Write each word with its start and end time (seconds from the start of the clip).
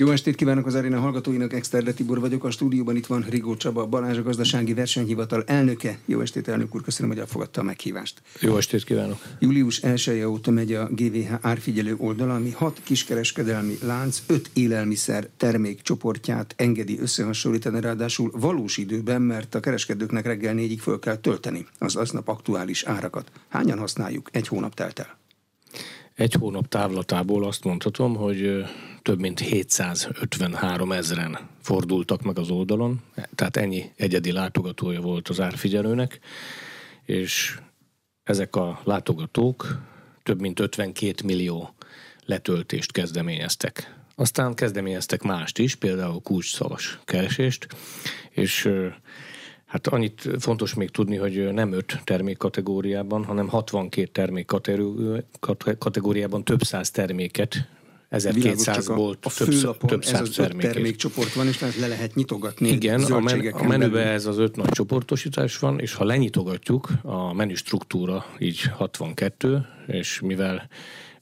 Jó 0.00 0.10
estét 0.10 0.34
kívánok 0.34 0.66
az 0.66 0.74
aréna 0.74 1.00
hallgatóinak, 1.00 1.52
Exterde 1.52 1.92
Tibor 1.92 2.20
vagyok, 2.20 2.44
a 2.44 2.50
stúdióban 2.50 2.96
itt 2.96 3.06
van 3.06 3.24
Rigó 3.28 3.56
Csaba, 3.56 3.86
Balázs 3.86 4.16
a 4.16 4.22
gazdasági 4.22 4.74
versenyhivatal 4.74 5.44
elnöke. 5.46 5.98
Jó 6.04 6.20
estét, 6.20 6.48
elnök 6.48 6.74
úr, 6.74 6.82
köszönöm, 6.82 7.10
hogy 7.10 7.20
elfogadta 7.20 7.60
a 7.60 7.64
meghívást. 7.64 8.22
Jó 8.40 8.56
estét 8.56 8.84
kívánok! 8.84 9.18
Július 9.38 9.78
1 9.78 10.08
-e 10.08 10.28
óta 10.28 10.50
megy 10.50 10.72
a 10.72 10.88
GVH 10.90 11.32
árfigyelő 11.40 11.94
oldala, 11.96 12.34
ami 12.34 12.50
hat 12.50 12.80
kiskereskedelmi 12.84 13.78
lánc, 13.82 14.22
öt 14.26 14.50
élelmiszer 14.52 15.28
termékcsoportját 15.36 16.54
engedi 16.56 16.98
összehasonlítani, 17.00 17.80
ráadásul 17.80 18.30
valós 18.34 18.76
időben, 18.76 19.22
mert 19.22 19.54
a 19.54 19.60
kereskedőknek 19.60 20.26
reggel 20.26 20.54
négyig 20.54 20.80
föl 20.80 20.98
kell 20.98 21.16
tölteni 21.16 21.66
az 21.78 21.96
aznap 21.96 22.28
aktuális 22.28 22.82
árakat. 22.84 23.30
Hányan 23.48 23.78
használjuk? 23.78 24.28
Egy 24.32 24.48
hónap 24.48 24.74
telt 24.74 24.98
el. 24.98 25.18
Egy 26.18 26.32
hónap 26.32 26.68
távlatából 26.68 27.44
azt 27.44 27.64
mondhatom, 27.64 28.16
hogy 28.16 28.64
több 29.02 29.20
mint 29.20 29.40
753 29.40 30.92
ezeren 30.92 31.38
fordultak 31.60 32.22
meg 32.22 32.38
az 32.38 32.50
oldalon, 32.50 33.02
tehát 33.34 33.56
ennyi 33.56 33.92
egyedi 33.96 34.32
látogatója 34.32 35.00
volt 35.00 35.28
az 35.28 35.40
árfigyelőnek, 35.40 36.20
és 37.04 37.58
ezek 38.24 38.56
a 38.56 38.80
látogatók 38.84 39.78
több 40.22 40.40
mint 40.40 40.60
52 40.60 41.14
millió 41.24 41.74
letöltést 42.24 42.92
kezdeményeztek. 42.92 43.94
Aztán 44.14 44.54
kezdeményeztek 44.54 45.22
mást 45.22 45.58
is, 45.58 45.74
például 45.74 46.20
kulcsszavas 46.22 46.98
keresést, 47.04 47.66
és 48.30 48.68
Hát 49.68 49.86
annyit 49.86 50.28
fontos 50.38 50.74
még 50.74 50.90
tudni, 50.90 51.16
hogy 51.16 51.52
nem 51.52 51.72
öt 51.72 52.00
termékkategóriában, 52.04 53.24
hanem 53.24 53.48
62 53.48 54.08
termékkategóriában 54.12 56.44
több 56.44 56.62
száz 56.62 56.90
terméket 56.90 57.68
1200-ból 58.10 59.14
a, 59.22 59.28
a 59.28 59.32
több, 59.36 59.76
több 59.86 60.04
száz 60.04 60.20
ez 60.20 60.28
az 60.28 60.34
termékét. 60.34 60.72
termékcsoport 60.72 61.32
van, 61.32 61.46
és 61.46 61.60
le 61.60 61.86
lehet 61.86 62.14
nyitogatni. 62.14 62.68
Igen, 62.68 63.02
a, 63.02 63.20
men, 63.20 63.46
a 63.46 63.62
menüben 63.62 64.06
ez 64.06 64.26
az 64.26 64.38
öt 64.38 64.56
nagy 64.56 64.68
csoportosítás 64.68 65.58
van, 65.58 65.80
és 65.80 65.94
ha 65.94 66.04
lenyitogatjuk, 66.04 66.90
a 67.02 67.32
menü 67.32 67.54
struktúra 67.54 68.26
így 68.38 68.62
62, 68.62 69.66
és 69.86 70.20
mivel 70.20 70.68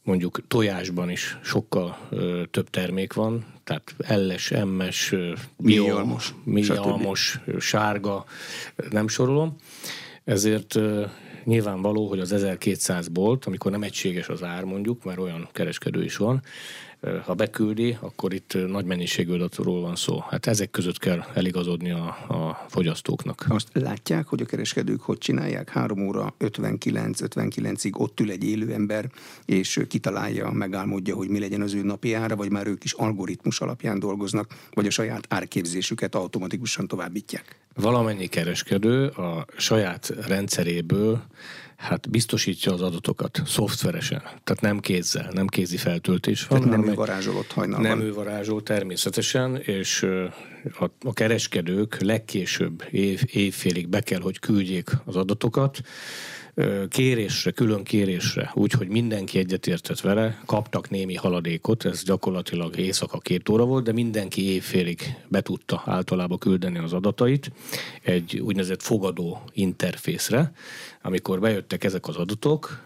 mondjuk 0.02 0.40
tojásban 0.48 1.10
is 1.10 1.38
sokkal 1.42 1.98
ö, 2.10 2.42
több 2.50 2.70
termék 2.70 3.12
van, 3.12 3.44
tehát 3.66 3.94
elles, 3.98 4.50
emmes, 4.50 5.14
mélyalmos, 5.56 6.34
mélyalmos 6.44 7.40
sárga, 7.58 8.24
nem 8.90 9.08
sorolom. 9.08 9.56
Ezért 10.24 10.74
nyilvánvaló, 11.44 12.08
hogy 12.08 12.20
az 12.20 12.32
1200 12.32 13.08
bolt, 13.08 13.44
amikor 13.44 13.70
nem 13.70 13.82
egységes 13.82 14.28
az 14.28 14.42
ár 14.42 14.64
mondjuk, 14.64 15.04
mert 15.04 15.18
olyan 15.18 15.48
kereskedő 15.52 16.04
is 16.04 16.16
van, 16.16 16.42
ha 17.24 17.34
beküldi, 17.34 17.96
akkor 18.00 18.32
itt 18.32 18.68
nagy 18.68 18.84
mennyiségű 18.84 19.32
adatról 19.32 19.80
van 19.80 19.96
szó. 19.96 20.18
Hát 20.30 20.46
ezek 20.46 20.70
között 20.70 20.98
kell 20.98 21.24
eligazodni 21.34 21.90
a, 21.90 22.06
a 22.28 22.66
fogyasztóknak. 22.68 23.44
Azt 23.48 23.68
látják, 23.72 24.26
hogy 24.26 24.40
a 24.40 24.44
kereskedők 24.44 25.00
hogy 25.00 25.18
csinálják? 25.18 25.68
3 25.68 26.06
óra 26.06 26.34
59-59-ig 26.38 27.92
ott 27.92 28.20
ül 28.20 28.30
egy 28.30 28.44
élő 28.44 28.72
ember, 28.72 29.10
és 29.44 29.80
kitalálja, 29.88 30.50
megálmodja, 30.50 31.14
hogy 31.14 31.28
mi 31.28 31.38
legyen 31.38 31.60
az 31.60 31.74
ő 31.74 31.82
napi 31.82 32.14
ára, 32.14 32.36
vagy 32.36 32.50
már 32.50 32.66
ők 32.66 32.84
is 32.84 32.92
algoritmus 32.92 33.60
alapján 33.60 33.98
dolgoznak, 33.98 34.54
vagy 34.72 34.86
a 34.86 34.90
saját 34.90 35.26
árképzésüket 35.28 36.14
automatikusan 36.14 36.86
továbbítják. 36.86 37.56
Valamennyi 37.74 38.26
kereskedő 38.26 39.06
a 39.06 39.46
saját 39.56 40.12
rendszeréből 40.26 41.22
hát 41.76 42.10
biztosítja 42.10 42.72
az 42.72 42.82
adatokat 42.82 43.42
szoftveresen, 43.46 44.20
tehát 44.20 44.60
nem 44.60 44.80
kézzel, 44.80 45.30
nem 45.32 45.46
kézi 45.46 45.76
feltöltés 45.76 46.46
van. 46.46 46.60
Tehát 46.60 46.76
nem 46.76 46.88
ő 46.88 46.94
varázsolott 46.94 47.52
hajnalban. 47.52 47.88
Nem 47.88 48.00
ő 48.00 48.12
varázsol 48.12 48.62
természetesen, 48.62 49.56
és 49.56 50.02
a, 50.78 50.84
a 51.00 51.12
kereskedők 51.12 52.00
legkésőbb 52.00 52.84
év, 52.90 53.22
évfélig 53.32 53.88
be 53.88 54.00
kell, 54.00 54.20
hogy 54.20 54.38
küldjék 54.38 54.90
az 55.04 55.16
adatokat, 55.16 55.80
kérésre, 56.88 57.50
külön 57.50 57.84
kérésre, 57.84 58.50
úgyhogy 58.54 58.88
mindenki 58.88 59.38
egyetértett 59.38 60.00
vele, 60.00 60.42
kaptak 60.46 60.90
némi 60.90 61.14
haladékot, 61.14 61.84
ez 61.84 62.02
gyakorlatilag 62.04 62.78
éjszaka 62.78 63.18
két 63.18 63.48
óra 63.48 63.64
volt, 63.64 63.84
de 63.84 63.92
mindenki 63.92 64.52
évfélig 64.52 65.14
be 65.28 65.42
általában 65.84 66.38
küldeni 66.38 66.78
az 66.78 66.92
adatait 66.92 67.50
egy 68.02 68.38
úgynevezett 68.38 68.82
fogadó 68.82 69.42
interfészre. 69.52 70.52
Amikor 71.02 71.40
bejöttek 71.40 71.84
ezek 71.84 72.08
az 72.08 72.16
adatok, 72.16 72.84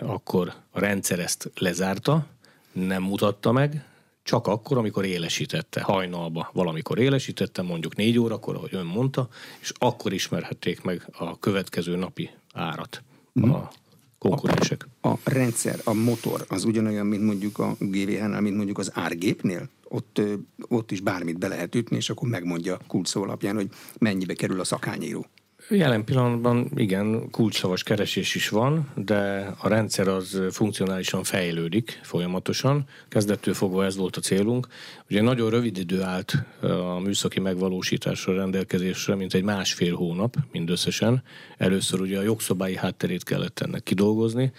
akkor 0.00 0.52
a 0.70 0.80
rendszer 0.80 1.18
ezt 1.18 1.50
lezárta, 1.54 2.26
nem 2.72 3.02
mutatta 3.02 3.52
meg, 3.52 3.84
csak 4.22 4.46
akkor, 4.46 4.78
amikor 4.78 5.04
élesítette, 5.04 5.80
hajnalba 5.80 6.50
valamikor 6.52 6.98
élesítette, 6.98 7.62
mondjuk 7.62 7.96
négy 7.96 8.18
órakor, 8.18 8.54
ahogy 8.54 8.74
ön 8.74 8.86
mondta, 8.86 9.28
és 9.60 9.72
akkor 9.78 10.12
ismerhették 10.12 10.82
meg 10.82 11.08
a 11.12 11.38
következő 11.38 11.96
napi 11.96 12.30
árat 12.56 13.02
mm. 13.40 13.50
a 13.50 13.70
konkurensek. 14.18 14.88
A, 15.00 15.08
a 15.08 15.18
rendszer, 15.24 15.80
a 15.84 15.92
motor 15.92 16.44
az 16.48 16.64
ugyanolyan, 16.64 17.06
mint 17.06 17.22
mondjuk 17.22 17.58
a 17.58 17.76
GVH-nál, 17.78 18.40
mint 18.40 18.56
mondjuk 18.56 18.78
az 18.78 18.90
árgépnél? 18.94 19.68
Ott, 19.88 20.20
ott 20.68 20.90
is 20.90 21.00
bármit 21.00 21.38
be 21.38 21.48
lehet 21.48 21.74
ütni, 21.74 21.96
és 21.96 22.10
akkor 22.10 22.28
megmondja 22.28 22.78
kulcsszó 22.86 23.22
alapján, 23.22 23.54
hogy 23.54 23.68
mennyibe 23.98 24.34
kerül 24.34 24.60
a 24.60 24.64
szakányíró. 24.64 25.26
Jelen 25.68 26.04
pillanatban 26.04 26.70
igen, 26.74 27.30
kulcsszavas 27.30 27.82
keresés 27.82 28.34
is 28.34 28.48
van, 28.48 28.88
de 28.94 29.52
a 29.58 29.68
rendszer 29.68 30.08
az 30.08 30.42
funkcionálisan 30.50 31.24
fejlődik 31.24 32.00
folyamatosan. 32.02 32.84
Kezdettől 33.08 33.54
fogva 33.54 33.84
ez 33.84 33.96
volt 33.96 34.16
a 34.16 34.20
célunk. 34.20 34.66
Ugye 35.10 35.22
nagyon 35.22 35.50
rövid 35.50 35.78
idő 35.78 36.02
állt 36.02 36.44
a 36.60 36.98
műszaki 36.98 37.40
megvalósításra 37.40 38.34
rendelkezésre, 38.34 39.14
mint 39.14 39.34
egy 39.34 39.42
másfél 39.42 39.94
hónap 39.94 40.36
mindösszesen. 40.52 41.22
Először 41.56 42.00
ugye 42.00 42.18
a 42.18 42.22
jogszabályi 42.22 42.76
hátterét 42.76 43.24
kellett 43.24 43.60
ennek 43.60 43.82
kidolgozni, 43.82 44.52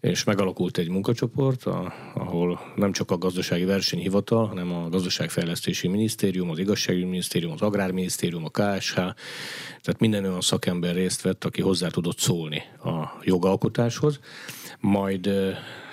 és 0.00 0.24
megalakult 0.24 0.78
egy 0.78 0.88
munkacsoport, 0.88 1.64
ahol 2.14 2.60
nem 2.76 2.92
csak 2.92 3.10
a 3.10 3.18
gazdasági 3.18 3.64
versenyhivatal, 3.64 4.46
hanem 4.46 4.72
a 4.72 4.88
gazdaságfejlesztési 4.88 5.88
minisztérium, 5.88 6.50
az 6.50 6.58
igazságügyi 6.58 7.04
minisztérium, 7.04 7.52
az 7.52 7.60
agrárminisztérium, 7.60 8.44
a 8.44 8.48
KSH, 8.50 8.94
tehát 8.94 9.98
minden 9.98 10.24
olyan 10.24 10.40
szakember 10.40 10.94
részt 10.94 11.22
vett, 11.22 11.44
aki 11.44 11.62
hozzá 11.62 11.88
tudott 11.88 12.18
szólni 12.18 12.62
a 12.84 13.18
jogalkotáshoz. 13.22 14.18
Majd 14.80 15.30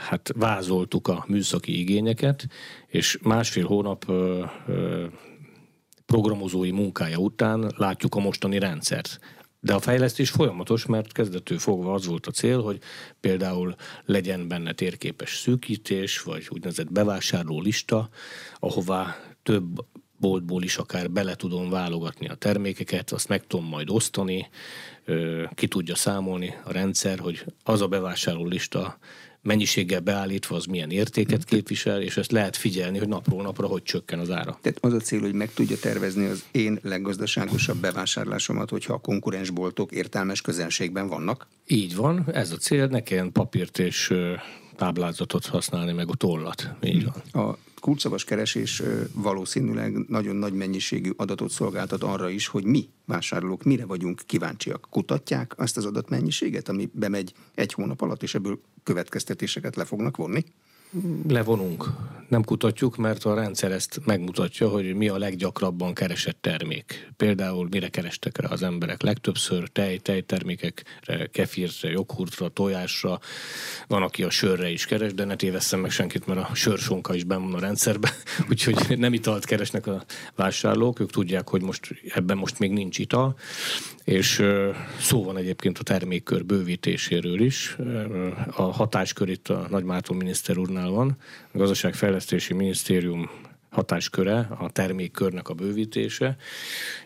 hát 0.09 0.31
vázoltuk 0.35 1.07
a 1.07 1.25
műszaki 1.27 1.79
igényeket, 1.79 2.47
és 2.87 3.17
másfél 3.21 3.65
hónap 3.65 4.05
programozói 6.05 6.71
munkája 6.71 7.17
után 7.17 7.73
látjuk 7.77 8.15
a 8.15 8.19
mostani 8.19 8.59
rendszert. 8.59 9.19
De 9.59 9.73
a 9.73 9.79
fejlesztés 9.79 10.29
folyamatos, 10.29 10.85
mert 10.85 11.11
kezdetől 11.11 11.57
fogva 11.57 11.93
az 11.93 12.05
volt 12.05 12.27
a 12.27 12.31
cél, 12.31 12.61
hogy 12.61 12.79
például 13.19 13.75
legyen 14.05 14.47
benne 14.47 14.73
térképes 14.73 15.37
szűkítés, 15.37 16.21
vagy 16.21 16.47
úgynevezett 16.49 16.91
bevásárló 16.91 17.61
lista, 17.61 18.09
ahová 18.59 19.15
több 19.43 19.85
boltból 20.17 20.63
is 20.63 20.77
akár 20.77 21.11
bele 21.11 21.35
tudom 21.35 21.69
válogatni 21.69 22.27
a 22.27 22.35
termékeket, 22.35 23.11
azt 23.11 23.27
meg 23.27 23.47
tudom 23.47 23.65
majd 23.65 23.89
osztani, 23.89 24.49
ki 25.53 25.67
tudja 25.67 25.95
számolni 25.95 26.55
a 26.63 26.71
rendszer, 26.71 27.19
hogy 27.19 27.45
az 27.63 27.81
a 27.81 27.87
bevásárló 27.87 28.45
lista 28.45 28.97
mennyiséggel 29.43 29.99
beállítva 29.99 30.55
az 30.55 30.65
milyen 30.65 30.91
értéket 30.91 31.43
képvisel, 31.43 32.01
és 32.01 32.17
ezt 32.17 32.31
lehet 32.31 32.57
figyelni, 32.57 32.97
hogy 32.97 33.07
napról 33.07 33.41
napra 33.41 33.67
hogy 33.67 33.83
csökken 33.83 34.19
az 34.19 34.31
ára. 34.31 34.57
Tehát 34.61 34.77
az 34.81 34.93
a 34.93 34.99
cél, 34.99 35.19
hogy 35.19 35.33
meg 35.33 35.53
tudja 35.53 35.77
tervezni 35.77 36.25
az 36.25 36.43
én 36.51 36.79
leggazdaságosabb 36.81 37.77
bevásárlásomat, 37.77 38.69
hogyha 38.69 38.93
a 38.93 38.97
konkurensboltok 38.97 39.91
értelmes 39.91 40.41
közelségben 40.41 41.07
vannak? 41.07 41.47
Így 41.67 41.95
van, 41.95 42.25
ez 42.33 42.51
a 42.51 42.57
cél, 42.57 42.87
ne 42.87 43.03
kelljen 43.03 43.31
papírt 43.31 43.79
és 43.79 44.13
táblázatot 44.75 45.45
használni, 45.45 45.91
meg 45.91 46.09
a 46.09 46.15
tollat. 46.15 46.69
Így 46.81 47.05
van. 47.31 47.45
A 47.45 47.57
kulcsszavas 47.83 48.23
keresés 48.23 48.81
valószínűleg 49.13 50.05
nagyon 50.07 50.35
nagy 50.35 50.53
mennyiségű 50.53 51.09
adatot 51.15 51.51
szolgáltat 51.51 52.03
arra 52.03 52.29
is, 52.29 52.47
hogy 52.47 52.63
mi 52.63 52.89
vásárlók 53.05 53.63
mire 53.63 53.85
vagyunk 53.85 54.21
kíváncsiak. 54.25 54.87
Kutatják 54.89 55.53
azt 55.57 55.77
az 55.77 55.85
adatmennyiséget, 55.85 56.69
ami 56.69 56.89
bemegy 56.93 57.33
egy 57.55 57.73
hónap 57.73 58.01
alatt, 58.01 58.23
és 58.23 58.35
ebből 58.35 58.59
következtetéseket 58.83 59.75
le 59.75 59.85
fognak 59.85 60.17
vonni? 60.17 60.43
Levonunk. 61.27 61.85
Nem 62.27 62.43
kutatjuk, 62.43 62.97
mert 62.97 63.23
a 63.23 63.33
rendszer 63.33 63.71
ezt 63.71 63.99
megmutatja, 64.05 64.69
hogy 64.69 64.95
mi 64.95 65.07
a 65.07 65.17
leggyakrabban 65.17 65.93
keresett 65.93 66.37
termék. 66.41 67.11
Például 67.17 67.67
mire 67.71 67.87
kerestek 67.87 68.37
rá 68.37 68.47
az 68.49 68.63
emberek 68.63 69.01
legtöbbször, 69.01 69.67
tej, 69.67 69.97
tejtermékekre, 69.97 71.27
kefirre, 71.31 71.89
joghurtra, 71.89 72.47
tojásra, 72.47 73.19
van, 73.87 74.01
aki 74.01 74.23
a 74.23 74.29
sörre 74.29 74.69
is 74.69 74.85
keres, 74.85 75.13
de 75.13 75.25
ne 75.25 75.35
tévesszem 75.35 75.79
meg 75.79 75.91
senkit, 75.91 76.27
mert 76.27 76.49
a 76.49 76.55
sörsonka 76.55 77.13
is 77.13 77.23
benn 77.23 77.41
van 77.41 77.53
a 77.53 77.59
rendszerben, 77.59 78.11
úgyhogy 78.49 78.97
nem 78.99 79.13
italt 79.13 79.45
keresnek 79.45 79.87
a 79.87 80.03
vásárlók, 80.35 80.99
ők 80.99 81.11
tudják, 81.11 81.49
hogy 81.49 81.61
most 81.61 81.95
ebben 82.13 82.37
most 82.37 82.59
még 82.59 82.71
nincs 82.71 82.99
ital, 82.99 83.35
és 84.03 84.43
szó 84.99 85.23
van 85.23 85.37
egyébként 85.37 85.77
a 85.77 85.83
termékkör 85.83 86.45
bővítéséről 86.45 87.41
is. 87.41 87.77
A 88.55 88.61
hatáskör 88.61 89.29
itt 89.29 89.47
a 89.47 89.67
Nagy 89.69 89.83
Márton 89.83 90.17
miniszter 90.17 90.57
úrnál 90.57 90.82
van. 90.91 91.17
A 91.51 91.57
Gazdaságfejlesztési 91.57 92.53
Minisztérium 92.53 93.29
hatásköre, 93.69 94.39
a 94.59 94.69
termékkörnek 94.71 95.49
a 95.49 95.53
bővítése, 95.53 96.37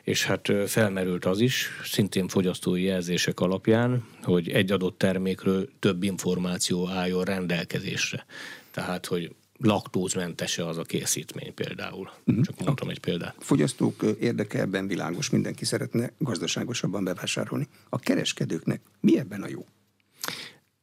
és 0.04 0.26
hát 0.26 0.52
felmerült 0.66 1.26
az 1.26 1.40
is, 1.40 1.70
szintén 1.84 2.28
fogyasztói 2.28 2.84
jelzések 2.84 3.40
alapján, 3.40 4.06
hogy 4.22 4.50
egy 4.50 4.72
adott 4.72 4.98
termékről 4.98 5.70
több 5.80 6.04
információ 6.04 6.88
álljon 6.88 7.24
rendelkezésre. 7.24 8.26
Tehát, 8.72 9.06
hogy 9.06 9.36
laktózmentese 9.60 10.68
az 10.68 10.78
a 10.78 10.84
készítmény 10.84 11.54
például. 11.54 12.12
Uh-huh. 12.26 12.46
Csak 12.46 12.66
mondtam 12.66 12.90
egy 12.90 13.00
példát. 13.00 13.36
A 13.40 13.44
fogyasztók 13.44 14.04
érdeke 14.20 14.60
ebben 14.60 14.88
világos, 14.88 15.30
mindenki 15.30 15.66
szeretne 15.66 16.12
gazdaságosabban 16.18 17.04
bevásárolni. 17.04 17.68
A 17.90 18.00
kereskedőknek 18.00 18.82
mi 19.00 19.20
ebben 19.20 19.42
a 19.42 19.48
jó? 19.50 19.66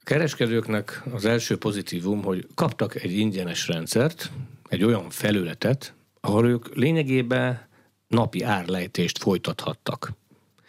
Kereskedőknek 0.05 1.03
az 1.13 1.25
első 1.25 1.57
pozitívum, 1.57 2.23
hogy 2.23 2.47
kaptak 2.55 3.03
egy 3.03 3.13
ingyenes 3.13 3.69
rendszert, 3.69 4.31
egy 4.69 4.85
olyan 4.85 5.11
felületet, 5.11 5.95
ahol 6.21 6.49
ők 6.49 6.75
lényegében 6.75 7.69
napi 8.09 8.43
árlejtést 8.43 9.19
folytathattak. 9.19 10.13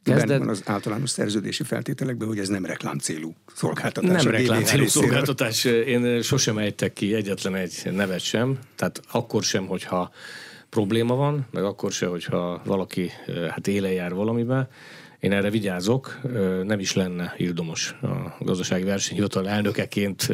Kezdet... 0.04 0.38
van 0.38 0.50
az 0.50 0.62
általános 0.66 1.10
szerződési 1.10 1.64
feltételekben, 1.64 2.28
hogy 2.28 2.40
ez 2.40 2.48
nem 2.48 2.66
reklámcélú 2.66 3.36
szolgáltatás. 3.56 4.24
Nem 4.24 4.32
reklámcélú 4.32 4.86
szolgáltatás. 4.86 5.64
Én 5.64 6.22
sosem 6.22 6.58
ejtek 6.58 6.94
ki 6.94 7.14
egyetlen 7.14 7.56
egy 7.56 7.90
nevet 7.92 8.20
sem, 8.20 8.60
tehát 8.76 9.02
akkor 9.12 9.44
sem, 9.44 9.66
hogyha 9.66 10.12
probléma 10.70 11.16
van, 11.16 11.48
meg 11.52 11.64
akkor 11.64 11.92
sem, 11.92 12.10
hogyha 12.10 12.62
valaki 12.66 13.12
hát 13.50 13.68
éle 13.68 13.92
jár 13.92 14.14
valamiben. 14.14 14.68
Én 15.25 15.31
erre 15.31 15.50
vigyázok, 15.50 16.19
nem 16.63 16.80
is 16.80 16.94
lenne 16.94 17.33
ildomos 17.38 17.95
a 18.01 18.44
gazdasági 18.44 18.83
versenyhivatal 18.83 19.50
elnökeként 19.50 20.27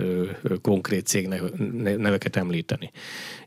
konkrét 0.62 1.06
cég 1.06 1.28
neveket 1.98 2.36
említeni. 2.36 2.92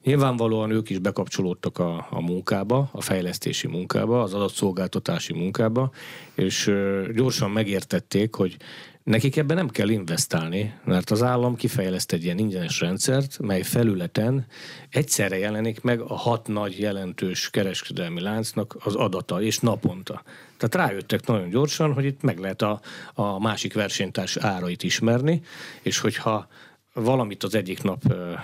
Nyilvánvalóan 0.03 0.71
ők 0.71 0.91
is 0.91 0.99
bekapcsolódtak 0.99 1.79
a, 1.79 2.07
a 2.11 2.21
munkába, 2.21 2.89
a 2.93 3.01
fejlesztési 3.01 3.67
munkába, 3.67 4.23
az 4.23 4.35
adatszolgáltatási 4.35 5.33
munkába, 5.33 5.91
és 6.35 6.73
gyorsan 7.15 7.51
megértették, 7.51 8.35
hogy 8.35 8.57
Nekik 9.05 9.37
ebben 9.37 9.57
nem 9.57 9.69
kell 9.69 9.89
investálni, 9.89 10.75
mert 10.85 11.11
az 11.11 11.23
állam 11.23 11.57
kifejleszt 11.57 12.13
egy 12.13 12.25
ilyen 12.25 12.39
ingyenes 12.39 12.81
rendszert, 12.81 13.39
mely 13.39 13.63
felületen 13.63 14.47
egyszerre 14.91 15.39
jelenik 15.39 15.81
meg 15.81 16.01
a 16.01 16.15
hat 16.15 16.49
nagy 16.49 16.79
jelentős 16.79 17.51
kereskedelmi 17.51 18.21
láncnak 18.21 18.77
az 18.79 18.95
adata, 18.95 19.43
és 19.43 19.59
naponta. 19.59 20.23
Tehát 20.57 20.89
rájöttek 20.89 21.27
nagyon 21.27 21.49
gyorsan, 21.49 21.93
hogy 21.93 22.05
itt 22.05 22.23
meg 22.23 22.39
lehet 22.39 22.63
a, 22.63 22.81
a 23.15 23.39
másik 23.41 23.75
versenytárs 23.75 24.37
árait 24.37 24.83
ismerni, 24.83 25.43
és 25.83 25.99
hogyha 25.99 26.49
valamit 26.95 27.43
az 27.43 27.55
egyik 27.55 27.83
nap 27.83 28.03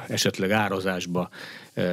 esetleg 0.09 0.51
árazásba 0.51 1.29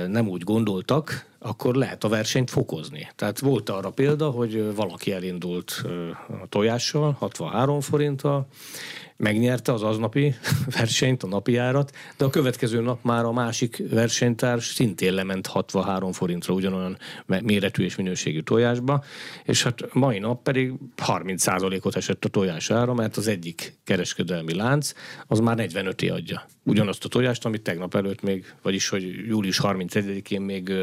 nem 0.08 0.28
úgy 0.28 0.44
gondoltak, 0.44 1.26
akkor 1.40 1.76
lehet 1.76 2.04
a 2.04 2.10
versenyt 2.10 2.50
fokozni. 2.50 3.12
Tehát 3.16 3.40
volt 3.40 3.70
arra 3.70 3.90
példa, 3.90 4.30
hogy 4.30 4.76
valaki 4.76 5.12
elindult 5.12 5.84
a 6.42 6.48
tojással, 6.50 7.16
63 7.20 7.82
forinttal, 7.82 8.48
megnyerte 9.18 9.74
az 9.74 9.84
aznapi 9.84 10.36
versenyt, 10.78 11.24
a 11.24 11.28
napi 11.28 11.58
árat, 11.58 11.92
de 12.18 12.26
a 12.26 12.30
következő 12.30 12.82
nap 12.82 13.04
már 13.04 13.26
a 13.26 13.32
másik 13.32 13.84
versenytárs 13.90 14.66
szintén 14.66 15.14
lement 15.14 15.48
63 15.48 16.12
forintra 16.12 16.54
ugyanolyan 16.54 16.98
méretű 17.26 17.84
és 17.84 17.96
minőségű 17.96 18.42
tojásba, 18.42 19.04
és 19.44 19.64
hát 19.64 19.94
mai 19.94 20.20
nap 20.20 20.44
pedig 20.44 20.74
30%-ot 20.98 21.96
esett 21.96 22.26
a 22.26 22.30
tojás 22.30 22.72
ára, 22.72 22.94
mert 22.94 23.18
az 23.18 23.28
egyik 23.28 23.78
kereskedelmi 23.84 24.54
lánc 24.54 24.92
az 25.28 25.40
már 25.40 25.56
45 25.56 26.02
adja. 26.02 26.46
Ugyanazt 26.64 27.06
a 27.06 27.08
tojást, 27.08 27.46
amit 27.46 27.62
tegnap 27.62 27.96
előtt 27.96 28.22
még, 28.22 28.54
vagyis 28.62 28.90
hogy 28.90 29.28
július 29.28 29.60
31-én 29.64 30.42
még 30.42 30.74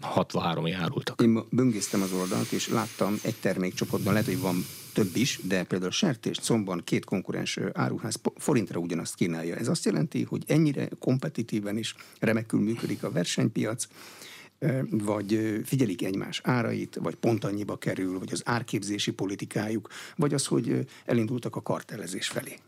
63 0.00 0.66
árultak. 0.80 1.20
Én 1.22 1.42
böngésztem 1.50 2.02
az 2.02 2.12
oldalt, 2.12 2.52
és 2.52 2.68
láttam 2.68 3.14
egy 3.22 3.34
termékcsoportban, 3.40 4.12
lehet, 4.12 4.28
hogy 4.28 4.40
van 4.40 4.64
több 4.92 5.16
is, 5.16 5.38
de 5.42 5.64
például 5.64 5.90
sertés 5.90 6.38
comban 6.38 6.82
két 6.84 7.04
konkurens 7.04 7.58
áruház 7.72 8.20
forintra 8.36 8.80
ugyanazt 8.80 9.14
kínálja. 9.14 9.56
Ez 9.56 9.68
azt 9.68 9.84
jelenti, 9.84 10.22
hogy 10.22 10.42
ennyire 10.46 10.88
kompetitíven 10.98 11.76
is 11.76 11.94
remekül 12.18 12.60
működik 12.60 13.02
a 13.02 13.10
versenypiac, 13.10 13.86
vagy 14.90 15.60
figyelik 15.64 16.02
egymás 16.04 16.40
árait, 16.44 16.98
vagy 17.02 17.14
pont 17.14 17.44
annyiba 17.44 17.76
kerül, 17.76 18.18
vagy 18.18 18.32
az 18.32 18.42
árképzési 18.44 19.10
politikájuk, 19.10 19.88
vagy 20.16 20.34
az, 20.34 20.46
hogy 20.46 20.86
elindultak 21.04 21.56
a 21.56 21.62
kartelezés 21.62 22.28
felé. 22.28 22.58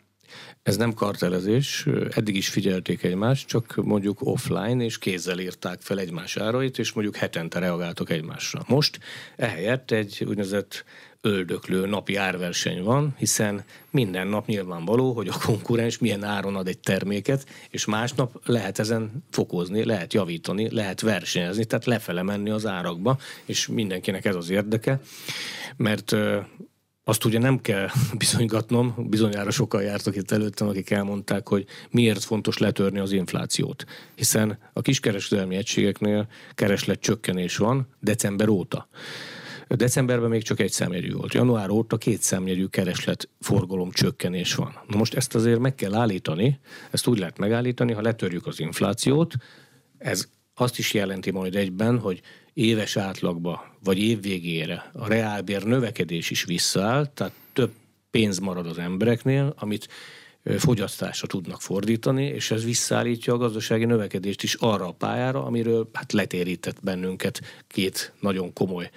Ez 0.63 0.77
nem 0.77 0.93
kartelezés, 0.93 1.87
eddig 2.11 2.37
is 2.37 2.49
figyelték 2.49 3.03
egymást, 3.03 3.47
csak 3.47 3.75
mondjuk 3.75 4.19
offline, 4.21 4.85
és 4.85 4.99
kézzel 4.99 5.39
írták 5.39 5.81
fel 5.81 5.99
egymás 5.99 6.37
árait, 6.37 6.79
és 6.79 6.93
mondjuk 6.93 7.17
hetente 7.17 7.59
reagáltak 7.59 8.11
egymásra. 8.11 8.63
Most 8.69 8.99
ehelyett 9.37 9.91
egy 9.91 10.25
úgynevezett 10.29 10.85
öldöklő 11.23 11.87
napi 11.87 12.17
árverseny 12.17 12.83
van, 12.83 13.15
hiszen 13.19 13.65
minden 13.91 14.27
nap 14.27 14.47
nyilvánvaló, 14.47 15.13
hogy 15.13 15.29
a 15.29 15.39
konkurens 15.45 15.99
milyen 15.99 16.25
áron 16.25 16.57
ad 16.57 16.69
egy 16.69 16.79
terméket, 16.79 17.47
és 17.71 17.85
másnap 17.85 18.41
lehet 18.45 18.79
ezen 18.79 19.25
fokozni, 19.31 19.85
lehet 19.85 20.13
javítani, 20.13 20.71
lehet 20.71 21.01
versenyezni, 21.01 21.65
tehát 21.65 21.85
lefele 21.85 22.23
menni 22.23 22.51
az 22.51 22.67
árakba, 22.67 23.19
és 23.45 23.67
mindenkinek 23.67 24.25
ez 24.25 24.35
az 24.35 24.51
érdeke, 24.51 25.01
mert 25.77 26.17
azt 27.05 27.25
ugye 27.25 27.39
nem 27.39 27.61
kell 27.61 27.89
bizonygatnom, 28.19 28.95
bizonyára 29.11 29.51
sokan 29.51 29.83
jártak 29.83 30.17
itt 30.17 30.31
előttem, 30.31 30.69
akik 30.69 30.91
elmondták, 30.91 31.49
hogy 31.49 31.67
miért 31.91 32.25
fontos 32.25 32.59
letörni 32.59 32.99
az 32.99 33.13
inflációt. 33.13 33.85
Hiszen 34.15 34.59
a 34.73 34.81
kiskereskedelmi 34.81 35.57
egységeknél 35.57 36.29
kereslet 36.55 37.01
csökkenés 37.01 37.57
van 37.57 37.89
december 38.01 38.49
óta. 38.49 38.89
Decemberben 39.69 40.29
még 40.29 40.43
csak 40.43 40.61
egy 40.61 40.71
számjegyű 40.71 41.13
volt. 41.13 41.35
Január 41.35 41.71
óta 41.71 41.97
két 41.97 42.23
számjegyű 42.23 42.67
kereslet 42.67 43.29
forgalom 43.41 43.91
csökkenés 43.91 44.55
van. 44.55 44.81
Na 44.89 44.97
most 44.97 45.15
ezt 45.15 45.35
azért 45.35 45.59
meg 45.59 45.75
kell 45.75 45.95
állítani, 45.95 46.61
ezt 46.91 47.07
úgy 47.07 47.19
lehet 47.19 47.39
megállítani, 47.39 47.93
ha 47.93 48.01
letörjük 48.01 48.47
az 48.47 48.61
inflációt, 48.61 49.35
ez 49.99 50.29
azt 50.55 50.79
is 50.79 50.95
jelenti 50.95 51.31
majd 51.31 51.57
egyben, 51.57 51.99
hogy 51.99 52.21
éves 52.53 52.97
átlagba, 52.97 53.77
vagy 53.83 53.99
év 53.99 54.23
végére 54.23 54.91
a 54.93 55.09
reálbér 55.09 55.65
növekedés 55.65 56.31
is 56.31 56.45
visszaáll, 56.45 57.07
tehát 57.07 57.33
több 57.53 57.71
pénz 58.11 58.39
marad 58.39 58.67
az 58.67 58.79
embereknél, 58.79 59.55
amit 59.59 59.89
fogyasztásra 60.59 61.27
tudnak 61.27 61.61
fordítani, 61.61 62.25
és 62.25 62.51
ez 62.51 62.65
visszaállítja 62.65 63.35
a 63.35 63.37
gazdasági 63.37 63.85
növekedést 63.85 64.43
is 64.43 64.55
arra 64.55 64.87
a 64.87 64.93
pályára, 64.93 65.45
amiről 65.45 65.89
hát 65.93 66.13
letérített 66.13 66.77
bennünket 66.83 67.41
két 67.67 68.13
nagyon 68.21 68.53
komoly 68.53 68.91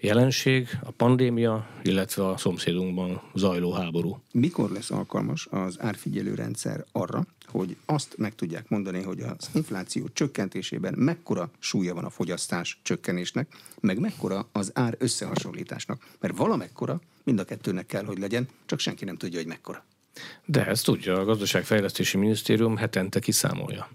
jelenség, 0.00 0.68
a 0.82 0.90
pandémia, 0.90 1.66
illetve 1.82 2.28
a 2.28 2.36
szomszédunkban 2.36 3.22
zajló 3.34 3.72
háború. 3.72 4.20
Mikor 4.32 4.70
lesz 4.70 4.90
alkalmas 4.90 5.46
az 5.50 5.76
árfigyelő 5.80 6.34
rendszer 6.34 6.84
arra, 6.92 7.26
hogy 7.46 7.76
azt 7.86 8.14
meg 8.16 8.34
tudják 8.34 8.68
mondani, 8.68 9.02
hogy 9.02 9.20
az 9.20 9.50
infláció 9.54 10.08
csökkentésében 10.12 10.94
mekkora 10.96 11.50
súlya 11.58 11.94
van 11.94 12.04
a 12.04 12.10
fogyasztás 12.10 12.78
csökkenésnek, 12.82 13.56
meg 13.80 13.98
mekkora 13.98 14.48
az 14.52 14.70
ár 14.74 14.96
összehasonlításnak. 14.98 16.06
Mert 16.20 16.36
valamekkora 16.36 17.00
mind 17.24 17.38
a 17.38 17.44
kettőnek 17.44 17.86
kell, 17.86 18.04
hogy 18.04 18.18
legyen, 18.18 18.48
csak 18.66 18.78
senki 18.78 19.04
nem 19.04 19.16
tudja, 19.16 19.38
hogy 19.38 19.48
mekkora. 19.48 19.84
De 20.44 20.66
ezt 20.66 20.84
tudja, 20.84 21.18
a 21.18 21.24
Gazdaságfejlesztési 21.24 22.16
Minisztérium 22.16 22.76
hetente 22.76 23.18
kiszámolja. 23.18 23.88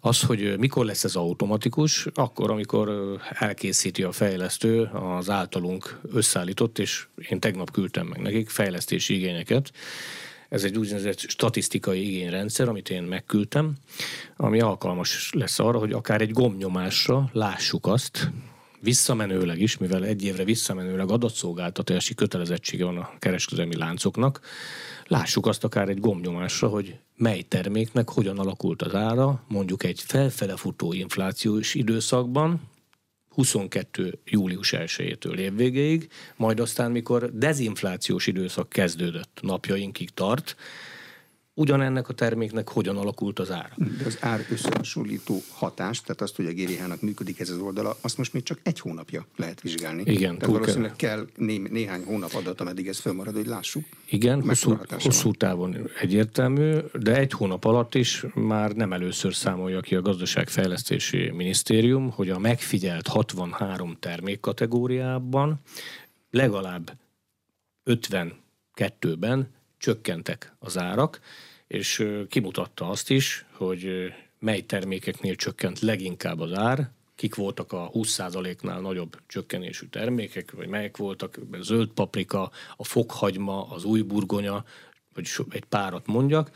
Az, 0.00 0.22
hogy 0.22 0.58
mikor 0.58 0.84
lesz 0.84 1.04
ez 1.04 1.14
automatikus, 1.14 2.06
akkor, 2.14 2.50
amikor 2.50 3.18
elkészíti 3.28 4.02
a 4.02 4.12
fejlesztő 4.12 4.82
az 4.82 5.30
általunk 5.30 6.00
összeállított, 6.12 6.78
és 6.78 7.06
én 7.28 7.40
tegnap 7.40 7.70
küldtem 7.70 8.06
meg 8.06 8.20
nekik 8.20 8.48
fejlesztési 8.48 9.14
igényeket, 9.14 9.70
ez 10.48 10.64
egy 10.64 10.76
úgynevezett 10.76 11.18
statisztikai 11.18 12.06
igényrendszer, 12.06 12.68
amit 12.68 12.90
én 12.90 13.02
megküldtem, 13.02 13.72
ami 14.36 14.60
alkalmas 14.60 15.30
lesz 15.32 15.58
arra, 15.58 15.78
hogy 15.78 15.92
akár 15.92 16.20
egy 16.20 16.32
gombnyomásra 16.32 17.30
lássuk 17.32 17.86
azt, 17.86 18.30
visszamenőleg 18.80 19.60
is, 19.60 19.76
mivel 19.76 20.04
egy 20.04 20.24
évre 20.24 20.44
visszamenőleg 20.44 21.10
adatszolgáltatási 21.10 22.14
kötelezettsége 22.14 22.84
van 22.84 22.96
a 22.96 23.10
kereskedelmi 23.18 23.76
láncoknak, 23.76 24.40
lássuk 25.06 25.46
azt 25.46 25.64
akár 25.64 25.88
egy 25.88 26.00
gombnyomásra, 26.00 26.68
hogy 26.68 26.98
mely 27.16 27.42
terméknek 27.42 28.08
hogyan 28.08 28.38
alakult 28.38 28.82
az 28.82 28.94
ára, 28.94 29.44
mondjuk 29.48 29.82
egy 29.82 30.00
felfele 30.00 30.56
futó 30.56 30.92
inflációs 30.92 31.74
időszakban, 31.74 32.60
22. 33.28 34.18
július 34.24 34.72
1-től 34.76 35.36
évvégéig, 35.36 36.08
majd 36.36 36.60
aztán, 36.60 36.90
mikor 36.90 37.30
dezinflációs 37.32 38.26
időszak 38.26 38.68
kezdődött, 38.68 39.38
napjainkig 39.42 40.10
tart, 40.10 40.56
ugyanennek 41.58 42.08
a 42.08 42.12
terméknek 42.12 42.68
hogyan 42.68 42.96
alakult 42.96 43.38
az 43.38 43.50
ára. 43.50 43.74
De 43.76 44.04
az 44.06 44.18
ár 44.20 44.46
összehasonlító 44.50 45.42
hatást, 45.52 46.02
tehát 46.02 46.20
azt, 46.20 46.36
hogy 46.36 46.46
a 46.46 46.52
GVH-nak 46.52 47.00
működik 47.00 47.40
ez 47.40 47.50
az 47.50 47.58
oldala, 47.58 47.96
azt 48.00 48.18
most 48.18 48.32
még 48.32 48.42
csak 48.42 48.58
egy 48.62 48.80
hónapja 48.80 49.26
lehet 49.36 49.60
vizsgálni. 49.60 50.02
Igen, 50.06 50.38
tehát 50.38 50.54
valószínűleg 50.54 50.96
kell, 50.96 51.26
né- 51.36 51.70
néhány 51.70 52.04
hónap 52.04 52.34
adat, 52.34 52.60
ameddig 52.60 52.88
ez 52.88 52.98
fölmarad, 52.98 53.34
hogy 53.34 53.46
lássuk. 53.46 53.84
Igen, 54.08 54.42
hosszú, 54.42 54.78
hosszú 54.88 55.32
távon 55.32 55.90
egyértelmű, 56.00 56.76
de 56.92 57.16
egy 57.16 57.32
hónap 57.32 57.64
alatt 57.64 57.94
is 57.94 58.24
már 58.34 58.72
nem 58.72 58.92
először 58.92 59.34
számolja 59.34 59.80
ki 59.80 59.94
a 59.94 60.02
Gazdaságfejlesztési 60.02 61.30
Minisztérium, 61.30 62.10
hogy 62.10 62.30
a 62.30 62.38
megfigyelt 62.38 63.06
63 63.06 63.96
termék 64.00 64.40
kategóriában 64.40 65.60
legalább 66.30 66.92
52-ben 67.84 69.48
csökkentek 69.78 70.52
az 70.58 70.78
árak, 70.78 71.20
és 71.68 72.06
kimutatta 72.28 72.88
azt 72.88 73.10
is, 73.10 73.44
hogy 73.52 74.12
mely 74.38 74.60
termékeknél 74.60 75.34
csökkent 75.34 75.80
leginkább 75.80 76.40
az 76.40 76.52
ár, 76.52 76.90
kik 77.14 77.34
voltak 77.34 77.72
a 77.72 77.90
20%-nál 77.94 78.80
nagyobb 78.80 79.16
csökkenésű 79.26 79.86
termékek, 79.86 80.52
vagy 80.52 80.68
melyek 80.68 80.96
voltak, 80.96 81.38
zöld 81.60 81.88
paprika, 81.88 82.50
a 82.76 82.84
fokhagyma, 82.84 83.68
az 83.70 83.84
új 83.84 84.00
burgonya, 84.00 84.64
vagy 85.14 85.28
egy 85.50 85.64
párat 85.64 86.06
mondjak. 86.06 86.50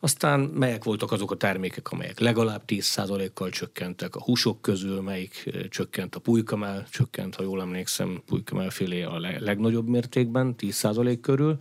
Aztán 0.00 0.40
melyek 0.40 0.84
voltak 0.84 1.12
azok 1.12 1.30
a 1.30 1.36
termékek, 1.36 1.90
amelyek 1.90 2.18
legalább 2.18 2.62
10%-kal 2.66 3.50
csökkentek, 3.50 4.16
a 4.16 4.22
húsok 4.22 4.62
közül 4.62 5.00
melyik 5.00 5.50
csökkent, 5.68 6.14
a 6.14 6.20
pulykamell 6.20 6.84
csökkent, 6.90 7.34
ha 7.34 7.42
jól 7.42 7.60
emlékszem, 7.60 8.22
pulykamellfélé 8.26 9.02
a 9.02 9.18
legnagyobb 9.38 9.88
mértékben, 9.88 10.54
10% 10.58 11.18
körül. 11.20 11.56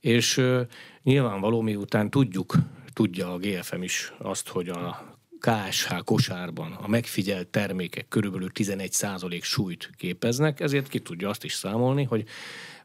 És 0.00 0.42
nyilvánvaló, 1.08 1.60
miután 1.60 2.10
tudjuk, 2.10 2.54
tudja 2.92 3.32
a 3.32 3.38
GFM 3.38 3.82
is 3.82 4.12
azt, 4.18 4.48
hogy 4.48 4.68
a 4.68 5.16
KSH 5.40 5.94
kosárban 6.04 6.72
a 6.72 6.88
megfigyelt 6.88 7.48
termékek 7.48 8.08
körülbelül 8.08 8.50
11% 8.54 9.42
súlyt 9.42 9.90
képeznek, 9.96 10.60
ezért 10.60 10.88
ki 10.88 10.98
tudja 10.98 11.28
azt 11.28 11.44
is 11.44 11.52
számolni, 11.52 12.04
hogy 12.04 12.24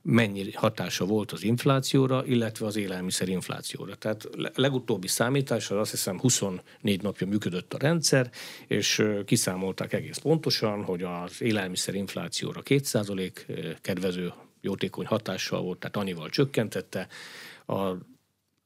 mennyi 0.01 0.51
hatása 0.51 1.05
volt 1.05 1.31
az 1.31 1.43
inflációra, 1.43 2.25
illetve 2.25 2.65
az 2.65 2.75
élelmiszer 2.75 3.27
inflációra. 3.27 3.95
Tehát 3.95 4.29
legutóbbi 4.55 5.07
számításra 5.07 5.79
azt 5.79 5.91
hiszem 5.91 6.19
24 6.19 7.01
napja 7.01 7.27
működött 7.27 7.73
a 7.73 7.77
rendszer, 7.77 8.29
és 8.67 9.03
kiszámolták 9.25 9.93
egész 9.93 10.17
pontosan, 10.17 10.83
hogy 10.83 11.01
az 11.01 11.41
élelmiszer 11.41 11.93
inflációra 11.93 12.61
2% 12.65 13.77
kedvező 13.81 14.33
jótékony 14.61 15.05
hatással 15.05 15.61
volt, 15.61 15.79
tehát 15.79 15.97
annyival 15.97 16.29
csökkentette, 16.29 17.07
a 17.65 17.95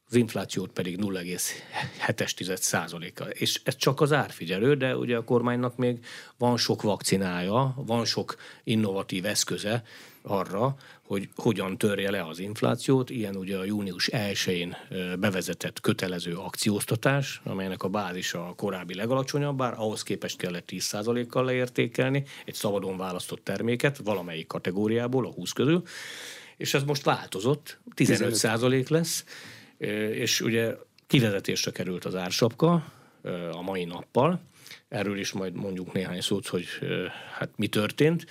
az 0.09 0.15
inflációt 0.15 0.69
pedig 0.69 0.97
0,7 1.01 2.55
százaléka. 2.55 3.29
És 3.29 3.61
ez 3.63 3.75
csak 3.75 4.01
az 4.01 4.13
árfigyelő, 4.13 4.75
de 4.75 4.97
ugye 4.97 5.17
a 5.17 5.23
kormánynak 5.23 5.75
még 5.75 6.05
van 6.37 6.57
sok 6.57 6.81
vakcinája, 6.81 7.73
van 7.75 8.05
sok 8.05 8.35
innovatív 8.63 9.25
eszköze 9.25 9.83
arra, 10.21 10.75
hogy 11.03 11.29
hogyan 11.35 11.77
törje 11.77 12.11
le 12.11 12.23
az 12.23 12.39
inflációt. 12.39 13.09
Ilyen 13.09 13.35
ugye 13.35 13.57
a 13.57 13.63
június 13.63 14.09
1-én 14.11 14.75
bevezetett 15.19 15.79
kötelező 15.81 16.35
akcióztatás, 16.35 17.41
amelynek 17.43 17.83
a 17.83 17.87
bázisa 17.87 18.47
a 18.47 18.53
korábbi 18.53 18.95
legalacsonyabb, 18.95 19.57
bár 19.57 19.73
ahhoz 19.77 20.03
képest 20.03 20.37
kellett 20.37 20.69
10%-kal 20.71 21.45
leértékelni 21.45 22.23
egy 22.45 22.53
szabadon 22.53 22.97
választott 22.97 23.43
terméket 23.43 23.97
valamelyik 23.97 24.47
kategóriából, 24.47 25.25
a 25.25 25.31
20 25.31 25.51
közül, 25.51 25.83
és 26.57 26.73
ez 26.73 26.83
most 26.83 27.03
változott, 27.03 27.79
15 27.93 28.35
százalék 28.35 28.89
lesz, 28.89 29.23
és 30.11 30.41
ugye 30.41 30.75
kivezetésre 31.07 31.71
került 31.71 32.05
az 32.05 32.15
ársapka 32.15 32.93
a 33.51 33.61
mai 33.61 33.83
nappal, 33.83 34.41
erről 34.87 35.17
is 35.17 35.31
majd 35.31 35.53
mondjuk 35.53 35.93
néhány 35.93 36.21
szót, 36.21 36.47
hogy 36.47 36.65
hát 37.37 37.49
mi 37.55 37.67
történt, 37.67 38.25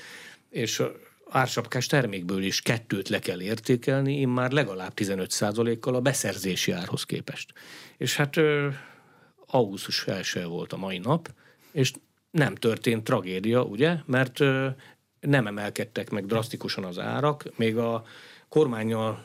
és 0.50 0.82
ársapkás 1.28 1.86
termékből 1.86 2.42
is 2.42 2.60
kettőt 2.60 3.08
le 3.08 3.18
kell 3.18 3.40
értékelni, 3.42 4.24
már 4.24 4.50
legalább 4.50 4.92
15%-kal 4.96 5.94
a 5.94 6.00
beszerzési 6.00 6.72
árhoz 6.72 7.04
képest. 7.04 7.52
És 7.96 8.16
hát 8.16 8.36
augusztus 9.46 10.06
1 10.06 10.44
volt 10.44 10.72
a 10.72 10.76
mai 10.76 10.98
nap, 10.98 11.34
és 11.72 11.92
nem 12.30 12.54
történt 12.54 13.04
tragédia, 13.04 13.62
ugye, 13.62 13.96
mert 14.06 14.38
nem 15.20 15.46
emelkedtek 15.46 16.10
meg 16.10 16.26
drasztikusan 16.26 16.84
az 16.84 16.98
árak, 16.98 17.44
még 17.56 17.76
a 17.76 18.04
kormányjal 18.48 19.24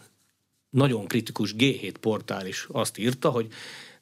nagyon 0.71 1.07
kritikus 1.07 1.53
G7 1.57 1.93
portál 1.99 2.45
is 2.45 2.67
azt 2.71 2.97
írta, 2.97 3.29
hogy 3.29 3.47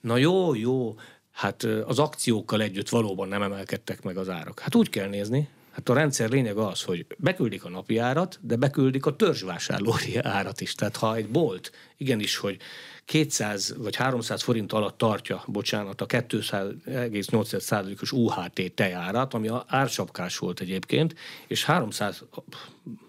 na 0.02 0.18
jó, 0.18 0.56
jó, 0.56 0.96
hát 1.32 1.64
az 1.64 2.00
akciókkal 2.00 2.62
együtt 2.62 2.90
valóban 2.90 3.28
nem 3.28 3.42
emelkedtek 3.42 4.04
meg 4.04 4.18
az 4.18 4.30
árak. 4.30 4.60
Hát 4.60 4.76
úgy 4.76 4.90
kell 4.90 5.08
nézni, 5.08 5.50
Hát 5.80 5.90
a 5.90 5.94
rendszer 5.94 6.30
lényeg 6.30 6.58
az, 6.58 6.82
hogy 6.82 7.06
beküldik 7.18 7.66
a 7.66 7.70
napi 7.70 7.98
árat, 7.98 8.40
de 8.42 8.56
beküldik 8.56 9.06
a 9.06 9.16
törzsvásárlói 9.16 10.18
árat 10.18 10.62
is. 10.62 10.74
Tehát 10.74 10.96
ha 10.96 11.16
egy 11.16 11.30
bolt 11.30 11.72
igenis, 11.98 12.38
hogy 12.38 12.58
200 13.06 13.76
vagy 13.78 13.96
300 13.96 14.42
forint 14.42 14.74
alatt 14.74 14.98
tartja, 14.98 15.44
bocsánat, 15.48 16.02
a 16.02 16.06
2,8%-os 16.06 18.12
UHT 18.12 18.72
tejárat, 18.76 19.34
ami 19.34 19.48
a 19.48 19.66
ársapkás 19.68 20.38
volt 20.38 20.60
egyébként, 20.60 21.16
és 21.48 21.64
300 21.64 22.24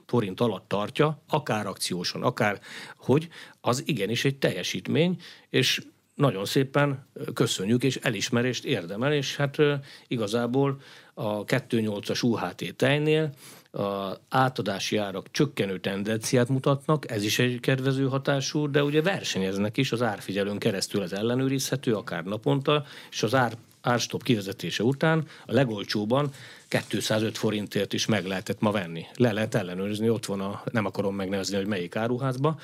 forint 0.06 0.40
alatt 0.40 0.68
tartja, 0.68 1.22
akár 1.28 1.66
akciósan, 1.66 2.22
akár 2.22 2.60
hogy, 2.96 3.28
az 3.60 3.82
igenis 3.86 4.24
egy 4.24 4.36
teljesítmény, 4.36 5.20
és 5.48 5.80
nagyon 6.20 6.44
szépen 6.44 7.06
köszönjük, 7.34 7.82
és 7.82 7.98
elismerést 8.02 8.64
érdemel, 8.64 9.12
és 9.12 9.36
hát 9.36 9.56
igazából 10.08 10.80
a 11.14 11.44
2.8-as 11.44 12.24
UHT 12.24 12.74
tejnél 12.76 13.30
a 13.72 14.16
átadási 14.28 14.96
árak 14.96 15.30
csökkenő 15.30 15.78
tendenciát 15.78 16.48
mutatnak, 16.48 17.10
ez 17.10 17.24
is 17.24 17.38
egy 17.38 17.60
kedvező 17.60 18.08
hatású, 18.08 18.70
de 18.70 18.82
ugye 18.82 19.02
versenyeznek 19.02 19.76
is, 19.76 19.92
az 19.92 20.02
árfigyelőn 20.02 20.58
keresztül 20.58 21.02
ez 21.02 21.12
ellenőrizhető, 21.12 21.94
akár 21.94 22.24
naponta, 22.24 22.84
és 23.10 23.22
az 23.22 23.34
ár, 23.34 23.52
árstop 23.80 24.22
kivezetése 24.22 24.82
után 24.82 25.26
a 25.46 25.52
legolcsóban 25.52 26.30
205 26.88 27.38
forintért 27.38 27.92
is 27.92 28.06
meg 28.06 28.26
lehetett 28.26 28.60
ma 28.60 28.70
venni. 28.70 29.06
Le 29.14 29.32
lehet 29.32 29.54
ellenőrizni, 29.54 30.08
ott 30.08 30.26
van 30.26 30.40
a, 30.40 30.62
nem 30.72 30.86
akarom 30.86 31.14
megnevezni, 31.14 31.56
hogy 31.56 31.66
melyik 31.66 31.96
áruházba, 31.96 32.60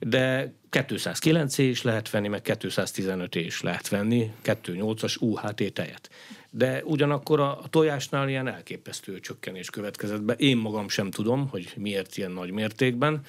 de 0.00 0.52
209 0.70 1.58
is 1.58 1.82
lehet 1.82 2.10
venni, 2.10 2.28
meg 2.28 2.42
215 2.42 3.34
is 3.34 3.60
lehet 3.60 3.88
venni, 3.88 4.30
2.8-as 4.44 5.20
UHT 5.20 5.72
tejet 5.72 6.10
de 6.50 6.82
ugyanakkor 6.84 7.40
a 7.40 7.60
tojásnál 7.70 8.28
ilyen 8.28 8.48
elképesztő 8.48 9.20
csökkenés 9.20 9.70
következett 9.70 10.22
be. 10.22 10.32
Én 10.32 10.56
magam 10.56 10.88
sem 10.88 11.10
tudom, 11.10 11.48
hogy 11.48 11.72
miért 11.76 12.16
ilyen 12.16 12.30
nagy 12.30 12.50
mértékben. 12.50 13.20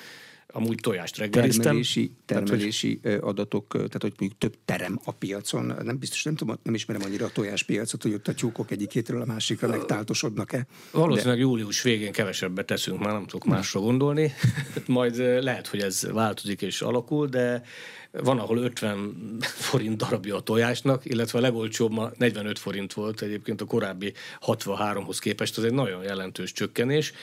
Amúgy 0.53 0.79
tojást 0.81 1.17
reggeliztem. 1.17 1.63
Termelési, 1.63 2.11
termelési 2.25 2.99
tehát, 2.99 3.19
hogy... 3.19 3.29
adatok, 3.29 3.67
tehát 3.67 4.01
hogy 4.01 4.13
mondjuk 4.19 4.39
több 4.39 4.57
terem 4.65 4.99
a 5.03 5.11
piacon. 5.11 5.75
Nem 5.83 5.97
biztos, 5.97 6.23
nem 6.23 6.35
tudom, 6.35 6.59
nem 6.63 6.73
ismerem 6.73 7.01
annyira 7.05 7.25
a 7.25 7.29
tojáspiacot, 7.29 8.01
hogy 8.01 8.13
ott 8.13 8.27
a 8.27 8.33
tyúkok 8.33 8.71
egyik 8.71 8.91
hétről 8.91 9.21
a 9.21 9.25
másikra 9.25 9.67
megtáltosodnak-e. 9.67 10.67
Valószínűleg 10.91 11.37
de... 11.37 11.43
július 11.43 11.81
végén 11.81 12.11
kevesebbet 12.11 12.65
teszünk, 12.65 12.99
már 12.99 13.13
nem 13.13 13.25
tudok 13.25 13.45
másra 13.45 13.79
gondolni. 13.79 14.31
Majd 14.85 15.17
lehet, 15.43 15.67
hogy 15.67 15.79
ez 15.79 16.07
változik 16.11 16.61
és 16.61 16.81
alakul, 16.81 17.27
de 17.27 17.63
van, 18.11 18.39
ahol 18.39 18.57
50 18.57 19.37
forint 19.41 19.97
darabja 19.97 20.35
a 20.35 20.41
tojásnak, 20.41 21.05
illetve 21.05 21.37
a 21.37 21.41
legolcsóbb 21.41 21.91
ma 21.91 22.11
45 22.17 22.59
forint 22.59 22.93
volt 22.93 23.21
egyébként 23.21 23.61
a 23.61 23.65
korábbi 23.65 24.13
63-hoz 24.41 25.19
képest, 25.19 25.57
ez 25.57 25.63
egy 25.63 25.73
nagyon 25.73 26.03
jelentős 26.03 26.51
csökkenés, 26.51 27.13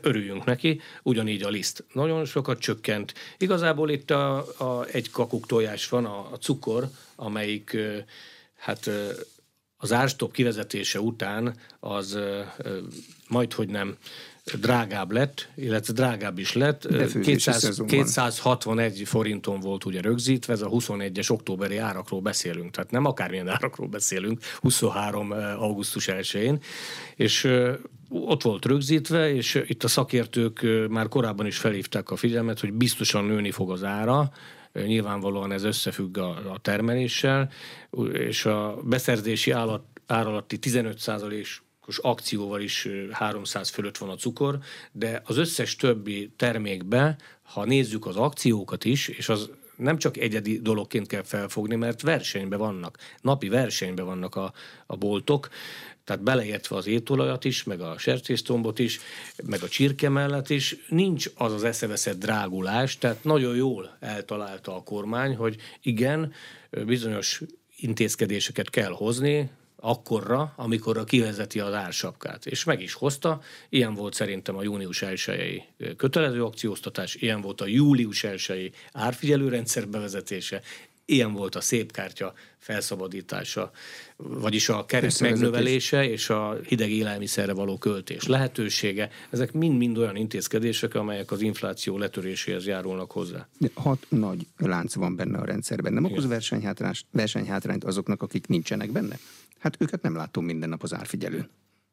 örüljünk 0.00 0.44
neki, 0.44 0.80
ugyanígy 1.02 1.42
a 1.42 1.48
liszt. 1.48 1.84
Nagyon 1.92 2.24
sokat 2.24 2.58
csökkent. 2.58 3.14
Igazából 3.38 3.90
itt 3.90 4.10
a, 4.10 4.36
a, 4.58 4.86
egy 4.92 5.10
kakuk 5.10 5.46
tojás 5.46 5.88
van, 5.88 6.04
a, 6.04 6.32
a 6.32 6.36
cukor, 6.36 6.88
amelyik 7.16 7.76
hát 8.56 8.90
az 9.76 9.92
árstop 9.92 10.32
kivezetése 10.32 11.00
után 11.00 11.54
az 11.80 12.18
majd, 13.28 13.52
hogy 13.52 13.68
nem 13.68 13.96
drágább 14.56 15.12
lett, 15.12 15.48
illetve 15.54 15.92
drágább 15.92 16.38
is 16.38 16.52
lett. 16.52 16.88
200, 17.22 17.82
261 17.86 19.02
forinton 19.04 19.60
volt 19.60 19.84
ugye 19.84 20.00
rögzítve, 20.00 20.52
ez 20.52 20.62
a 20.62 20.68
21-es 20.68 21.30
októberi 21.30 21.76
árakról 21.76 22.20
beszélünk, 22.20 22.70
tehát 22.70 22.90
nem 22.90 23.04
akármilyen 23.04 23.48
árakról 23.48 23.88
beszélünk, 23.88 24.40
23. 24.60 25.32
augusztus 25.58 26.08
1-én, 26.10 26.60
és 27.16 27.48
ott 28.08 28.42
volt 28.42 28.64
rögzítve, 28.64 29.34
és 29.34 29.62
itt 29.66 29.84
a 29.84 29.88
szakértők 29.88 30.66
már 30.88 31.08
korábban 31.08 31.46
is 31.46 31.58
felhívták 31.58 32.10
a 32.10 32.16
figyelmet, 32.16 32.60
hogy 32.60 32.72
biztosan 32.72 33.24
nőni 33.24 33.50
fog 33.50 33.70
az 33.70 33.84
ára, 33.84 34.30
nyilvánvalóan 34.72 35.52
ez 35.52 35.64
összefügg 35.64 36.18
a, 36.18 36.28
a 36.28 36.58
termeléssel, 36.62 37.50
és 38.12 38.44
a 38.44 38.78
beszerzési 38.84 39.50
állat, 39.50 39.82
áralatti 40.06 40.58
15 40.58 40.98
os 41.88 41.98
akcióval 41.98 42.60
is 42.60 42.88
300 43.10 43.68
fölött 43.68 43.98
van 43.98 44.08
a 44.08 44.16
cukor, 44.16 44.58
de 44.92 45.22
az 45.24 45.36
összes 45.36 45.76
többi 45.76 46.32
termékbe, 46.36 47.16
ha 47.42 47.64
nézzük 47.64 48.06
az 48.06 48.16
akciókat 48.16 48.84
is, 48.84 49.08
és 49.08 49.28
az 49.28 49.50
nem 49.76 49.98
csak 49.98 50.16
egyedi 50.16 50.60
dologként 50.60 51.06
kell 51.06 51.22
felfogni, 51.22 51.74
mert 51.74 52.02
versenyben 52.02 52.58
vannak, 52.58 52.98
napi 53.20 53.48
versenyben 53.48 54.04
vannak 54.04 54.34
a, 54.34 54.52
a 54.86 54.96
boltok, 54.96 55.48
tehát 56.04 56.22
beleértve 56.22 56.76
az 56.76 56.86
étolajat 56.86 57.44
is, 57.44 57.64
meg 57.64 57.80
a 57.80 57.98
sertésztombot 57.98 58.78
is, 58.78 59.00
meg 59.44 59.62
a 59.62 59.68
csirke 59.68 60.08
mellett 60.08 60.50
is, 60.50 60.76
nincs 60.88 61.30
az 61.34 61.52
az 61.52 61.64
eszeveszett 61.64 62.18
drágulás, 62.18 62.98
tehát 62.98 63.24
nagyon 63.24 63.56
jól 63.56 63.96
eltalálta 64.00 64.76
a 64.76 64.82
kormány, 64.82 65.36
hogy 65.36 65.56
igen, 65.82 66.32
bizonyos 66.70 67.42
intézkedéseket 67.76 68.70
kell 68.70 68.90
hozni, 68.90 69.50
akkorra, 69.80 70.52
amikor 70.56 71.04
kivezeti 71.04 71.60
az 71.60 71.74
ársapkát. 71.74 72.46
És 72.46 72.64
meg 72.64 72.82
is 72.82 72.92
hozta. 72.92 73.40
Ilyen 73.68 73.94
volt 73.94 74.14
szerintem 74.14 74.56
a 74.56 74.62
június 74.62 75.02
1 75.02 75.68
kötelező 75.96 76.44
akcióztatás, 76.44 77.14
ilyen 77.14 77.40
volt 77.40 77.60
a 77.60 77.66
július 77.66 78.24
1 78.24 78.74
árfigyelőrendszer 78.92 79.88
bevezetése, 79.88 80.62
ilyen 81.04 81.32
volt 81.32 81.54
a 81.54 81.60
szép 81.60 81.92
kártya 81.92 82.34
felszabadítása, 82.58 83.70
vagyis 84.16 84.68
a 84.68 84.86
keret 84.86 85.20
megnövelése 85.20 86.10
és 86.10 86.30
a 86.30 86.56
hideg 86.66 86.90
élelmiszerre 86.90 87.52
való 87.52 87.78
költés 87.78 88.26
lehetősége. 88.26 89.10
Ezek 89.30 89.52
mind-mind 89.52 89.98
olyan 89.98 90.16
intézkedések, 90.16 90.94
amelyek 90.94 91.30
az 91.30 91.40
infláció 91.40 91.98
letöréséhez 91.98 92.66
járulnak 92.66 93.10
hozzá. 93.10 93.48
Hat 93.74 94.06
nagy 94.08 94.46
lánc 94.56 94.94
van 94.94 95.16
benne 95.16 95.38
a 95.38 95.44
rendszerben. 95.44 95.92
Nem 95.92 96.04
okoz 96.04 96.26
versenyhátrányt 97.10 97.84
azoknak, 97.84 98.22
akik 98.22 98.46
nincsenek 98.46 98.90
benne? 98.90 99.18
Hát 99.58 99.76
őket 99.78 100.02
nem 100.02 100.14
látom 100.14 100.44
minden 100.44 100.68
nap 100.68 100.82
az 100.82 100.94
árfigyelőn. 100.94 101.48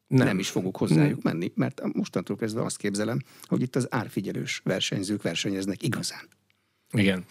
Nem. 0.06 0.26
nem 0.26 0.38
is 0.38 0.48
fogok 0.48 0.76
hozzájuk 0.76 1.22
menni, 1.22 1.52
mert 1.54 1.82
mostantól 1.92 2.36
kezdve 2.36 2.62
azt 2.62 2.76
képzelem, 2.76 3.22
hogy 3.42 3.62
itt 3.62 3.76
az 3.76 3.86
árfigyelős 3.90 4.60
versenyzők 4.64 5.22
versenyeznek 5.22 5.82
igazán. 5.82 6.28
Igen 6.92 7.24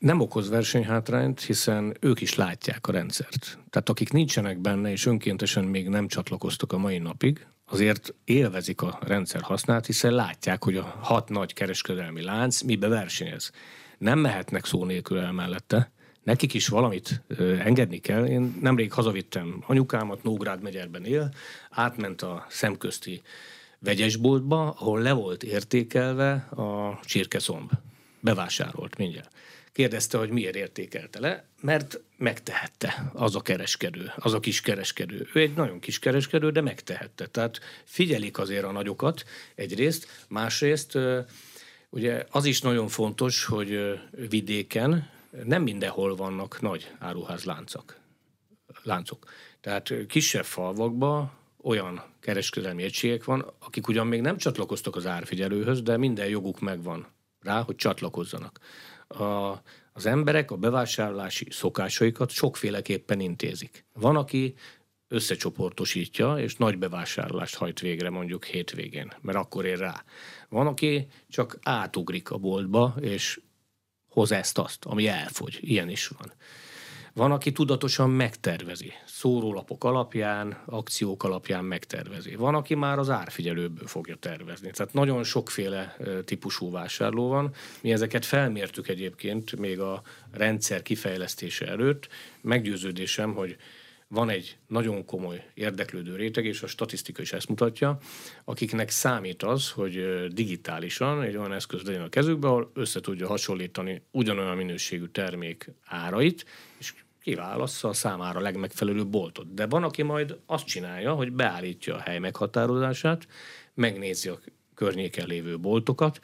nem 0.00 0.20
okoz 0.20 0.48
versenyhátrányt, 0.48 1.40
hiszen 1.40 1.96
ők 2.00 2.20
is 2.20 2.34
látják 2.34 2.86
a 2.86 2.92
rendszert. 2.92 3.58
Tehát 3.70 3.88
akik 3.88 4.12
nincsenek 4.12 4.58
benne, 4.58 4.90
és 4.90 5.06
önkéntesen 5.06 5.64
még 5.64 5.88
nem 5.88 6.08
csatlakoztak 6.08 6.72
a 6.72 6.78
mai 6.78 6.98
napig, 6.98 7.46
azért 7.66 8.14
élvezik 8.24 8.82
a 8.82 8.98
rendszer 9.02 9.40
hasznát, 9.40 9.86
hiszen 9.86 10.12
látják, 10.12 10.64
hogy 10.64 10.76
a 10.76 10.82
hat 11.00 11.28
nagy 11.28 11.52
kereskedelmi 11.52 12.22
lánc 12.22 12.60
mibe 12.60 12.88
versenyez. 12.88 13.50
Nem 13.98 14.18
mehetnek 14.18 14.64
szó 14.64 14.84
nélkül 14.84 15.18
el 15.18 15.32
mellette, 15.32 15.92
nekik 16.22 16.54
is 16.54 16.68
valamit 16.68 17.22
ö, 17.26 17.56
engedni 17.58 17.98
kell. 17.98 18.26
Én 18.26 18.58
nemrég 18.60 18.92
hazavittem 18.92 19.64
anyukámat, 19.66 20.22
Nógrád 20.22 20.62
megyerben 20.62 21.04
él, 21.04 21.34
átment 21.70 22.22
a 22.22 22.46
szemközti 22.48 23.22
vegyesboltba, 23.78 24.70
ahol 24.70 25.00
le 25.00 25.12
volt 25.12 25.42
értékelve 25.42 26.32
a 26.50 27.00
csirkeszomb. 27.04 27.70
Bevásárolt 28.20 28.96
mindjárt. 28.96 29.30
Kérdezte, 29.72 30.18
hogy 30.18 30.30
miért 30.30 30.56
értékelte 30.56 31.20
le, 31.20 31.44
mert 31.60 32.00
megtehette 32.16 33.10
az 33.12 33.36
a 33.36 33.40
kereskedő, 33.40 34.12
az 34.16 34.32
a 34.34 34.40
kis 34.40 34.60
kereskedő. 34.60 35.28
Ő 35.34 35.40
egy 35.40 35.54
nagyon 35.54 35.78
kis 35.78 35.98
kereskedő, 35.98 36.50
de 36.50 36.60
megtehette. 36.60 37.26
Tehát 37.26 37.60
figyelik 37.84 38.38
azért 38.38 38.64
a 38.64 38.72
nagyokat 38.72 39.24
egyrészt, 39.54 40.24
másrészt 40.28 40.98
ugye 41.90 42.26
az 42.30 42.44
is 42.44 42.60
nagyon 42.60 42.88
fontos, 42.88 43.44
hogy 43.44 44.00
vidéken 44.28 45.10
nem 45.44 45.62
mindenhol 45.62 46.16
vannak 46.16 46.60
nagy 46.60 46.94
áruházláncok. 46.98 47.98
Láncok. 48.82 49.24
Tehát 49.60 49.92
kisebb 50.06 50.44
falvakban 50.44 51.32
olyan 51.62 52.02
kereskedelmi 52.20 52.82
egységek 52.82 53.24
van, 53.24 53.52
akik 53.58 53.88
ugyan 53.88 54.06
még 54.06 54.20
nem 54.20 54.36
csatlakoztak 54.36 54.96
az 54.96 55.06
árfigyelőhöz, 55.06 55.82
de 55.82 55.96
minden 55.96 56.28
joguk 56.28 56.60
megvan 56.60 57.06
rá, 57.40 57.60
hogy 57.60 57.76
csatlakozzanak 57.76 58.60
a, 59.10 59.62
az 59.92 60.06
emberek 60.06 60.50
a 60.50 60.56
bevásárlási 60.56 61.46
szokásaikat 61.50 62.30
sokféleképpen 62.30 63.20
intézik. 63.20 63.84
Van, 63.92 64.16
aki 64.16 64.54
összecsoportosítja, 65.08 66.38
és 66.38 66.56
nagy 66.56 66.78
bevásárlást 66.78 67.56
hajt 67.56 67.80
végre 67.80 68.10
mondjuk 68.10 68.44
hétvégén, 68.44 69.12
mert 69.20 69.38
akkor 69.38 69.64
ér 69.64 69.78
rá. 69.78 70.04
Van, 70.48 70.66
aki 70.66 71.06
csak 71.28 71.58
átugrik 71.62 72.30
a 72.30 72.38
boltba, 72.38 72.94
és 73.00 73.40
hoz 74.20 74.32
ezt-azt, 74.32 74.84
ami 74.84 75.08
elfogy. 75.08 75.58
Ilyen 75.60 75.88
is 75.88 76.08
van. 76.08 76.32
Van, 77.12 77.32
aki 77.32 77.52
tudatosan 77.52 78.10
megtervezi, 78.10 78.92
szórólapok 79.06 79.84
alapján, 79.84 80.62
akciók 80.66 81.24
alapján 81.24 81.64
megtervezi. 81.64 82.34
Van, 82.34 82.54
aki 82.54 82.74
már 82.74 82.98
az 82.98 83.10
árfigyelőből 83.10 83.86
fogja 83.86 84.16
tervezni. 84.16 84.70
Tehát 84.70 84.92
nagyon 84.92 85.24
sokféle 85.24 85.96
típusú 86.24 86.70
vásárló 86.70 87.28
van. 87.28 87.54
Mi 87.80 87.92
ezeket 87.92 88.24
felmértük 88.24 88.88
egyébként 88.88 89.56
még 89.56 89.80
a 89.80 90.02
rendszer 90.30 90.82
kifejlesztése 90.82 91.66
előtt. 91.66 92.08
Meggyőződésem, 92.40 93.34
hogy 93.34 93.56
van 94.12 94.28
egy 94.28 94.58
nagyon 94.66 95.04
komoly 95.04 95.50
érdeklődő 95.54 96.16
réteg, 96.16 96.44
és 96.44 96.62
a 96.62 96.66
statisztika 96.66 97.22
is 97.22 97.32
ezt 97.32 97.48
mutatja, 97.48 97.98
akiknek 98.44 98.90
számít 98.90 99.42
az, 99.42 99.70
hogy 99.70 100.26
digitálisan 100.32 101.22
egy 101.22 101.36
olyan 101.36 101.52
eszköz 101.52 101.82
legyen 101.82 102.02
a 102.02 102.08
kezükbe, 102.08 102.48
ahol 102.48 102.70
össze 102.74 103.00
tudja 103.00 103.26
hasonlítani 103.26 104.02
ugyanolyan 104.10 104.56
minőségű 104.56 105.06
termék 105.06 105.70
árait, 105.84 106.44
és 106.78 106.94
kiválassza 107.22 107.88
a 107.88 107.92
számára 107.92 108.40
legmegfelelőbb 108.40 109.08
boltot. 109.08 109.54
De 109.54 109.66
van, 109.66 109.84
aki 109.84 110.02
majd 110.02 110.38
azt 110.46 110.66
csinálja, 110.66 111.14
hogy 111.14 111.32
beállítja 111.32 111.94
a 111.94 112.00
hely 112.00 112.18
meghatározását, 112.18 113.26
megnézi 113.74 114.28
a 114.28 114.38
környéken 114.74 115.26
lévő 115.26 115.58
boltokat, 115.58 116.20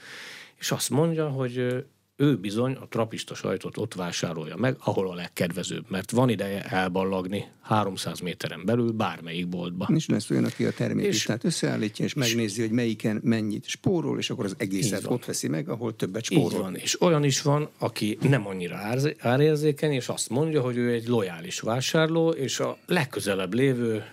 és 0.59 0.71
azt 0.71 0.91
mondja, 0.91 1.29
hogy 1.29 1.85
ő 2.17 2.37
bizony 2.37 2.73
a 2.73 2.87
trapista 2.89 3.35
sajtot 3.35 3.77
ott 3.77 3.95
vásárolja 3.95 4.57
meg, 4.57 4.77
ahol 4.79 5.11
a 5.11 5.15
legkedvezőbb, 5.15 5.85
mert 5.89 6.11
van 6.11 6.29
ideje 6.29 6.63
elballagni 6.63 7.45
300 7.61 8.21
méteren 8.21 8.65
belül 8.65 8.93
bármelyik 8.93 9.49
boltba. 9.49 9.89
És 9.95 10.09
lesz 10.09 10.31
olyan, 10.31 10.45
aki 10.45 10.65
a 10.65 10.73
terméklistát 10.73 11.45
összeállítja, 11.45 12.05
és 12.05 12.15
megnézi, 12.15 12.61
hogy 12.61 12.71
melyiken 12.71 13.21
mennyit 13.23 13.67
spórol, 13.67 14.19
és 14.19 14.31
akkor 14.31 14.45
az 14.45 14.55
egészet 14.59 15.07
ott 15.07 15.25
veszi 15.25 15.49
meg, 15.49 15.69
ahol 15.69 15.97
többet 15.97 16.25
spórol. 16.25 16.51
Így 16.53 16.59
van. 16.59 16.75
És 16.75 17.01
olyan 17.01 17.25
is 17.25 17.43
van, 17.43 17.69
aki 17.79 18.19
nem 18.21 18.47
annyira 18.47 18.79
árérzékeny, 19.19 19.93
és 19.93 20.09
azt 20.09 20.29
mondja, 20.29 20.61
hogy 20.61 20.77
ő 20.77 20.93
egy 20.93 21.07
lojális 21.07 21.61
vásárló, 21.61 22.31
és 22.31 22.61
a 22.61 22.79
legközelebb 22.87 23.55
lévő 23.55 24.05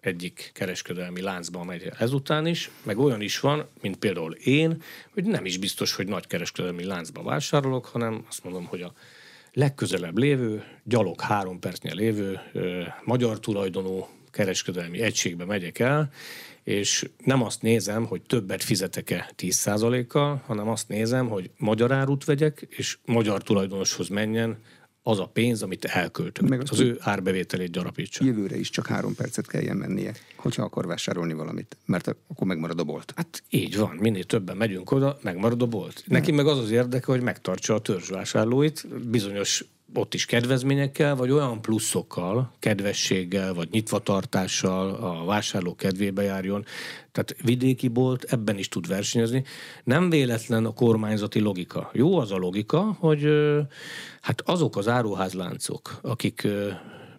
egyik 0.00 0.50
kereskedelmi 0.54 1.20
láncba 1.20 1.64
megy 1.64 1.90
ezután 1.98 2.46
is, 2.46 2.70
meg 2.82 2.98
olyan 2.98 3.20
is 3.20 3.40
van, 3.40 3.68
mint 3.80 3.96
például 3.96 4.32
én, 4.32 4.82
hogy 5.12 5.24
nem 5.24 5.44
is 5.44 5.58
biztos, 5.58 5.94
hogy 5.94 6.06
nagy 6.06 6.26
kereskedelmi 6.26 6.84
láncba 6.84 7.22
vásárolok, 7.22 7.86
hanem 7.86 8.24
azt 8.28 8.44
mondom, 8.44 8.64
hogy 8.64 8.82
a 8.82 8.92
legközelebb 9.52 10.18
lévő, 10.18 10.64
gyalog 10.84 11.20
három 11.20 11.58
percnél 11.58 11.94
lévő 11.94 12.40
ö, 12.52 12.82
magyar 13.04 13.40
tulajdonú 13.40 14.06
kereskedelmi 14.30 15.00
egységbe 15.00 15.44
megyek 15.44 15.78
el, 15.78 16.10
és 16.64 17.08
nem 17.24 17.42
azt 17.42 17.62
nézem, 17.62 18.06
hogy 18.06 18.22
többet 18.22 18.62
fizetek-e 18.62 19.30
10%-kal, 19.36 20.42
hanem 20.46 20.68
azt 20.68 20.88
nézem, 20.88 21.28
hogy 21.28 21.50
magyar 21.56 21.92
árut 21.92 22.24
vegyek, 22.24 22.66
és 22.68 22.98
magyar 23.04 23.42
tulajdonoshoz 23.42 24.08
menjen 24.08 24.58
az 25.02 25.18
a 25.18 25.26
pénz, 25.26 25.62
amit 25.62 25.84
elköltök. 25.84 26.48
Meg 26.48 26.60
az, 26.60 26.70
az 26.70 26.80
ő 26.80 26.96
árbevételét 27.00 27.70
gyarapítsa. 27.70 28.24
Jövőre 28.24 28.58
is 28.58 28.70
csak 28.70 28.86
három 28.86 29.14
percet 29.14 29.46
kelljen 29.46 29.76
mennie, 29.76 30.14
hogyha 30.36 30.62
akar 30.62 30.86
vásárolni 30.86 31.32
valamit, 31.32 31.76
mert 31.86 32.08
akkor 32.28 32.46
megmarad 32.46 32.80
a 32.80 32.84
bolt. 32.84 33.12
Hát 33.16 33.42
így 33.50 33.76
van, 33.76 33.96
minél 33.96 34.24
többen 34.24 34.56
megyünk 34.56 34.90
oda, 34.90 35.18
megmarad 35.22 35.62
a 35.62 35.66
bolt. 35.66 36.04
Neki 36.06 36.32
meg 36.32 36.46
az 36.46 36.58
az 36.58 36.70
érdeke, 36.70 37.12
hogy 37.12 37.22
megtartsa 37.22 37.74
a 37.74 37.80
törzsvásárlóit, 37.80 39.08
bizonyos 39.08 39.64
ott 39.94 40.14
is 40.14 40.24
kedvezményekkel, 40.24 41.16
vagy 41.16 41.30
olyan 41.30 41.62
pluszokkal, 41.62 42.52
kedvességgel, 42.58 43.54
vagy 43.54 43.68
nyitvatartással 43.70 44.94
a 44.94 45.24
vásárló 45.24 45.74
kedvébe 45.74 46.22
járjon. 46.22 46.64
Tehát 47.12 47.36
vidéki 47.42 47.88
bolt 47.88 48.24
ebben 48.24 48.58
is 48.58 48.68
tud 48.68 48.86
versenyezni. 48.86 49.44
Nem 49.84 50.10
véletlen 50.10 50.64
a 50.64 50.72
kormányzati 50.72 51.40
logika. 51.40 51.90
Jó 51.92 52.18
az 52.18 52.32
a 52.32 52.36
logika, 52.36 52.96
hogy 52.98 53.26
hát 54.20 54.40
azok 54.44 54.76
az 54.76 54.88
áruházláncok, 54.88 55.98
akik 56.02 56.48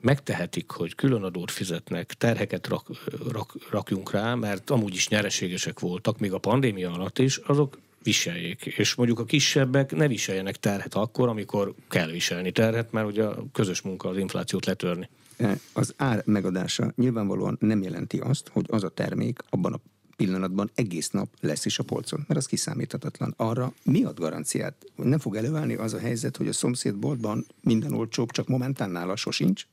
megtehetik, 0.02 0.72
hogy 0.72 0.96
különadót 0.96 1.52
fizetnek, 1.52 2.14
terheket 2.14 2.68
rak, 2.68 2.88
rak, 3.32 3.54
rakjunk 3.70 4.12
rá, 4.12 4.36
mert 4.36 4.70
amúgy 4.70 4.94
is 4.94 5.08
nyereségesek 5.08 5.80
voltak, 5.80 6.20
még 6.20 6.34
a 6.34 6.38
pandémia 6.38 6.92
alatt 6.92 7.20
is, 7.20 7.38
azok 7.38 7.78
viseljék. 8.04 8.66
És 8.66 8.96
mondjuk 8.96 9.20
a 9.20 9.26
kisebbek 9.26 9.92
ne 9.92 10.08
viseljenek 10.08 10.56
terhet 10.56 10.94
akkor, 10.94 11.28
amikor 11.28 11.74
kell 11.90 12.12
viselni 12.12 12.52
terhet, 12.52 12.92
mert 12.92 13.08
ugye 13.08 13.24
a 13.24 13.46
közös 13.52 13.82
munka 13.82 14.10
az 14.10 14.18
inflációt 14.18 14.66
letörni. 14.66 15.10
E, 15.38 15.58
az 15.74 15.94
ár 15.98 16.24
megadása 16.26 16.94
nyilvánvalóan 16.96 17.58
nem 17.60 17.82
jelenti 17.82 18.18
azt, 18.18 18.50
hogy 18.52 18.66
az 18.68 18.84
a 18.84 18.90
termék 18.90 19.40
abban 19.50 19.74
a 19.74 19.80
pillanatban 20.16 20.72
egész 20.76 21.10
nap 21.10 21.30
lesz 21.40 21.66
is 21.66 21.80
a 21.80 21.84
polcon, 21.84 22.24
mert 22.28 22.40
az 22.40 22.46
kiszámíthatatlan. 22.46 23.34
Arra 23.38 23.74
mi 23.84 24.04
ad 24.04 24.20
garanciát? 24.20 24.86
Nem 24.96 25.20
fog 25.20 25.36
előállni 25.36 25.74
az 25.74 25.94
a 25.94 26.00
helyzet, 26.00 26.38
hogy 26.38 26.48
a 26.48 26.54
szomszéd 26.54 26.96
boltban 26.96 27.46
minden 27.62 27.94
olcsóbb, 27.94 28.32
csak 28.32 28.48
momentán 28.48 28.90
nála 28.90 29.16
sosincs? 29.16 29.66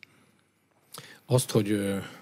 Azt, 1.31 1.51
hogy 1.51 1.81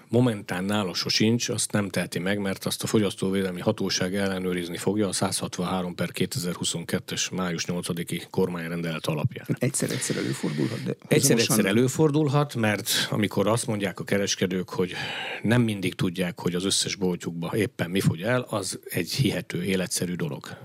momentán 0.09 0.63
nála 0.63 0.93
sincs, 0.93 1.49
azt 1.49 1.71
nem 1.71 1.89
teheti 1.89 2.19
meg, 2.19 2.39
mert 2.39 2.65
azt 2.65 2.83
a 2.83 2.87
Fogyasztóvédelmi 2.87 3.59
Hatóság 3.59 4.15
ellenőrizni 4.15 4.77
fogja 4.77 5.07
a 5.07 5.11
163 5.11 5.95
per 5.95 6.09
2022-es 6.13 7.31
május 7.31 7.65
8-i 7.67 8.23
kormányrendelet 8.29 9.05
alapján. 9.05 9.47
Egyszer-egyszer 9.59 10.17
előfordulhat, 10.17 10.83
de 10.83 10.95
Egyszer-egyszer 11.07 11.65
előfordulhat, 11.65 12.55
mert 12.55 13.07
amikor 13.09 13.47
azt 13.47 13.67
mondják 13.67 13.99
a 13.99 14.03
kereskedők, 14.03 14.69
hogy 14.69 14.93
nem 15.41 15.61
mindig 15.61 15.95
tudják, 15.95 16.39
hogy 16.39 16.55
az 16.55 16.65
összes 16.65 16.95
boltjukba 16.95 17.51
éppen 17.55 17.89
mi 17.89 17.99
fogy 17.99 18.21
el, 18.21 18.41
az 18.49 18.79
egy 18.89 19.11
hihető, 19.11 19.63
életszerű 19.63 20.13
dolog 20.13 20.57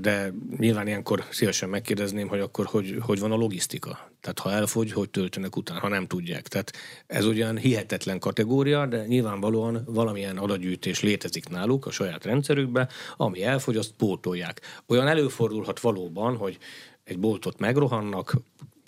de 0.00 0.32
nyilván 0.58 0.86
ilyenkor 0.86 1.24
szívesen 1.30 1.68
megkérdezném, 1.68 2.28
hogy 2.28 2.40
akkor 2.40 2.66
hogy, 2.66 2.96
hogy 3.00 3.18
van 3.18 3.32
a 3.32 3.36
logisztika. 3.36 4.10
Tehát 4.20 4.38
ha 4.38 4.50
elfogy, 4.50 4.92
hogy 4.92 5.10
töltenek 5.10 5.56
után, 5.56 5.78
ha 5.78 5.88
nem 5.88 6.06
tudják. 6.06 6.48
Tehát 6.48 6.72
ez 7.06 7.24
ugyan 7.24 7.58
hihetetlen 7.58 8.18
kategória, 8.18 8.86
de 8.86 9.06
nyilvánvalóan 9.06 9.82
valamilyen 9.86 10.38
adatgyűjtés 10.38 11.02
létezik 11.02 11.48
náluk 11.48 11.86
a 11.86 11.90
saját 11.90 12.24
rendszerükbe, 12.24 12.88
ami 13.16 13.42
elfogy, 13.42 13.76
azt 13.76 13.92
pótolják. 13.96 14.60
Olyan 14.86 15.06
előfordulhat 15.06 15.80
valóban, 15.80 16.36
hogy 16.36 16.58
egy 17.04 17.18
boltot 17.18 17.58
megrohannak, 17.58 18.36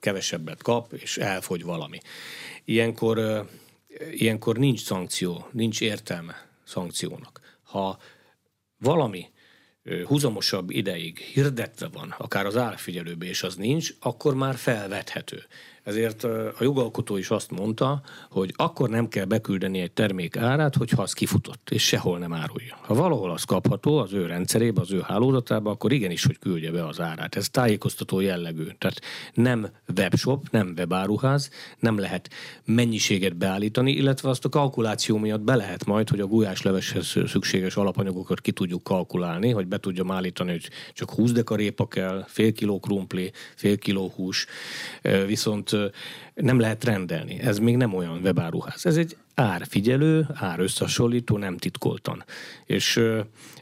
kevesebbet 0.01 0.63
kap, 0.63 0.93
és 0.93 1.17
elfogy 1.17 1.65
valami. 1.65 1.99
Ilyenkor, 2.65 3.47
ilyenkor 4.11 4.57
nincs 4.57 4.85
szankció, 4.85 5.49
nincs 5.53 5.81
értelme 5.81 6.47
szankciónak. 6.65 7.41
Ha 7.63 7.99
valami 8.79 9.27
húzamosabb 10.07 10.71
ideig 10.71 11.19
hirdetve 11.19 11.89
van, 11.93 12.15
akár 12.19 12.47
az 12.47 12.57
árfigyelőbe, 12.57 13.27
és 13.27 13.43
az 13.43 13.55
nincs, 13.55 13.95
akkor 14.01 14.35
már 14.35 14.55
felvethető. 14.57 15.43
Ezért 15.89 16.25
a 16.25 16.53
jogalkotó 16.61 17.17
is 17.17 17.31
azt 17.31 17.51
mondta, 17.51 18.01
hogy 18.31 18.53
akkor 18.57 18.89
nem 18.89 19.09
kell 19.09 19.25
beküldeni 19.25 19.81
egy 19.81 19.93
termék 19.93 20.37
árát, 20.37 20.75
hogyha 20.75 21.03
az 21.03 21.13
kifutott, 21.13 21.71
és 21.71 21.87
sehol 21.87 22.19
nem 22.19 22.33
árulja. 22.33 22.79
Ha 22.81 22.95
valahol 22.95 23.31
az 23.31 23.45
kapható 23.45 23.99
az 23.99 24.13
ő 24.13 24.27
rendszerébe, 24.27 24.81
az 24.81 24.93
ő 24.93 25.01
hálózatába, 25.01 25.71
akkor 25.71 25.93
igenis, 25.93 26.25
hogy 26.25 26.39
küldje 26.39 26.71
be 26.71 26.87
az 26.87 27.01
árát. 27.01 27.37
Ez 27.37 27.49
tájékoztató 27.49 28.21
jellegű. 28.21 28.65
Tehát 28.79 29.01
nem 29.35 29.69
webshop, 29.97 30.47
nem 30.51 30.73
webáruház, 30.77 31.51
nem 31.79 31.99
lehet 31.99 32.31
mennyiséget 32.65 33.37
beállítani, 33.37 33.93
illetve 33.93 34.29
azt 34.29 34.45
a 34.45 34.49
kalkuláció 34.49 35.17
miatt 35.17 35.41
be 35.41 35.55
lehet 35.55 35.85
majd, 35.85 36.09
hogy 36.09 36.21
a 36.21 36.27
gulyásleveshez 36.27 37.15
szükséges 37.27 37.77
alapanyagokat 37.77 38.41
ki 38.41 38.53
tudjuk 38.53 38.83
kalkulálni, 38.83 39.51
hogy 39.51 39.67
be 39.67 39.79
tudjam 39.79 40.11
állítani, 40.11 40.51
hogy 40.51 40.71
csak 40.93 41.11
20 41.11 41.33
dekarépa 41.33 41.89
kell, 41.89 42.25
fél 42.27 42.53
kiló 42.53 42.81
krumpli, 42.81 43.33
fél 43.57 43.79
kiló 43.79 44.13
hús, 44.17 44.47
viszont 45.27 45.77
nem 46.35 46.59
lehet 46.59 46.85
rendelni. 46.85 47.41
Ez 47.41 47.59
még 47.59 47.77
nem 47.77 47.95
olyan 47.95 48.21
webáruház. 48.23 48.87
Ez 48.87 48.97
egy 48.97 49.17
árfigyelő, 49.35 50.27
árösszehasonlító, 50.35 51.37
nem 51.37 51.57
titkoltan. 51.57 52.25
És 52.65 53.01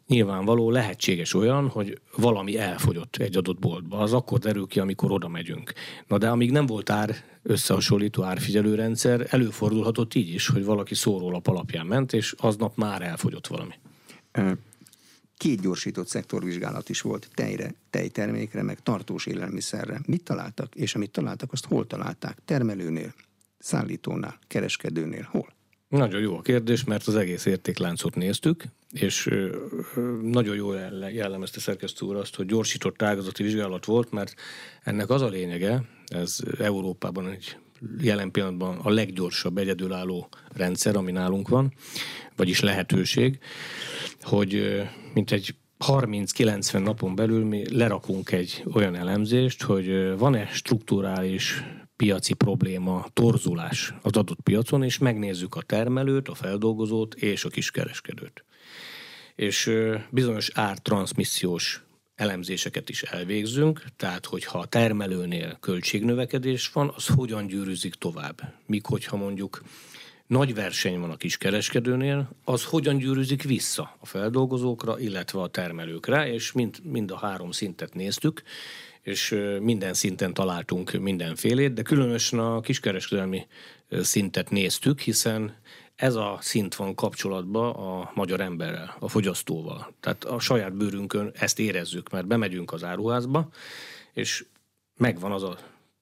nyilvánvaló 0.07 0.71
lehetséges 0.71 1.35
olyan, 1.35 1.69
hogy 1.69 2.01
valami 2.17 2.59
elfogyott 2.59 3.17
egy 3.17 3.37
adott 3.37 3.59
boltba. 3.59 3.99
Az 3.99 4.13
akkor 4.13 4.39
derül 4.39 4.67
ki, 4.67 4.81
amikor 4.81 5.11
oda 5.13 5.29
megyünk. 5.29 5.73
Na 6.07 6.19
de 6.19 6.29
amíg 6.29 6.51
nem 6.51 6.67
volt 6.67 6.91
ár 6.91 7.17
összehasonlító 7.43 8.23
árfigyelő 8.23 8.75
rendszer, 8.75 9.27
előfordulhatott 9.31 10.15
így 10.15 10.35
is, 10.35 10.49
hogy 10.49 10.65
valaki 10.65 10.95
szórólap 10.95 11.47
alapján 11.47 11.87
ment, 11.87 12.13
és 12.13 12.35
aznap 12.37 12.77
már 12.77 13.03
elfogyott 13.03 13.47
valami 13.47 13.75
két 15.37 15.61
gyorsított 15.61 16.09
szektorvizsgálat 16.09 16.89
is 16.89 17.01
volt 17.01 17.29
tejre, 17.35 17.75
tejtermékre, 17.91 18.63
meg 18.63 18.81
tartós 18.81 19.27
élelmiszerre. 19.27 20.01
Mit 20.07 20.23
találtak, 20.23 20.75
és 20.75 20.95
amit 20.95 21.11
találtak, 21.11 21.53
azt 21.53 21.65
hol 21.65 21.87
találták? 21.87 22.39
Termelőnél, 22.45 23.15
szállítónál, 23.59 24.39
kereskedőnél, 24.47 25.29
hol? 25.31 25.55
Nagyon 25.89 26.21
jó 26.21 26.37
a 26.37 26.43
kérdés, 26.43 26.85
mert 26.85 27.07
az 27.07 27.17
egész 27.17 27.45
értékláncot 27.45 28.15
néztük, 28.15 28.65
és 28.93 29.31
nagyon 30.23 30.57
jó 30.57 30.73
jellemezte 31.13 31.61
szerkesztő 31.61 32.07
úr 32.07 32.17
azt, 32.17 32.35
hogy 32.35 32.47
gyorsított 32.47 33.03
ágazati 33.03 33.43
vizsgálat 33.43 33.85
volt, 33.85 34.11
mert 34.11 34.35
ennek 34.83 35.11
az 35.11 35.23
a 35.23 35.29
lényege, 35.29 35.85
ez 36.07 36.39
Európában 36.59 37.29
egy 37.29 37.57
jelen 38.01 38.31
pillanatban 38.31 38.79
a 38.79 38.91
leggyorsabb 38.91 39.59
egyedülálló 39.59 40.29
rendszer, 40.55 40.97
ami 40.97 41.13
nálunk 41.13 41.49
van, 41.49 41.73
vagyis 42.37 42.61
lehetőség, 42.61 43.39
hogy 44.21 44.83
mint 45.15 45.33
egy 45.33 45.55
30-90 45.87 46.83
napon 46.83 47.15
belül 47.15 47.45
mi 47.45 47.77
lerakunk 47.77 48.33
egy 48.33 48.65
olyan 48.73 48.95
elemzést, 48.95 49.63
hogy 49.63 50.17
van-e 50.19 50.47
strukturális 50.47 51.65
piaci 51.97 52.35
probléma, 52.35 53.07
torzulás 53.13 53.95
az 54.03 54.17
adott 54.17 54.41
piacon, 54.41 54.83
és 54.83 54.99
megnézzük 54.99 55.55
a 55.55 55.63
termelőt, 55.63 56.29
a 56.29 56.35
feldolgozót 56.35 57.15
és 57.15 57.45
a 57.45 57.49
kiskereskedőt. 57.49 58.45
És 59.35 59.71
bizonyos 60.11 60.51
ártranszmissziós 60.55 61.86
elemzéseket 62.17 62.89
is 62.89 63.03
elvégzünk, 63.03 63.85
tehát 63.97 64.27
hogyha 64.27 64.59
a 64.59 64.67
termelőnél 64.67 65.57
költségnövekedés 65.61 66.69
van, 66.69 66.93
az 66.95 67.07
hogyan 67.07 67.47
gyűrűzik 67.47 67.95
tovább. 67.95 68.55
Míg 68.67 68.87
hogyha 68.87 69.17
mondjuk 69.17 69.63
nagy 70.27 70.55
verseny 70.55 70.99
van 70.99 71.11
a 71.11 71.17
kiskereskedőnél, 71.17 72.31
az 72.45 72.65
hogyan 72.65 72.97
gyűrűzik 72.97 73.43
vissza 73.43 73.97
a 73.99 74.07
feldolgozókra, 74.07 74.99
illetve 74.99 75.41
a 75.41 75.49
termelőkre, 75.49 76.33
és 76.33 76.53
mind, 76.53 76.77
mind 76.83 77.11
a 77.11 77.17
három 77.17 77.51
szintet 77.51 77.95
néztük, 77.95 78.43
és 79.03 79.37
minden 79.61 79.95
szinten 79.95 80.35
találtunk 80.35 80.93
mindenfélét, 80.93 81.73
de 81.73 81.83
különösen 81.83 82.39
a 82.39 82.61
kiskereskedelmi 82.61 83.47
szintet 83.91 84.51
néztük, 84.51 85.01
hiszen 85.01 85.55
ez 85.97 86.15
a 86.15 86.39
szint 86.41 86.75
van 86.75 86.95
kapcsolatban 86.95 87.75
a 87.75 88.11
magyar 88.15 88.41
emberrel, 88.41 88.97
a 88.99 89.09
fogyasztóval. 89.09 89.93
Tehát 90.01 90.25
a 90.25 90.39
saját 90.39 90.75
bőrünkön 90.75 91.33
ezt 91.35 91.59
érezzük, 91.59 92.11
mert 92.11 92.27
bemegyünk 92.27 92.73
az 92.73 92.85
áruházba, 92.85 93.49
és 94.13 94.45
megvan 94.97 95.33
az 95.33 95.43
a 95.43 95.59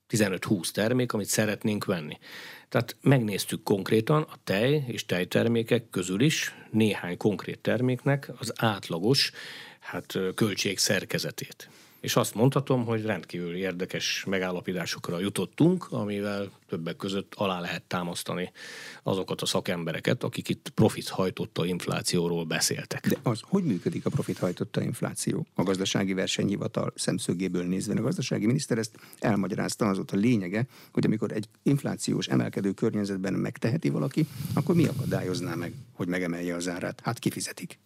15-20 0.08 0.70
termék, 0.70 1.12
amit 1.12 1.26
szeretnénk 1.26 1.84
venni. 1.84 2.18
Tehát 2.68 2.96
megnéztük 3.00 3.62
konkrétan 3.62 4.22
a 4.22 4.36
tej 4.44 4.84
és 4.86 5.06
tejtermékek 5.06 5.90
közül 5.90 6.20
is 6.20 6.54
néhány 6.70 7.16
konkrét 7.16 7.58
terméknek 7.58 8.30
az 8.38 8.52
átlagos 8.56 9.32
hát, 9.80 10.18
költség 10.34 10.78
szerkezetét 10.78 11.68
és 12.04 12.16
azt 12.16 12.34
mondhatom, 12.34 12.84
hogy 12.84 13.04
rendkívül 13.04 13.54
érdekes 13.54 14.24
megállapításokra 14.28 15.18
jutottunk, 15.18 15.86
amivel 15.90 16.50
többek 16.68 16.96
között 16.96 17.34
alá 17.36 17.60
lehet 17.60 17.82
támasztani 17.82 18.52
azokat 19.02 19.40
a 19.40 19.46
szakembereket, 19.46 20.22
akik 20.22 20.48
itt 20.48 20.68
profit 20.74 21.08
hajtotta 21.08 21.64
inflációról 21.64 22.44
beszéltek. 22.44 23.08
De 23.08 23.16
az, 23.22 23.40
hogy 23.42 23.64
működik 23.64 24.06
a 24.06 24.10
profit 24.10 24.38
hajtotta 24.38 24.82
infláció? 24.82 25.46
A 25.54 25.62
gazdasági 25.62 26.12
versenyhivatal 26.12 26.92
szemszögéből 26.94 27.64
nézve 27.64 27.94
a 27.94 28.02
gazdasági 28.02 28.46
miniszter 28.46 28.78
ezt 28.78 28.98
elmagyarázta, 29.18 29.86
az 29.86 29.98
ott 29.98 30.10
a 30.10 30.16
lényege, 30.16 30.66
hogy 30.92 31.04
amikor 31.06 31.32
egy 31.32 31.48
inflációs 31.62 32.26
emelkedő 32.26 32.72
környezetben 32.72 33.32
megteheti 33.32 33.88
valaki, 33.88 34.26
akkor 34.54 34.74
mi 34.74 34.86
akadályozná 34.86 35.54
meg, 35.54 35.72
hogy 35.92 36.08
megemelje 36.08 36.54
az 36.54 36.68
árát? 36.68 37.00
Hát 37.04 37.18
kifizetik. 37.18 37.78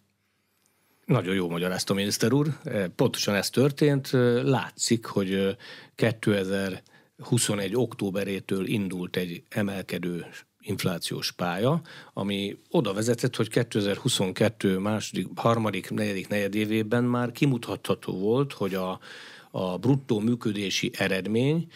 Nagyon 1.09 1.35
jó 1.35 1.49
magyarázta 1.49 1.93
miniszter 1.93 2.33
úr. 2.33 2.47
E, 2.63 2.87
pontosan 2.87 3.35
ez 3.35 3.49
történt. 3.49 4.13
E, 4.13 4.17
látszik, 4.41 5.05
hogy 5.05 5.57
2021. 5.95 7.71
E, 7.73 7.77
októberétől 7.77 8.67
indult 8.67 9.15
egy 9.15 9.43
emelkedő 9.49 10.25
inflációs 10.59 11.31
pálya, 11.31 11.81
ami 12.13 12.57
oda 12.69 12.93
vezetett, 12.93 13.35
hogy 13.35 13.49
2022 13.49 14.77
második, 14.77 15.27
harmadik, 15.35 15.89
negyedik 15.89 16.27
negyedévében 16.27 17.03
már 17.03 17.31
kimutatható 17.31 18.17
volt, 18.17 18.53
hogy 18.53 18.73
a, 18.73 18.99
a 19.51 19.77
bruttó 19.77 20.19
működési 20.19 20.91
eredmény 20.97 21.67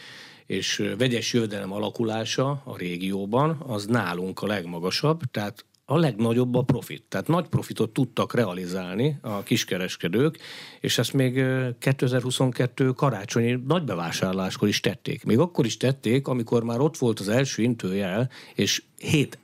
és 0.46 0.94
vegyes 0.98 1.34
jövedelem 1.34 1.72
alakulása 1.72 2.62
a 2.66 2.78
régióban 2.78 3.58
az 3.68 3.86
nálunk 3.86 4.42
a 4.42 4.48
legmagasabb, 4.48 5.22
tehát 5.32 5.66
a 5.86 5.98
legnagyobb 5.98 6.56
a 6.56 6.62
profit. 6.62 7.04
Tehát 7.10 7.28
nagy 7.28 7.48
profitot 7.48 7.90
tudtak 7.90 8.34
realizálni 8.34 9.18
a 9.22 9.44
kiskereskedők, 9.44 10.40
és 10.80 10.98
ezt 10.98 11.14
még 11.14 11.44
2022 11.80 12.92
karácsonyi 12.92 13.60
nagy 13.68 13.84
bevásárláskor 13.84 14.68
is 14.68 14.80
tették. 14.80 15.24
Még 15.24 15.40
akkor 15.40 15.66
is 15.66 15.78
tették, 15.78 16.28
amikor 16.28 16.64
már 16.64 16.80
ott 16.80 16.98
volt 16.98 17.20
az 17.20 17.30
első 17.30 17.64
intőjel, 17.64 18.30
és 18.56 18.84
7 18.98 19.38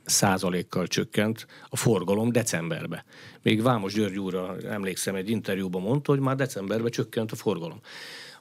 kal 0.69 0.88
csökkent 0.88 1.47
a 1.69 1.75
forgalom 1.75 2.32
decemberbe. 2.32 3.06
Még 3.41 3.62
Vámos 3.62 3.93
György 3.93 4.19
úrra 4.19 4.58
emlékszem, 4.69 5.15
egy 5.15 5.30
interjúban 5.30 5.82
mondta, 5.82 6.12
hogy 6.12 6.21
már 6.21 6.36
decemberben 6.36 6.91
csökkent 6.91 7.32
a 7.32 7.36
forgalom. 7.36 7.80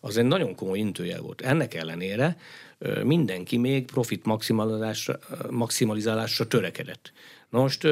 Az 0.00 0.16
egy 0.16 0.24
nagyon 0.24 0.54
komoly 0.54 0.78
intőjel 0.78 1.20
volt. 1.20 1.40
Ennek 1.40 1.74
ellenére 1.74 2.37
mindenki 3.02 3.56
még 3.56 3.84
profit 3.84 4.24
maximalizálásra, 4.24 5.18
maximalizálásra 5.50 6.46
törekedett. 6.46 7.12
Na 7.50 7.61
most 7.61 7.87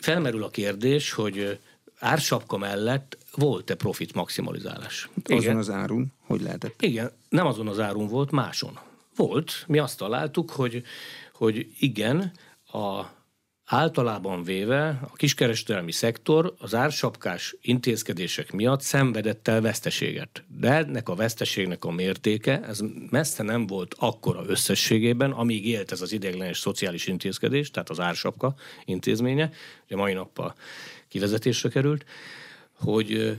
felmerül 0.00 0.42
a 0.42 0.50
kérdés, 0.50 1.12
hogy 1.12 1.58
ársapka 1.98 2.56
mellett 2.56 3.18
volt-e 3.34 3.74
profit 3.74 4.14
maximalizálás? 4.14 5.08
Azon 5.24 5.40
Igen. 5.40 5.56
az 5.56 5.70
árun, 5.70 6.12
hogy 6.26 6.40
lehetett? 6.40 6.82
Igen, 6.82 7.10
nem 7.28 7.46
azon 7.46 7.68
az 7.68 7.80
árun 7.80 8.08
volt, 8.08 8.30
máson. 8.30 8.78
Volt. 9.16 9.64
Mi 9.66 9.78
azt 9.78 9.98
találtuk, 9.98 10.50
hogy, 10.50 10.82
hogy 11.32 11.66
igen, 11.78 12.32
a 12.72 13.02
általában 13.66 14.42
véve 14.42 14.98
a 15.10 15.16
kiskereskedelmi 15.16 15.92
szektor 15.92 16.54
az 16.58 16.74
ársapkás 16.74 17.56
intézkedések 17.60 18.52
miatt 18.52 18.80
szenvedett 18.80 19.48
el 19.48 19.60
veszteséget. 19.60 20.44
De 20.58 20.72
ennek 20.72 21.08
a 21.08 21.14
veszteségnek 21.14 21.84
a 21.84 21.90
mértéke, 21.90 22.62
ez 22.62 22.80
messze 23.10 23.42
nem 23.42 23.66
volt 23.66 23.94
akkora 23.98 24.42
összességében, 24.46 25.30
amíg 25.30 25.66
élt 25.66 25.92
ez 25.92 26.00
az 26.00 26.12
ideiglenes 26.12 26.58
szociális 26.58 27.06
intézkedés, 27.06 27.70
tehát 27.70 27.90
az 27.90 28.00
ársapka 28.00 28.54
intézménye, 28.84 29.50
ugye 29.84 29.96
mai 29.96 30.12
nappal 30.12 30.54
kivezetésre 31.08 31.68
került, 31.68 32.04
hogy 32.72 33.38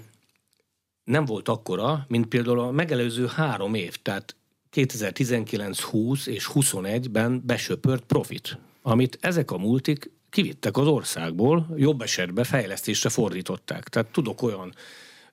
nem 1.04 1.26
volt 1.26 1.48
akkora, 1.48 2.06
mint 2.08 2.28
például 2.28 2.60
a 2.60 2.72
megelőző 2.72 3.28
három 3.36 3.74
év, 3.74 3.96
tehát 4.02 4.36
2019, 4.70 5.80
20 5.80 6.28
és 6.28 6.50
21-ben 6.54 7.42
besöpört 7.46 8.04
profit, 8.04 8.58
amit 8.82 9.18
ezek 9.22 9.52
a 9.52 9.58
multik 9.58 10.16
kivittek 10.38 10.78
az 10.78 10.88
országból, 10.88 11.68
jobb 11.76 12.02
esetben 12.02 12.44
fejlesztésre 12.44 13.10
fordították. 13.10 13.88
Tehát 13.88 14.12
tudok 14.12 14.42
olyan 14.42 14.74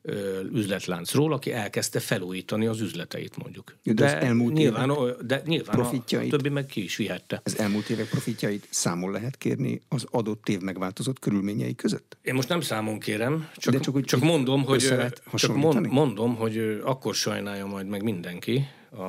ö, 0.02 0.40
üzletláncról, 0.52 1.32
aki 1.32 1.52
elkezdte 1.52 2.00
felújítani 2.00 2.66
az 2.66 2.80
üzleteit 2.80 3.36
mondjuk. 3.36 3.76
De, 3.82 3.92
de 3.92 4.20
elmúlt 4.20 4.52
nyilván, 4.52 4.90
évek 4.90 5.16
de 5.16 5.42
nyilván 5.46 5.76
profitjait, 5.76 6.32
a, 6.32 6.34
a 6.34 6.38
többi 6.38 6.48
meg 6.48 6.66
ki 6.66 6.82
is 6.82 6.96
vihette. 6.96 7.40
Az 7.44 7.58
elmúlt 7.58 7.88
évek 7.88 8.08
profitjait 8.08 8.66
számon 8.70 9.10
lehet 9.10 9.36
kérni 9.36 9.82
az 9.88 10.06
adott 10.10 10.48
év 10.48 10.60
megváltozott 10.60 11.18
körülményei 11.18 11.74
között? 11.74 12.16
Én 12.22 12.34
most 12.34 12.48
nem 12.48 12.60
számon 12.60 12.98
kérem, 12.98 13.48
csak, 13.56 13.74
de 13.74 13.80
csak, 13.80 14.04
csak 14.04 14.20
mondom, 14.20 14.64
hogy 14.64 14.92
csak 15.34 15.54
mond, 15.56 15.86
mondom, 15.86 16.34
hogy 16.34 16.80
akkor 16.84 17.14
sajnálja 17.14 17.66
majd 17.66 17.86
meg 17.86 18.02
mindenki 18.02 18.66
a 18.92 19.04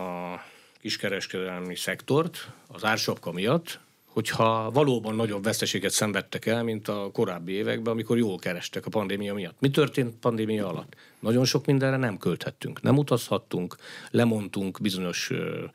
kiskereskedelmi 0.80 1.76
szektort 1.76 2.52
az 2.68 2.84
ársapka 2.84 3.32
miatt, 3.32 3.80
hogyha 4.16 4.72
valóban 4.72 5.16
nagyobb 5.16 5.44
veszteséget 5.44 5.92
szenvedtek 5.92 6.46
el, 6.46 6.64
mint 6.64 6.88
a 6.88 7.10
korábbi 7.14 7.52
években, 7.52 7.94
amikor 7.94 8.18
jól 8.18 8.38
kerestek 8.38 8.86
a 8.86 8.90
pandémia 8.90 9.34
miatt. 9.34 9.60
Mi 9.60 9.70
történt 9.70 10.16
pandémia 10.16 10.68
alatt? 10.68 10.96
Nagyon 11.20 11.46
sok 11.46 11.66
mindenre 11.66 11.98
nem 11.98 12.18
költhettünk. 12.18 12.82
Nem 12.82 12.98
utazhattunk, 12.98 13.76
lemondtunk 14.12 14.82
bizonyos 14.82 15.30
ö, 15.30 15.66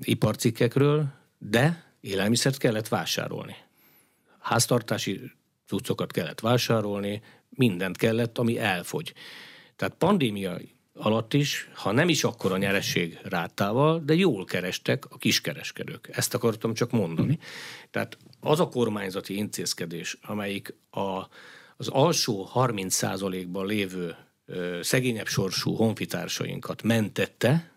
iparcikkekről, 0.00 1.06
de 1.38 1.84
élelmiszert 2.00 2.58
kellett 2.58 2.88
vásárolni. 2.88 3.56
Háztartási 4.38 5.20
cuccokat 5.66 6.12
kellett 6.12 6.40
vásárolni, 6.40 7.22
mindent 7.48 7.96
kellett, 7.96 8.38
ami 8.38 8.58
elfogy. 8.58 9.12
Tehát 9.76 9.94
pandémia 9.94 10.58
alatt 10.98 11.34
is, 11.34 11.68
ha 11.74 11.92
nem 11.92 12.08
is 12.08 12.24
akkor 12.24 12.52
a 12.52 12.56
nyeresség 12.56 13.18
rátával, 13.22 14.02
de 14.04 14.14
jól 14.14 14.44
kerestek 14.44 15.04
a 15.10 15.16
kiskereskedők. 15.16 16.08
Ezt 16.12 16.34
akartam 16.34 16.74
csak 16.74 16.90
mondani. 16.90 17.32
Mm. 17.32 17.44
Tehát 17.90 18.16
az 18.40 18.60
a 18.60 18.68
kormányzati 18.68 19.36
intézkedés, 19.36 20.18
amelyik 20.22 20.74
a, 20.90 21.28
az 21.76 21.88
alsó 21.88 22.50
30%-ban 22.54 23.66
lévő 23.66 24.16
ö, 24.46 24.78
szegényebb 24.82 25.26
sorsú 25.26 25.74
honfitársainkat 25.74 26.82
mentette, 26.82 27.70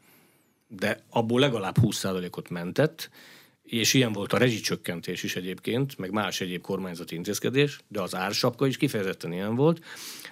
de 0.67 1.03
abból 1.09 1.39
legalább 1.39 1.75
20%-ot 1.81 2.49
mentett, 2.49 3.09
és 3.71 3.93
ilyen 3.93 4.11
volt 4.11 4.33
a 4.33 4.37
rezsicsökkentés 4.37 5.23
is 5.23 5.35
egyébként, 5.35 5.97
meg 5.97 6.11
más 6.11 6.41
egyéb 6.41 6.61
kormányzati 6.61 7.15
intézkedés, 7.15 7.79
de 7.87 8.01
az 8.01 8.15
ársapka 8.15 8.67
is 8.67 8.77
kifejezetten 8.77 9.33
ilyen 9.33 9.55
volt, 9.55 9.83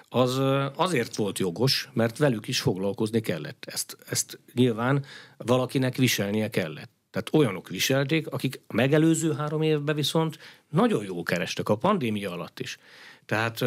az 0.10 0.42
azért 0.76 1.16
volt 1.16 1.40
jogos, 1.40 1.90
mert 1.94 2.18
velük 2.18 2.48
is 2.48 2.60
foglalkozni 2.60 3.20
kellett. 3.20 3.66
Ezt, 3.68 3.98
ezt 4.10 4.40
nyilván 4.54 5.06
valakinek 5.38 5.96
viselnie 5.96 6.50
kellett. 6.50 6.92
Tehát 7.12 7.34
olyanok 7.34 7.70
viselték, 7.70 8.28
akik 8.28 8.62
a 8.68 8.74
megelőző 8.74 9.34
három 9.34 9.62
évben 9.62 9.96
viszont 9.96 10.38
nagyon 10.70 11.04
jól 11.04 11.24
kerestek 11.24 11.70
a 11.70 11.76
pandémia 11.76 12.32
alatt 12.32 12.60
is. 12.60 12.78
Tehát 13.26 13.66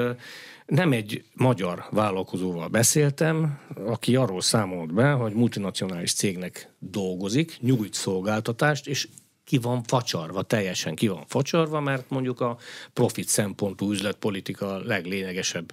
nem 0.67 0.93
egy 0.93 1.25
magyar 1.35 1.85
vállalkozóval 1.91 2.69
beszéltem, 2.69 3.61
aki 3.87 4.17
arról 4.17 4.41
számolt 4.41 4.95
be, 4.95 5.11
hogy 5.11 5.33
multinacionális 5.33 6.13
cégnek 6.13 6.73
dolgozik, 6.79 7.57
nyújt 7.61 7.95
szolgáltatást, 7.95 8.87
és 8.87 9.09
ki 9.53 9.59
van 9.59 9.83
facsarva, 9.83 10.43
teljesen 10.43 10.95
ki 10.95 11.09
van 11.09 11.25
facsarva, 11.27 11.81
mert 11.81 12.11
mondjuk 12.11 12.41
a 12.41 12.59
profit 12.93 13.29
szempontú 13.29 13.91
üzletpolitika 13.91 14.79
leglényegesebb 14.79 15.73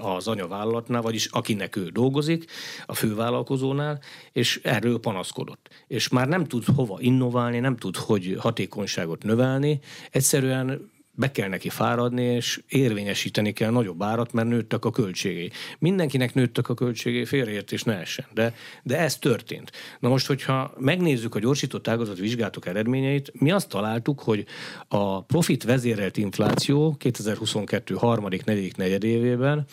az 0.00 0.28
anyavállalatnál, 0.28 1.02
vagyis 1.02 1.26
akinek 1.26 1.76
ő 1.76 1.88
dolgozik, 1.88 2.50
a 2.86 2.94
fővállalkozónál, 2.94 4.00
és 4.32 4.60
erről 4.62 5.00
panaszkodott. 5.00 5.68
És 5.86 6.08
már 6.08 6.28
nem 6.28 6.44
tud 6.44 6.64
hova 6.64 7.00
innoválni, 7.00 7.58
nem 7.58 7.76
tud 7.76 7.96
hogy 7.96 8.36
hatékonyságot 8.38 9.22
növelni, 9.22 9.80
egyszerűen 10.10 10.90
be 11.20 11.30
kell 11.30 11.48
neki 11.48 11.68
fáradni, 11.68 12.22
és 12.22 12.60
érvényesíteni 12.68 13.52
kell 13.52 13.70
nagyobb 13.70 14.02
árat, 14.02 14.32
mert 14.32 14.48
nőttek 14.48 14.84
a 14.84 14.90
költségei. 14.90 15.50
Mindenkinek 15.78 16.34
nőttek 16.34 16.68
a 16.68 16.74
költségei, 16.74 17.24
félreértés 17.24 17.82
ne 17.82 17.98
essen, 17.98 18.26
de, 18.34 18.54
de 18.82 18.98
ez 18.98 19.18
történt. 19.18 19.72
Na 19.98 20.08
most, 20.08 20.26
hogyha 20.26 20.74
megnézzük 20.78 21.34
a 21.34 21.38
gyorsított 21.38 21.88
ágazat 21.88 22.18
vizsgálatok 22.18 22.66
eredményeit, 22.66 23.32
mi 23.40 23.50
azt 23.50 23.68
találtuk, 23.68 24.20
hogy 24.20 24.46
a 24.88 25.22
profit 25.22 25.62
vezérelt 25.64 26.16
infláció 26.16 26.94
2022 26.98 27.94
harmadik, 27.94 28.44
negyedik 28.44 28.76
negyedévében 28.76 29.64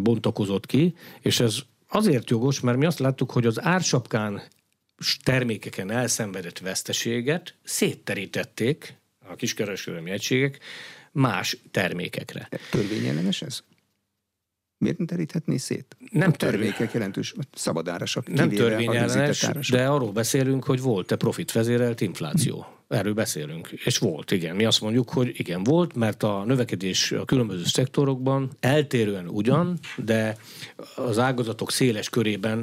bontakozott 0.00 0.66
ki, 0.66 0.94
és 1.20 1.40
ez 1.40 1.58
azért 1.88 2.30
jogos, 2.30 2.60
mert 2.60 2.78
mi 2.78 2.86
azt 2.86 2.98
láttuk, 2.98 3.30
hogy 3.30 3.46
az 3.46 3.62
ársapkán 3.62 4.42
termékeken 5.22 5.90
elszenvedett 5.90 6.58
veszteséget 6.58 7.54
szétterítették 7.62 9.00
a 9.28 9.34
kiskereskedelmi 9.34 10.10
egységek 10.10 10.58
más 11.12 11.56
termékekre. 11.70 12.48
Törvényellenes 12.70 13.42
ez? 13.42 13.62
Miért 14.78 14.98
nem 14.98 15.06
teríthetné 15.06 15.56
szét? 15.56 15.96
Nem 16.10 16.28
a 16.28 16.36
termékek 16.36 16.92
jelentős 16.92 17.34
szabadárasak. 17.54 18.28
Nem 18.28 18.50
törvényellenes, 18.50 19.68
de 19.70 19.86
arról 19.86 20.12
beszélünk, 20.12 20.64
hogy 20.64 20.80
volt-e 20.80 21.16
profit 21.16 21.52
vezérelt 21.52 22.00
infláció. 22.00 22.66
Erről 22.88 23.14
beszélünk. 23.14 23.68
És 23.84 23.98
volt, 23.98 24.30
igen. 24.30 24.56
Mi 24.56 24.64
azt 24.64 24.80
mondjuk, 24.80 25.10
hogy 25.10 25.32
igen, 25.38 25.62
volt, 25.62 25.94
mert 25.94 26.22
a 26.22 26.44
növekedés 26.44 27.12
a 27.12 27.24
különböző 27.24 27.64
szektorokban 27.64 28.50
eltérően 28.60 29.28
ugyan, 29.28 29.78
de 29.96 30.36
az 30.96 31.18
ágazatok 31.18 31.70
széles 31.70 32.10
körében 32.10 32.58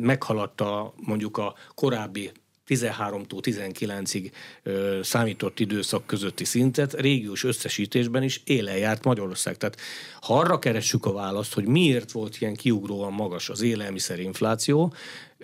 meghaladta 0.00 0.94
mondjuk 0.96 1.36
a 1.36 1.54
korábbi 1.74 2.32
13-tól 2.68 3.40
19-ig 3.42 4.30
ö, 4.62 5.00
számított 5.02 5.60
időszak 5.60 6.06
közötti 6.06 6.44
szintet 6.44 7.00
régiós 7.00 7.44
összesítésben 7.44 8.22
is 8.22 8.40
élen 8.44 8.76
járt 8.76 9.04
Magyarország. 9.04 9.56
Tehát 9.56 9.76
ha 10.20 10.38
arra 10.38 10.58
keressük 10.58 11.06
a 11.06 11.12
választ, 11.12 11.54
hogy 11.54 11.66
miért 11.66 12.12
volt 12.12 12.40
ilyen 12.40 12.54
kiugróan 12.54 13.12
magas 13.12 13.48
az 13.48 13.62
élelmiszerinfláció, 13.62 14.94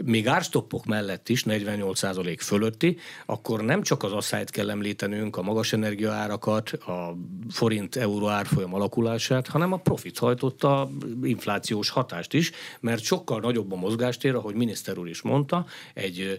még 0.04 0.28
árstoppok 0.28 0.84
mellett 0.84 1.28
is 1.28 1.44
48% 1.46 2.36
fölötti, 2.40 2.96
akkor 3.26 3.64
nem 3.64 3.82
csak 3.82 4.02
az 4.02 4.12
asszályt 4.12 4.50
kell 4.50 4.70
említenünk, 4.70 5.36
a 5.36 5.42
magas 5.42 5.72
energiaárakat, 5.72 6.70
a 6.70 7.16
forint-euró 7.50 8.28
árfolyam 8.28 8.74
alakulását, 8.74 9.46
hanem 9.46 9.72
a 9.72 9.76
profit 9.76 10.18
hajtotta 10.18 10.90
inflációs 11.22 11.90
hatást 11.90 12.34
is, 12.34 12.50
mert 12.80 13.02
sokkal 13.02 13.40
nagyobb 13.40 13.72
a 13.72 13.76
mozgástér, 13.76 14.34
ahogy 14.34 14.54
miniszter 14.54 14.98
úr 14.98 15.08
is 15.08 15.22
mondta, 15.22 15.66
egy 15.94 16.38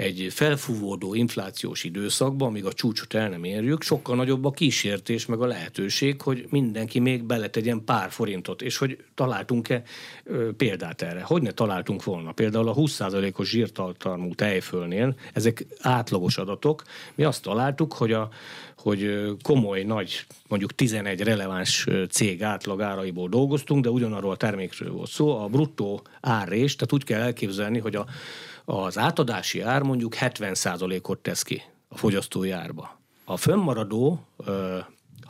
egy 0.00 0.26
felfúvódó 0.30 1.14
inflációs 1.14 1.84
időszakban, 1.84 2.48
amíg 2.48 2.64
a 2.64 2.72
csúcsot 2.72 3.14
el 3.14 3.28
nem 3.28 3.44
érjük, 3.44 3.82
sokkal 3.82 4.16
nagyobb 4.16 4.44
a 4.44 4.50
kísértés, 4.50 5.26
meg 5.26 5.40
a 5.40 5.46
lehetőség, 5.46 6.22
hogy 6.22 6.46
mindenki 6.50 6.98
még 6.98 7.24
beletegyen 7.24 7.84
pár 7.84 8.10
forintot, 8.10 8.62
és 8.62 8.76
hogy 8.76 9.04
találtunk-e 9.14 9.82
ö, 10.24 10.52
példát 10.56 11.02
erre. 11.02 11.22
Hogy 11.22 11.42
ne 11.42 11.50
találtunk 11.50 12.04
volna? 12.04 12.32
Például 12.32 12.68
a 12.68 12.74
20%-os 12.74 13.48
zsírtartalmú 13.48 14.34
tejfölnél, 14.34 15.14
ezek 15.32 15.66
átlagos 15.80 16.38
adatok, 16.38 16.82
mi 17.14 17.24
azt 17.24 17.42
találtuk, 17.42 17.92
hogy 17.92 18.12
a 18.12 18.28
hogy 18.76 19.32
komoly, 19.42 19.82
nagy, 19.82 20.26
mondjuk 20.48 20.74
11 20.74 21.20
releváns 21.20 21.86
cég 22.10 22.42
átlag 22.42 22.80
áraiból 22.80 23.28
dolgoztunk, 23.28 23.84
de 23.84 23.90
ugyanarról 23.90 24.30
a 24.30 24.36
termékről 24.36 24.92
volt 24.92 25.10
szó. 25.10 25.42
A 25.42 25.46
bruttó 25.46 26.02
árrés, 26.20 26.76
tehát 26.76 26.92
úgy 26.92 27.04
kell 27.04 27.20
elképzelni, 27.20 27.78
hogy 27.78 27.96
a 27.96 28.06
az 28.70 28.98
átadási 28.98 29.60
ár 29.60 29.82
mondjuk 29.82 30.14
70%-ot 30.20 31.18
tesz 31.18 31.42
ki 31.42 31.62
a 31.88 31.96
fogyasztói 31.96 32.50
árba. 32.50 32.98
A 33.24 33.36
fönnmaradó 33.36 34.26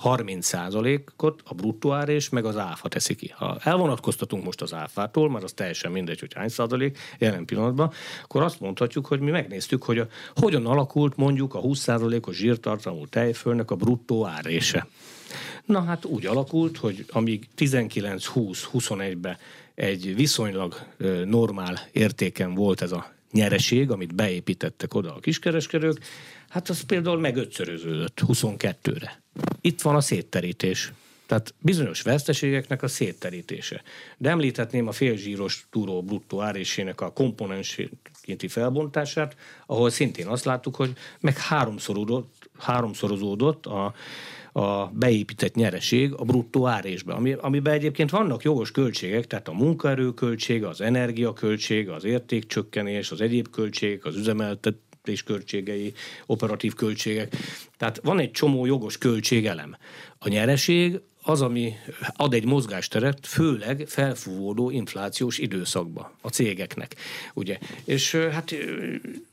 30%-ot 0.05 1.42
a 1.44 1.55
bruttó 1.55 1.92
ár 1.92 2.09
és 2.09 2.29
meg 2.29 2.44
az 2.44 2.57
áfa 2.57 2.88
teszi 2.88 3.14
ki. 3.14 3.33
Ha 3.37 3.59
elvonatkoztatunk 3.62 4.44
most 4.44 4.62
az 4.62 4.74
áfától, 4.74 5.31
mert 5.31 5.44
az 5.44 5.53
teljesen 5.53 5.92
mindegy, 5.92 6.20
hogy 6.20 6.35
hány 6.35 6.48
százalék 6.48 6.98
jelen 7.18 7.44
pillanatban, 7.44 7.92
akkor 8.22 8.42
azt 8.42 8.61
mondhatjuk, 8.61 9.07
hogy 9.07 9.20
mi 9.20 9.31
megnéztük, 9.31 9.83
hogy 9.83 9.98
a, 9.98 10.07
hogyan 10.35 10.66
alakult 10.66 11.16
mondjuk 11.16 11.55
a 11.55 11.61
20%-os 11.61 12.37
zsírtartalmú 12.37 13.07
tejfölnek 13.07 13.70
a 13.70 13.76
bruttó 13.76 14.26
árése. 14.26 14.87
Na 15.64 15.83
hát 15.83 16.05
úgy 16.05 16.26
alakult, 16.26 16.76
hogy 16.76 17.05
amíg 17.09 17.48
19-20-21-ben 17.57 19.37
egy 19.74 20.14
viszonylag 20.14 20.74
normál 21.24 21.81
értéken 21.92 22.55
volt 22.55 22.83
ez 22.83 22.92
a 22.92 23.18
nyereség, 23.32 23.90
amit 23.90 24.14
beépítettek 24.14 24.94
oda 24.94 25.14
a 25.14 25.20
kiskereskedők, 25.20 25.98
hát 26.48 26.68
az 26.68 26.80
például 26.80 27.18
meg 27.18 27.36
ötszöröződött 27.36 28.20
22-re. 28.26 29.22
Itt 29.60 29.80
van 29.80 29.94
a 29.94 30.00
szétterítés. 30.00 30.92
Tehát 31.26 31.54
bizonyos 31.58 32.02
veszteségeknek 32.02 32.82
a 32.82 32.88
szétterítése. 32.88 33.82
De 34.16 34.30
említhetném 34.30 34.88
a 34.88 34.92
félzsíros 34.92 35.66
túró 35.70 36.02
bruttó 36.02 36.40
árésének 36.40 37.00
a 37.00 37.12
komponenskénti 37.12 38.48
felbontását, 38.48 39.36
ahol 39.66 39.90
szintén 39.90 40.26
azt 40.26 40.44
láttuk, 40.44 40.76
hogy 40.76 40.92
meg 41.20 41.38
háromszorozódott, 41.38 42.50
háromszorozódott 42.58 43.66
a, 43.66 43.94
a 44.52 44.86
beépített 44.86 45.54
nyereség 45.54 46.12
a 46.16 46.24
bruttó 46.24 46.66
árésbe, 46.66 47.12
ami, 47.12 47.32
amiben 47.32 47.72
egyébként 47.72 48.10
vannak 48.10 48.42
jogos 48.42 48.70
költségek, 48.70 49.26
tehát 49.26 49.48
a 49.48 49.52
munkaerőköltsége, 49.52 50.68
az 50.68 50.80
energiaköltsége, 50.80 51.94
az 51.94 52.04
értékcsökkenés, 52.04 53.10
az 53.10 53.20
egyéb 53.20 53.50
költségek, 53.50 54.04
az 54.04 54.16
üzemeltetés 54.16 55.22
költségei, 55.22 55.92
operatív 56.26 56.74
költségek. 56.74 57.36
Tehát 57.76 58.00
van 58.02 58.18
egy 58.18 58.30
csomó 58.30 58.66
jogos 58.66 58.98
költségelem. 58.98 59.76
A 60.18 60.28
nyereség 60.28 61.00
az, 61.22 61.42
ami 61.42 61.74
ad 62.12 62.34
egy 62.34 62.44
mozgásteret, 62.44 63.26
főleg 63.26 63.84
felfúvódó 63.86 64.70
inflációs 64.70 65.38
időszakba 65.38 66.12
a 66.20 66.28
cégeknek. 66.28 66.96
Ugye? 67.34 67.58
És 67.84 68.14
hát 68.14 68.54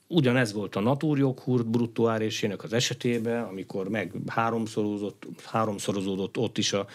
Ugyanez 0.07 0.53
volt 0.53 0.75
a 0.75 0.79
naturjoghurt 0.79 1.67
bruttó 1.67 2.07
árésének 2.07 2.63
az 2.63 2.73
esetében, 2.73 3.43
amikor 3.43 3.89
meg 3.89 4.11
háromszorozódott, 4.27 5.25
háromszorozódott 5.45 6.37
ott 6.37 6.57
is 6.57 6.73
a 6.73 6.87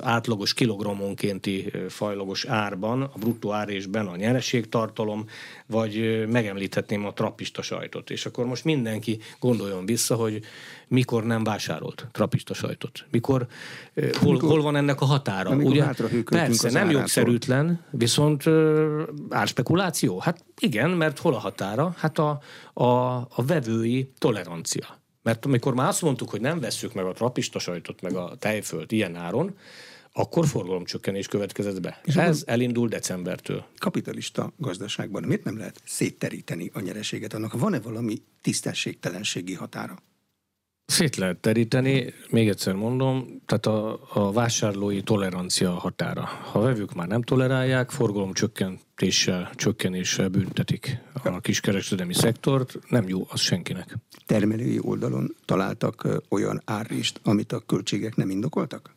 átlagos 0.00 0.54
kilogrammonkénti 0.54 1.72
fajlagos 1.88 2.44
árban, 2.44 3.02
a 3.02 3.18
bruttó 3.18 3.52
árésben 3.52 4.06
a 4.06 4.16
nyereségtartalom, 4.16 5.24
vagy 5.66 6.26
megemlíthetném 6.28 7.06
a 7.06 7.12
trappista 7.12 7.62
sajtot. 7.62 8.10
És 8.10 8.26
akkor 8.26 8.46
most 8.46 8.64
mindenki 8.64 9.18
gondoljon 9.38 9.86
vissza, 9.86 10.14
hogy 10.14 10.40
mikor 10.88 11.24
nem 11.24 11.44
vásárolt 11.44 12.06
trappista 12.12 12.54
sajtot. 12.54 13.04
Mikor, 13.10 13.46
hol, 13.94 14.32
mikor, 14.32 14.48
hol 14.48 14.62
van 14.62 14.76
ennek 14.76 15.00
a 15.00 15.04
határa? 15.04 15.56
Ugye? 15.56 15.84
Persze, 16.24 16.70
nem 16.70 16.90
jogszerűtlen, 16.90 17.84
viszont 17.90 18.44
árspekuláció. 19.28 20.18
Hát 20.18 20.44
igen, 20.58 20.90
mert 20.90 21.18
hol 21.18 21.34
a 21.34 21.38
határa? 21.38 21.94
Hát 21.96 22.18
a, 22.18 22.40
a, 22.72 22.84
a 23.14 23.44
vevői 23.46 24.10
tolerancia. 24.18 25.04
Mert 25.26 25.44
amikor 25.44 25.74
már 25.74 25.88
azt 25.88 26.02
mondtuk, 26.02 26.30
hogy 26.30 26.40
nem 26.40 26.60
vesszük 26.60 26.94
meg 26.94 27.04
a 27.04 27.12
trapista 27.12 27.58
sajtot, 27.58 28.00
meg 28.00 28.14
a 28.14 28.36
tejfölt 28.38 28.92
ilyen 28.92 29.16
áron, 29.16 29.56
akkor 30.12 30.46
forgalomcsökkenés 30.46 31.26
következett 31.26 31.80
be. 31.80 32.00
És 32.04 32.16
Ez 32.16 32.42
elindul 32.46 32.88
decembertől. 32.88 33.64
Kapitalista 33.78 34.52
gazdaságban 34.56 35.22
miért 35.22 35.44
nem 35.44 35.58
lehet 35.58 35.80
szétteríteni 35.84 36.70
a 36.74 36.80
nyereséget? 36.80 37.34
Annak 37.34 37.52
van-e 37.52 37.80
valami 37.80 38.22
tisztességtelenségi 38.40 39.54
határa? 39.54 39.98
Szét 40.86 41.16
lehet 41.16 41.36
teríteni, 41.36 42.14
még 42.30 42.48
egyszer 42.48 42.74
mondom, 42.74 43.42
tehát 43.46 43.66
a, 43.66 44.00
a 44.12 44.32
vásárlói 44.32 45.02
tolerancia 45.02 45.70
határa. 45.70 46.24
Ha 46.24 46.58
a 46.58 46.62
vevők 46.62 46.94
már 46.94 47.08
nem 47.08 47.22
tolerálják, 47.22 47.90
forgalom 47.90 48.32
csökkentéssel, 48.32 49.50
csökkenéssel 49.54 50.28
büntetik 50.28 50.98
a 51.24 51.40
kiskereskedelmi 51.40 52.14
szektort, 52.14 52.78
nem 52.88 53.08
jó 53.08 53.26
az 53.28 53.40
senkinek. 53.40 53.96
Termelői 54.26 54.78
oldalon 54.80 55.34
találtak 55.44 56.08
olyan 56.28 56.62
árist, 56.64 57.20
amit 57.22 57.52
a 57.52 57.60
költségek 57.60 58.16
nem 58.16 58.30
indokoltak? 58.30 58.94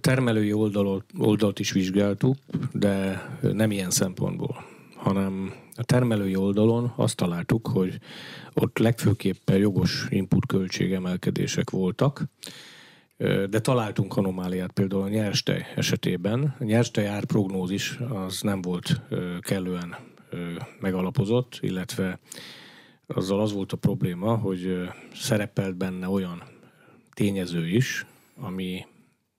Termelői 0.00 0.52
oldalot, 0.52 1.04
oldalt 1.18 1.58
is 1.58 1.72
vizsgáltuk, 1.72 2.36
de 2.72 3.22
nem 3.40 3.70
ilyen 3.70 3.90
szempontból, 3.90 4.64
hanem 4.96 5.52
a 5.78 5.84
termelői 5.84 6.36
oldalon 6.36 6.92
azt 6.96 7.16
találtuk, 7.16 7.66
hogy 7.66 7.98
ott 8.54 8.78
legfőképpen 8.78 9.56
jogos 9.56 10.06
input 10.08 10.46
költségemelkedések 10.46 11.70
voltak, 11.70 12.24
de 13.50 13.60
találtunk 13.60 14.16
anomáliát 14.16 14.72
például 14.72 15.02
a 15.02 15.08
nyerstej 15.08 15.66
esetében. 15.76 16.54
A 16.58 16.64
nyerstej 16.64 17.06
árprognózis 17.06 17.98
az 18.10 18.40
nem 18.40 18.62
volt 18.62 19.00
kellően 19.40 19.96
megalapozott, 20.80 21.58
illetve 21.60 22.18
azzal 23.06 23.40
az 23.40 23.52
volt 23.52 23.72
a 23.72 23.76
probléma, 23.76 24.36
hogy 24.36 24.88
szerepelt 25.14 25.76
benne 25.76 26.08
olyan 26.08 26.42
tényező 27.14 27.68
is, 27.68 28.06
ami, 28.36 28.86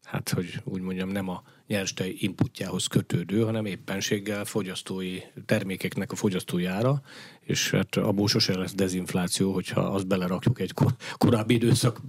hát 0.04 0.30
hogy 0.30 0.62
úgy 0.64 0.82
mondjam, 0.82 1.10
nem 1.10 1.30
a 1.30 1.44
nyerstej 1.70 2.16
inputjához 2.18 2.88
kötődő, 2.88 3.44
hanem 3.44 3.66
éppenséggel 3.66 4.46
fogyasztói 4.46 5.20
termékeknek 5.46 6.12
a 6.12 6.16
fogyasztói 6.16 6.66
ára, 6.66 7.02
és 7.42 7.72
hát 7.72 7.96
abból 7.96 8.28
sose 8.28 8.58
lesz 8.58 8.74
dezinfláció, 8.74 9.54
hogyha 9.54 9.82
azt 9.82 10.08
belerakjuk 10.08 10.60
egy 10.60 10.74
kor, 10.74 10.96
korábbi 11.18 11.54
időszak 11.54 12.02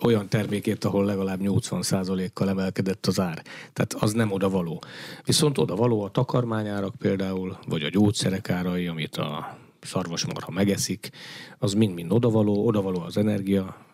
olyan 0.00 0.28
termékét, 0.28 0.84
ahol 0.84 1.04
legalább 1.04 1.40
80%-kal 1.42 2.48
emelkedett 2.48 3.06
az 3.06 3.20
ár. 3.20 3.42
Tehát 3.72 3.94
az 3.94 4.12
nem 4.12 4.32
oda 4.32 4.48
való. 4.48 4.82
Viszont 5.24 5.58
oda 5.58 5.76
való 5.76 6.02
a 6.02 6.10
takarmányárak 6.10 6.94
például, 6.98 7.58
vagy 7.66 7.82
a 7.82 7.88
gyógyszerek 7.88 8.50
árai, 8.50 8.86
amit 8.86 9.16
a 9.16 9.58
szarvasmarha 9.84 10.50
megeszik, 10.50 11.10
az 11.58 11.72
mind-mind 11.72 12.12
odavaló, 12.12 12.66
odavaló 12.66 13.00
az 13.00 13.16
energia, 13.16 13.84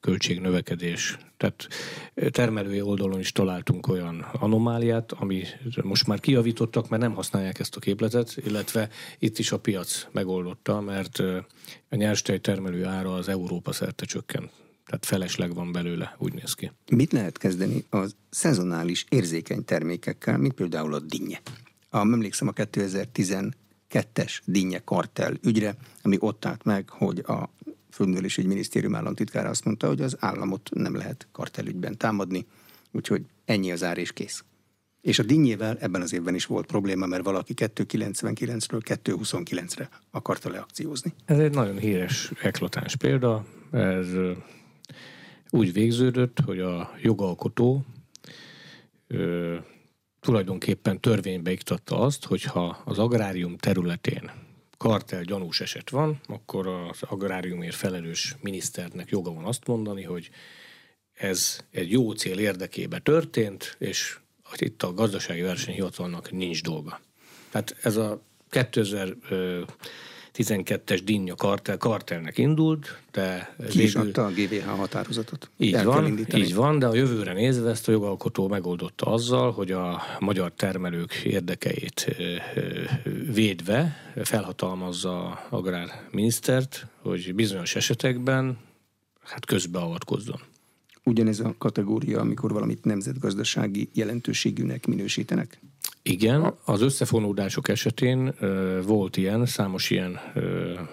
költségnövekedés. 0.00 1.18
Tehát 1.36 1.68
termelői 2.30 2.80
oldalon 2.80 3.18
is 3.18 3.32
találtunk 3.32 3.88
olyan 3.88 4.20
anomáliát, 4.20 5.12
ami 5.12 5.42
most 5.82 6.06
már 6.06 6.20
kijavítottak, 6.20 6.88
mert 6.88 7.02
nem 7.02 7.14
használják 7.14 7.58
ezt 7.58 7.76
a 7.76 7.80
képletet, 7.80 8.36
illetve 8.44 8.88
itt 9.18 9.38
is 9.38 9.52
a 9.52 9.58
piac 9.58 10.06
megoldotta, 10.12 10.80
mert 10.80 11.18
a 11.88 11.96
nyerstej 11.96 12.38
termelő 12.38 12.84
ára 12.84 13.14
az 13.14 13.28
Európa 13.28 13.72
szerte 13.72 14.04
csökkent. 14.04 14.50
Tehát 14.86 15.04
felesleg 15.04 15.54
van 15.54 15.72
belőle, 15.72 16.16
úgy 16.18 16.32
néz 16.32 16.54
ki. 16.54 16.72
Mit 16.90 17.12
lehet 17.12 17.38
kezdeni 17.38 17.84
az 17.90 18.16
szezonális 18.30 19.04
érzékeny 19.08 19.64
termékekkel, 19.64 20.38
mint 20.38 20.52
például 20.52 20.94
a 20.94 21.00
dinnye? 21.00 21.40
A, 21.90 21.98
emlékszem 21.98 22.48
a 22.48 22.52
2012-es 23.90 24.38
dinnye 24.44 24.78
kartel 24.78 25.34
ügyre, 25.42 25.76
ami 26.02 26.16
ott 26.20 26.44
állt 26.44 26.64
meg, 26.64 26.88
hogy 26.88 27.18
a 27.18 27.50
egy 28.36 28.46
minisztérium 28.46 28.94
államtitkára 28.94 29.48
azt 29.48 29.64
mondta, 29.64 29.86
hogy 29.86 30.00
az 30.00 30.16
államot 30.20 30.70
nem 30.74 30.94
lehet 30.94 31.26
kartelügyben 31.32 31.96
támadni, 31.96 32.46
úgyhogy 32.92 33.24
ennyi 33.44 33.72
az 33.72 33.82
ár 33.82 33.98
és 33.98 34.12
kész. 34.12 34.44
És 35.00 35.18
a 35.18 35.22
dinnyével 35.22 35.76
ebben 35.80 36.00
az 36.02 36.12
évben 36.12 36.34
is 36.34 36.46
volt 36.46 36.66
probléma, 36.66 37.06
mert 37.06 37.24
valaki 37.24 37.54
299-ről 37.56 38.98
229-re 39.04 39.88
akarta 40.10 40.50
leakciózni. 40.50 41.14
Ez 41.24 41.38
egy 41.38 41.54
nagyon 41.54 41.78
híres, 41.78 42.32
eklatáns 42.42 42.96
példa. 42.96 43.44
Ez 43.70 44.08
úgy 45.50 45.72
végződött, 45.72 46.40
hogy 46.40 46.58
a 46.60 46.90
jogalkotó 47.02 47.84
tulajdonképpen 50.26 51.00
törvénybe 51.00 51.50
iktatta 51.50 51.98
azt, 51.98 52.24
hogyha 52.24 52.82
az 52.84 52.98
agrárium 52.98 53.56
területén 53.56 54.30
kartel 54.76 55.22
gyanús 55.22 55.60
eset 55.60 55.90
van, 55.90 56.20
akkor 56.26 56.66
az 56.66 57.02
agráriumért 57.02 57.74
felelős 57.74 58.36
miniszternek 58.40 59.08
joga 59.08 59.32
van 59.32 59.44
azt 59.44 59.66
mondani, 59.66 60.02
hogy 60.02 60.30
ez 61.12 61.60
egy 61.70 61.90
jó 61.90 62.12
cél 62.12 62.38
érdekébe 62.38 62.98
történt, 62.98 63.76
és 63.78 64.18
itt 64.56 64.82
a 64.82 64.94
gazdasági 64.94 65.40
versenyhivatalnak 65.40 66.30
nincs 66.30 66.62
dolga. 66.62 67.00
Tehát 67.50 67.76
ez 67.82 67.96
a 67.96 68.22
2000 68.50 69.16
12-es 70.36 71.00
Dinja 71.04 71.34
kartel, 71.34 71.76
kartelnek 71.76 72.38
indult, 72.38 73.02
de 73.12 73.54
Ki 73.58 73.64
végül... 73.66 73.82
is 73.82 73.94
adta 73.94 74.24
a 74.24 74.30
GVH 74.30 74.64
határozatot? 74.64 75.50
Így 75.56 75.84
van, 75.84 76.18
így 76.34 76.54
van, 76.54 76.78
de 76.78 76.86
a 76.86 76.94
jövőre 76.94 77.32
nézve 77.32 77.70
ezt 77.70 77.88
a 77.88 77.92
jogalkotó 77.92 78.48
megoldotta 78.48 79.06
azzal, 79.06 79.52
hogy 79.52 79.72
a 79.72 80.02
magyar 80.18 80.52
termelők 80.52 81.14
érdekeit 81.14 82.16
védve 83.32 83.96
felhatalmazza 84.22 85.46
agrárminisztert, 85.50 86.86
hogy 87.02 87.34
bizonyos 87.34 87.76
esetekben 87.76 88.58
hát 89.22 89.46
közbeavatkozzon. 89.46 90.40
Ugyanez 91.04 91.40
a 91.40 91.54
kategória, 91.58 92.20
amikor 92.20 92.52
valamit 92.52 92.84
nemzetgazdasági 92.84 93.88
jelentőségűnek 93.92 94.86
minősítenek? 94.86 95.60
Igen, 96.02 96.54
az 96.64 96.80
összefonódások 96.80 97.68
esetén 97.68 98.34
volt 98.86 99.16
ilyen, 99.16 99.46
számos 99.46 99.90
ilyen 99.90 100.20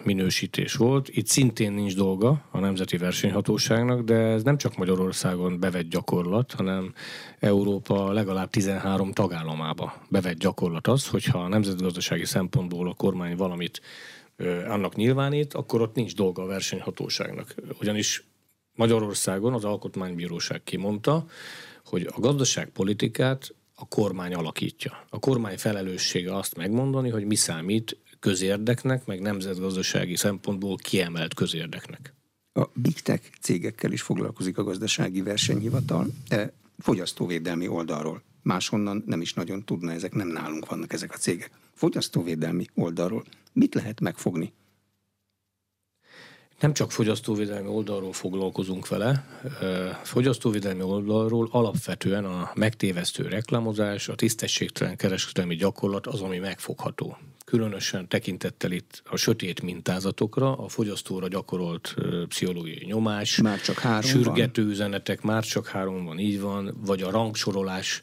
minősítés 0.03 0.73
volt. 0.73 1.10
Itt 1.10 1.27
szintén 1.27 1.71
nincs 1.71 1.95
dolga 1.95 2.45
a 2.51 2.60
Nemzeti 2.60 2.97
Versenyhatóságnak, 2.97 4.01
de 4.01 4.15
ez 4.15 4.43
nem 4.43 4.58
csak 4.58 4.77
Magyarországon 4.77 5.60
bevett 5.60 5.89
gyakorlat, 5.89 6.51
hanem 6.51 6.93
Európa 7.39 8.12
legalább 8.12 8.49
13 8.49 9.12
tagállamába 9.12 9.93
bevett 10.10 10.38
gyakorlat 10.38 10.88
az, 10.88 11.08
hogyha 11.08 11.39
a 11.39 11.47
nemzetgazdasági 11.47 12.25
szempontból 12.25 12.89
a 12.89 12.93
kormány 12.93 13.36
valamit 13.36 13.82
annak 14.67 14.95
nyilvánít, 14.95 15.53
akkor 15.53 15.82
ott 15.82 15.95
nincs 15.95 16.15
dolga 16.15 16.43
a 16.43 16.47
versenyhatóságnak. 16.47 17.55
Ugyanis 17.80 18.24
Magyarországon 18.76 19.53
az 19.53 19.65
Alkotmánybíróság 19.65 20.63
kimondta, 20.63 21.26
hogy 21.86 22.09
a 22.15 22.20
gazdaságpolitikát 22.20 23.55
a 23.76 23.88
kormány 23.88 24.34
alakítja. 24.34 25.05
A 25.09 25.19
kormány 25.19 25.57
felelőssége 25.57 26.36
azt 26.36 26.55
megmondani, 26.55 27.09
hogy 27.09 27.26
mi 27.26 27.36
számít 27.36 27.97
közérdeknek, 28.19 29.05
meg 29.05 29.21
nemzetgazdasági 29.21 30.15
szempontból 30.15 30.76
kiemelt 30.76 31.34
közérdeknek. 31.34 32.13
A 32.53 32.67
Big 32.74 32.99
Tech 32.99 33.24
cégekkel 33.41 33.91
is 33.91 34.01
foglalkozik 34.01 34.57
a 34.57 34.63
gazdasági 34.63 35.21
versenyhivatal, 35.21 36.07
e 36.28 36.53
fogyasztóvédelmi 36.78 37.67
oldalról. 37.67 38.21
Máshonnan 38.41 39.03
nem 39.05 39.21
is 39.21 39.34
nagyon 39.34 39.63
tudna, 39.63 39.91
ezek 39.91 40.13
nem 40.13 40.28
nálunk 40.28 40.65
vannak 40.65 40.93
ezek 40.93 41.13
a 41.13 41.17
cégek. 41.17 41.51
Fogyasztóvédelmi 41.74 42.65
oldalról 42.76 43.24
mit 43.53 43.74
lehet 43.74 43.99
megfogni? 43.99 44.53
Nem 46.64 46.74
csak 46.74 46.91
fogyasztóvédelmi 46.91 47.68
oldalról 47.68 48.14
foglalkozunk 48.14 48.88
vele, 48.88 49.26
fogyasztóvédelmi 50.03 50.82
oldalról 50.82 51.47
alapvetően 51.51 52.26
a 52.26 52.51
megtévesztő 52.55 53.28
reklámozás, 53.28 54.07
a 54.07 54.16
tisztességtelen 54.16 54.95
kereskedelmi 54.95 55.55
gyakorlat 55.55 56.07
az, 56.07 56.22
ami 56.22 56.38
megfogható. 56.38 57.18
Különösen 57.45 58.07
tekintettel 58.07 58.72
itt 58.72 59.01
a 59.05 59.16
sötét 59.16 59.61
mintázatokra, 59.61 60.57
a 60.57 60.68
fogyasztóra 60.68 61.28
gyakorolt 61.28 61.95
pszichológiai 62.28 62.86
nyomás, 62.86 63.41
már 63.41 63.61
csak 63.61 63.80
három 63.80 64.09
sürgető 64.09 64.61
van. 64.61 64.72
üzenetek, 64.72 65.22
már 65.22 65.43
csak 65.43 65.68
három 65.68 66.05
van, 66.05 66.20
így 66.20 66.41
van, 66.41 66.78
vagy 66.86 67.01
a 67.01 67.11
rangsorolás 67.11 68.01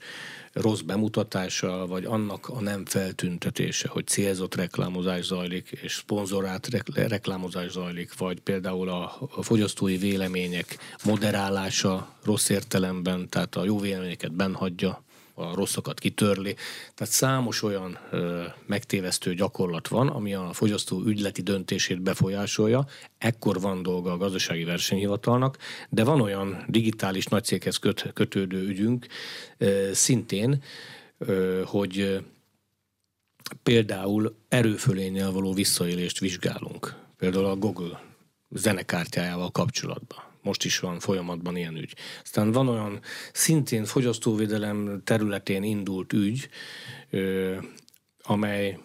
rossz 0.53 0.81
bemutatása, 0.81 1.87
vagy 1.87 2.05
annak 2.05 2.49
a 2.49 2.61
nem 2.61 2.85
feltüntetése, 2.85 3.89
hogy 3.89 4.07
célzott 4.07 4.55
reklámozás 4.55 5.25
zajlik, 5.25 5.79
és 5.83 5.95
szponzorált 5.95 6.69
reklámozás 6.95 7.71
zajlik, 7.71 8.19
vagy 8.19 8.41
például 8.41 8.89
a, 8.89 9.29
a 9.37 9.43
fogyasztói 9.43 9.97
vélemények 9.97 10.79
moderálása 11.05 12.17
rossz 12.25 12.49
értelemben, 12.49 13.29
tehát 13.29 13.57
a 13.57 13.65
jó 13.65 13.79
véleményeket 13.79 14.33
benhagyja, 14.33 15.05
a 15.41 15.55
rosszakat 15.55 15.99
kitörli. 15.99 16.55
Tehát 16.95 17.13
számos 17.13 17.63
olyan 17.63 17.99
ö, 18.11 18.45
megtévesztő 18.67 19.35
gyakorlat 19.35 19.89
van, 19.89 20.09
ami 20.09 20.35
a 20.35 20.53
fogyasztó 20.53 21.03
ügyleti 21.07 21.43
döntését 21.43 22.03
befolyásolja. 22.03 22.87
Ekkor 23.19 23.61
van 23.61 23.83
dolga 23.83 24.13
a 24.13 24.17
gazdasági 24.17 24.65
versenyhivatalnak, 24.65 25.59
de 25.89 26.05
van 26.05 26.21
olyan 26.21 26.65
digitális 26.69 27.27
nagycéghez 27.27 27.77
köt, 27.77 28.11
kötődő 28.15 28.67
ügyünk 28.67 29.07
ö, 29.59 29.91
szintén, 29.93 30.63
ö, 31.19 31.63
hogy 31.67 32.25
például 33.63 34.35
erőfölénnyel 34.49 35.31
való 35.31 35.53
visszaélést 35.53 36.19
vizsgálunk. 36.19 36.95
Például 37.17 37.45
a 37.45 37.57
Google 37.57 38.03
zenekártyájával 38.51 39.51
kapcsolatban 39.51 40.30
most 40.43 40.65
is 40.65 40.79
van 40.79 41.01
folyamatban 41.01 41.57
ilyen 41.57 41.77
ügy. 41.77 41.95
Aztán 42.23 42.53
van 42.53 42.69
olyan 42.69 43.01
szintén 43.33 43.85
fogyasztóvédelem 43.85 45.01
területén 45.05 45.63
indult 45.63 46.13
ügy, 46.13 46.49
amely 48.23 48.79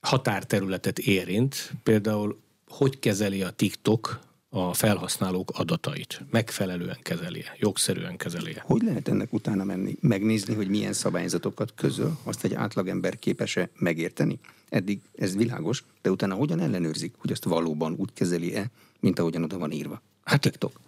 határterületet 0.00 0.98
érint, 0.98 1.72
például 1.82 2.40
hogy 2.66 2.98
kezeli 2.98 3.42
a 3.42 3.50
TikTok 3.50 4.20
a 4.50 4.74
felhasználók 4.74 5.50
adatait. 5.50 6.20
Megfelelően 6.30 6.98
kezeli 7.02 7.44
jogszerűen 7.58 8.16
kezeli 8.16 8.56
Hogy 8.60 8.82
lehet 8.82 9.08
ennek 9.08 9.32
utána 9.32 9.64
menni? 9.64 9.96
Megnézni, 10.00 10.54
hogy 10.54 10.68
milyen 10.68 10.92
szabályzatokat 10.92 11.72
közöl, 11.74 12.18
azt 12.22 12.44
egy 12.44 12.54
átlagember 12.54 13.18
képes-e 13.18 13.70
megérteni? 13.78 14.38
Eddig 14.68 15.00
ez 15.14 15.36
világos, 15.36 15.84
de 16.02 16.10
utána 16.10 16.34
hogyan 16.34 16.60
ellenőrzik, 16.60 17.14
hogy 17.18 17.32
azt 17.32 17.44
valóban 17.44 17.94
úgy 17.98 18.12
kezeli-e, 18.14 18.70
mint 19.00 19.18
ahogyan 19.18 19.42
oda 19.42 19.58
van 19.58 19.70
írva? 19.70 20.02
Hát 20.28 20.40
TikTok. 20.40 20.80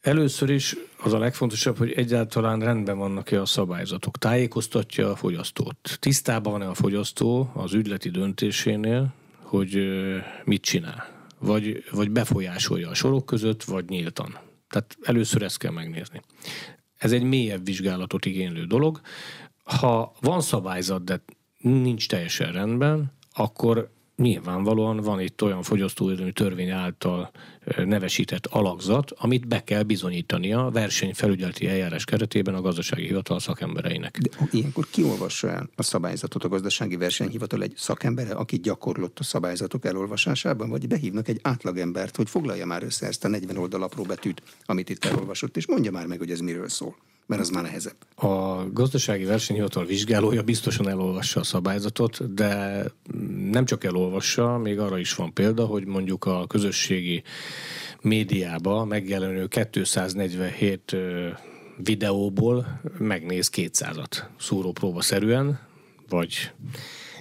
Először 0.00 0.50
is 0.50 0.76
az 1.02 1.12
a 1.12 1.18
legfontosabb, 1.18 1.76
hogy 1.76 1.92
egyáltalán 1.92 2.60
rendben 2.60 2.98
vannak-e 2.98 3.40
a 3.40 3.46
szabályzatok. 3.46 4.18
Tájékoztatja 4.18 5.10
a 5.10 5.16
fogyasztót. 5.16 5.96
Tisztában 6.00 6.52
van-e 6.52 6.68
a 6.68 6.74
fogyasztó 6.74 7.50
az 7.54 7.74
ügyleti 7.74 8.10
döntésénél, 8.10 9.14
hogy 9.42 9.78
mit 10.44 10.62
csinál. 10.62 11.08
Vagy, 11.38 11.84
vagy 11.90 12.10
befolyásolja 12.10 12.88
a 12.88 12.94
sorok 12.94 13.26
között, 13.26 13.64
vagy 13.64 13.88
nyíltan. 13.88 14.38
Tehát 14.68 14.96
először 15.02 15.42
ezt 15.42 15.58
kell 15.58 15.72
megnézni. 15.72 16.22
Ez 16.96 17.12
egy 17.12 17.22
mélyebb 17.22 17.64
vizsgálatot 17.64 18.24
igénylő 18.24 18.64
dolog. 18.64 19.00
Ha 19.64 20.12
van 20.20 20.40
szabályzat, 20.40 21.04
de 21.04 21.22
nincs 21.58 22.08
teljesen 22.08 22.52
rendben, 22.52 23.12
akkor 23.32 23.90
nyilvánvalóan 24.18 24.96
van 24.96 25.20
itt 25.20 25.42
olyan 25.42 25.62
fogyasztóvédelmi 25.62 26.32
törvény 26.32 26.70
által 26.70 27.30
nevesített 27.76 28.46
alakzat, 28.46 29.10
amit 29.10 29.48
be 29.48 29.64
kell 29.64 29.82
bizonyítania 29.82 30.70
versenyfelügyeleti 30.70 31.66
eljárás 31.66 32.04
keretében 32.04 32.54
a 32.54 32.60
gazdasági 32.60 33.06
hivatal 33.06 33.40
szakembereinek. 33.40 34.18
De 34.18 34.48
ilyenkor 34.50 34.86
kiolvassa 34.90 35.50
el 35.50 35.68
a 35.76 35.82
szabályzatot? 35.82 36.44
A 36.44 36.48
gazdasági 36.48 36.96
versenyhivatal 36.96 37.62
egy 37.62 37.72
szakembere, 37.76 38.34
aki 38.34 38.58
gyakorlott 38.58 39.18
a 39.18 39.22
szabályzatok 39.22 39.84
elolvasásában, 39.84 40.68
vagy 40.68 40.88
behívnak 40.88 41.28
egy 41.28 41.40
átlagembert, 41.42 42.16
hogy 42.16 42.28
foglalja 42.28 42.66
már 42.66 42.82
össze 42.82 43.06
ezt 43.06 43.24
a 43.24 43.28
40 43.28 43.56
oldal 43.56 43.82
apró 43.82 44.02
betűt, 44.02 44.42
amit 44.64 44.90
itt 44.90 45.04
elolvasott, 45.04 45.56
és 45.56 45.66
mondja 45.66 45.90
már 45.90 46.06
meg, 46.06 46.18
hogy 46.18 46.30
ez 46.30 46.40
miről 46.40 46.68
szól 46.68 46.96
mert 47.28 47.40
az 47.40 47.50
már 47.50 47.62
nehezebb. 47.62 47.96
A 48.14 48.64
gazdasági 48.72 49.24
versenyhivatal 49.24 49.84
vizsgálója 49.84 50.42
biztosan 50.42 50.88
elolvassa 50.88 51.40
a 51.40 51.42
szabályzatot, 51.42 52.34
de 52.34 52.82
nem 53.50 53.64
csak 53.64 53.84
elolvassa, 53.84 54.58
még 54.58 54.78
arra 54.78 54.98
is 54.98 55.14
van 55.14 55.32
példa, 55.32 55.64
hogy 55.64 55.86
mondjuk 55.86 56.24
a 56.24 56.46
közösségi 56.46 57.22
médiába 58.00 58.84
megjelenő 58.84 59.48
247 59.72 60.96
videóból 61.76 62.80
megnéz 62.98 63.50
200-at 63.54 64.22
szúrópróba 64.38 65.00
szerűen, 65.00 65.60
vagy 66.08 66.50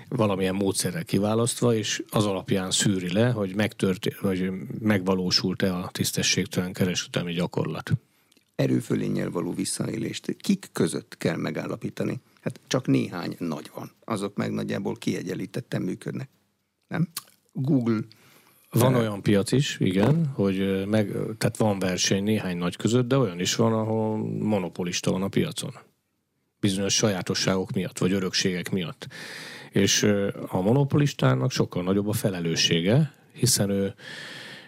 valamilyen 0.10 0.56
módszerrel 0.56 1.06
kiválasztva, 1.06 1.74
és 1.74 2.04
az 2.10 2.26
alapján 2.26 2.72
szűri 2.72 3.14
le, 3.14 3.30
hogy, 3.30 3.56
megtört, 3.56 4.20
vagy 4.22 4.52
megvalósult-e 4.80 5.76
a 5.76 5.90
tisztességtelen 5.92 6.74
kereskedelmi 6.74 7.34
gyakorlat 7.34 7.92
erőfölénnyel 8.58 9.30
való 9.30 9.54
visszaélést 9.54 10.36
kik 10.40 10.70
között 10.72 11.18
kell 11.18 11.36
megállapítani? 11.36 12.20
Hát 12.42 12.60
csak 12.68 12.88
néhány 12.88 13.36
nagy 13.40 13.72
van. 13.74 13.92
Azok 14.06 14.36
meg 14.36 14.52
nagyjából 14.52 14.96
kiegyenlítetten 14.96 15.82
működnek. 15.82 16.30
Nem? 16.88 17.08
Google 17.52 18.00
van 18.70 18.96
olyan 18.96 19.22
piac 19.22 19.52
is, 19.52 19.78
igen, 19.80 20.26
hogy 20.26 20.88
meg, 20.88 21.12
tehát 21.38 21.58
van 21.58 21.80
verseny 21.80 22.24
néhány 22.24 22.58
nagy 22.58 22.76
között, 22.76 23.08
de 23.08 23.18
olyan 23.18 23.40
is 23.40 23.56
van, 23.56 23.74
ahol 23.74 24.18
monopolista 24.40 25.12
van 25.12 25.22
a 25.22 25.28
piacon. 25.28 25.74
Bizonyos 26.60 26.94
sajátosságok 26.94 27.72
miatt, 27.72 27.98
vagy 27.98 28.12
örökségek 28.12 28.72
miatt. 28.72 29.08
És 29.72 30.04
a 30.48 30.62
monopolistának 30.62 31.52
sokkal 31.52 31.84
nagyobb 31.84 32.08
a 32.08 32.14
felelőssége, 32.14 33.14
hiszen 33.34 33.70
ő 33.70 33.94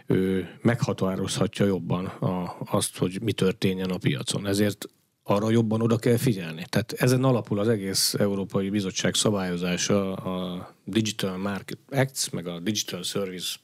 ő 0.10 0.58
meghatározhatja 0.62 1.66
jobban 1.66 2.06
a, 2.06 2.58
azt, 2.66 2.98
hogy 2.98 3.22
mi 3.22 3.32
történjen 3.32 3.90
a 3.90 3.98
piacon. 3.98 4.48
Ezért 4.48 4.90
arra 5.24 5.50
jobban 5.50 5.82
oda 5.82 5.98
kell 5.98 6.18
figyelni. 6.18 6.66
Tehát 6.70 6.92
ezen 6.92 7.24
alapul 7.24 7.60
az 7.60 7.68
egész 7.68 8.14
Európai 8.14 8.70
Bizottság 8.70 9.14
szabályozása 9.14 10.14
a 10.14 10.70
Digital 10.84 11.38
Market 11.38 11.78
Acts, 11.90 12.32
meg 12.32 12.48
a 12.48 12.60
Digital 12.60 13.04
Service 13.04 13.56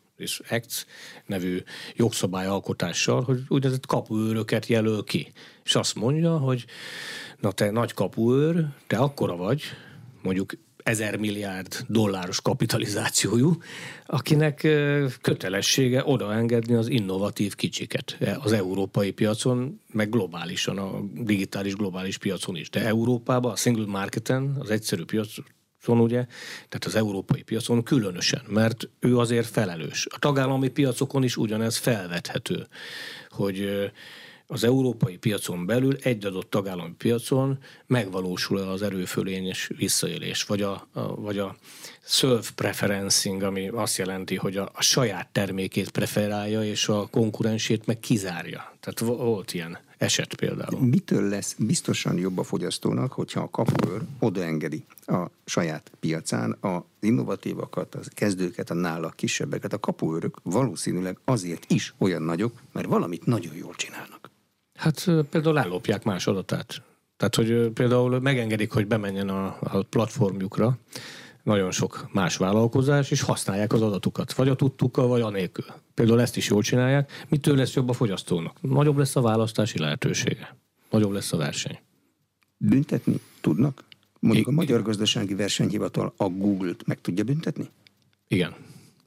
Acts 0.50 0.86
nevű 1.26 1.64
jogszabály 1.96 2.46
alkotással, 2.46 3.22
hogy 3.22 3.42
úgynevezett 3.48 3.86
kapuőröket 3.86 4.66
jelöl 4.66 5.04
ki. 5.04 5.32
És 5.64 5.76
azt 5.76 5.96
mondja, 5.96 6.38
hogy 6.38 6.66
na 7.40 7.52
te 7.52 7.72
nagy 7.72 7.94
kapuőr, 7.94 8.68
te 8.88 8.98
akkora 8.98 9.36
vagy, 9.36 9.62
mondjuk 10.22 10.54
ezer 10.86 11.18
milliárd 11.18 11.86
dolláros 11.88 12.42
kapitalizációjú, 12.42 13.58
akinek 14.06 14.68
kötelessége 15.22 16.04
odaengedni 16.06 16.74
az 16.74 16.88
innovatív 16.88 17.56
kicsiket 17.56 18.18
az 18.40 18.52
európai 18.52 19.12
piacon, 19.12 19.82
meg 19.92 20.10
globálisan, 20.10 20.78
a 20.78 21.02
digitális 21.14 21.76
globális 21.76 22.18
piacon 22.18 22.56
is. 22.56 22.70
De 22.70 22.86
Európában, 22.86 23.52
a 23.52 23.56
single 23.56 23.86
marketen, 23.86 24.56
az 24.60 24.70
egyszerű 24.70 25.04
piacon, 25.04 25.46
ugye, 26.00 26.26
tehát 26.56 26.86
az 26.86 26.96
európai 26.96 27.42
piacon 27.42 27.84
különösen, 27.84 28.42
mert 28.48 28.90
ő 29.00 29.18
azért 29.18 29.48
felelős. 29.48 30.08
A 30.10 30.20
tagállami 30.20 30.68
piacokon 30.68 31.24
is 31.24 31.38
ugyanez 31.38 31.78
felvethető, 31.78 32.68
hogy 33.30 33.92
az 34.48 34.64
európai 34.64 35.18
piacon 35.18 35.66
belül 35.66 35.96
egy 36.02 36.26
adott 36.26 36.50
tagállami 36.50 36.94
piacon 36.98 37.58
megvalósul 37.86 38.58
az 38.58 38.82
erőfölényes 38.82 39.72
visszaélés, 39.78 40.44
vagy 40.44 40.62
a, 40.62 40.88
a, 40.94 41.16
vagy 41.16 41.38
a 41.38 41.56
self-preferencing, 42.06 43.44
ami 43.44 43.68
azt 43.68 43.98
jelenti, 43.98 44.36
hogy 44.36 44.58
a, 44.58 44.70
a 44.74 44.82
saját 44.82 45.28
termékét 45.32 45.90
preferálja, 45.90 46.64
és 46.64 46.88
a 46.88 47.08
konkurensét 47.12 47.86
meg 47.86 48.00
kizárja. 48.00 48.74
Tehát 48.80 49.00
volt 49.00 49.54
ilyen 49.54 49.78
eset 49.98 50.36
például. 50.36 50.82
Mitől 50.82 51.30
lesz 51.30 51.56
biztosan 51.60 52.18
jobb 52.18 52.38
a 52.38 52.44
fogyasztónak, 52.44 53.12
hogyha 53.12 53.42
a 53.42 53.50
kapuőr 53.50 54.02
odaengedi 54.20 54.86
a 55.06 55.26
saját 55.46 55.92
piacán 56.00 56.58
az 56.60 56.82
innovatívakat, 57.00 57.96
a 57.96 58.00
kezdőket, 58.08 58.70
a 58.70 58.74
nála 58.74 59.10
kisebbeket. 59.10 59.74
A 59.74 59.80
kapuőrök 59.80 60.38
valószínűleg 60.44 61.18
azért 61.24 61.72
is 61.72 61.94
olyan 61.98 62.22
nagyok, 62.22 62.62
mert 62.72 62.88
valamit 62.88 63.26
nagyon 63.26 63.56
jól 63.56 63.74
csinálnak. 63.76 64.30
Hát 64.74 65.06
például 65.30 65.60
ellopják 65.60 66.04
más 66.04 66.28
adatát. 66.28 66.82
Tehát, 67.18 67.36
hogy 67.36 67.70
például 67.74 68.20
megengedik, 68.20 68.72
hogy 68.72 68.88
bemenjen 68.88 69.30
a, 69.30 69.58
a 69.60 69.84
platformjukra 69.90 70.78
nagyon 71.46 71.72
sok 71.72 72.10
más 72.14 72.38
vállalkozás, 72.38 73.12
és 73.12 73.22
használják 73.22 73.74
az 73.74 73.82
adatukat, 73.82 74.34
vagy 74.34 74.50
a 74.50 74.56
tudtukkal, 74.56 75.08
vagy 75.08 75.22
anélkül. 75.22 75.66
Például 75.94 76.22
ezt 76.22 76.38
is 76.38 76.50
jól 76.50 76.62
csinálják. 76.62 77.26
Mitől 77.30 77.56
lesz 77.56 77.74
jobb 77.74 77.90
a 77.90 77.94
fogyasztónak? 77.94 78.62
Nagyobb 78.62 78.98
lesz 78.98 79.16
a 79.16 79.22
választási 79.22 79.80
lehetősége. 79.80 80.56
Nagyobb 80.90 81.12
lesz 81.12 81.34
a 81.34 81.38
verseny. 81.38 81.80
Büntetni 82.58 83.20
tudnak? 83.42 83.84
Mondjuk 84.20 84.48
a 84.48 84.52
Magyar 84.52 84.82
Gazdasági 84.82 85.36
Versenyhivatal 85.36 86.14
a 86.18 86.28
Google-t 86.30 86.88
meg 86.88 87.02
tudja 87.02 87.24
büntetni? 87.24 87.70
Igen. 88.28 88.54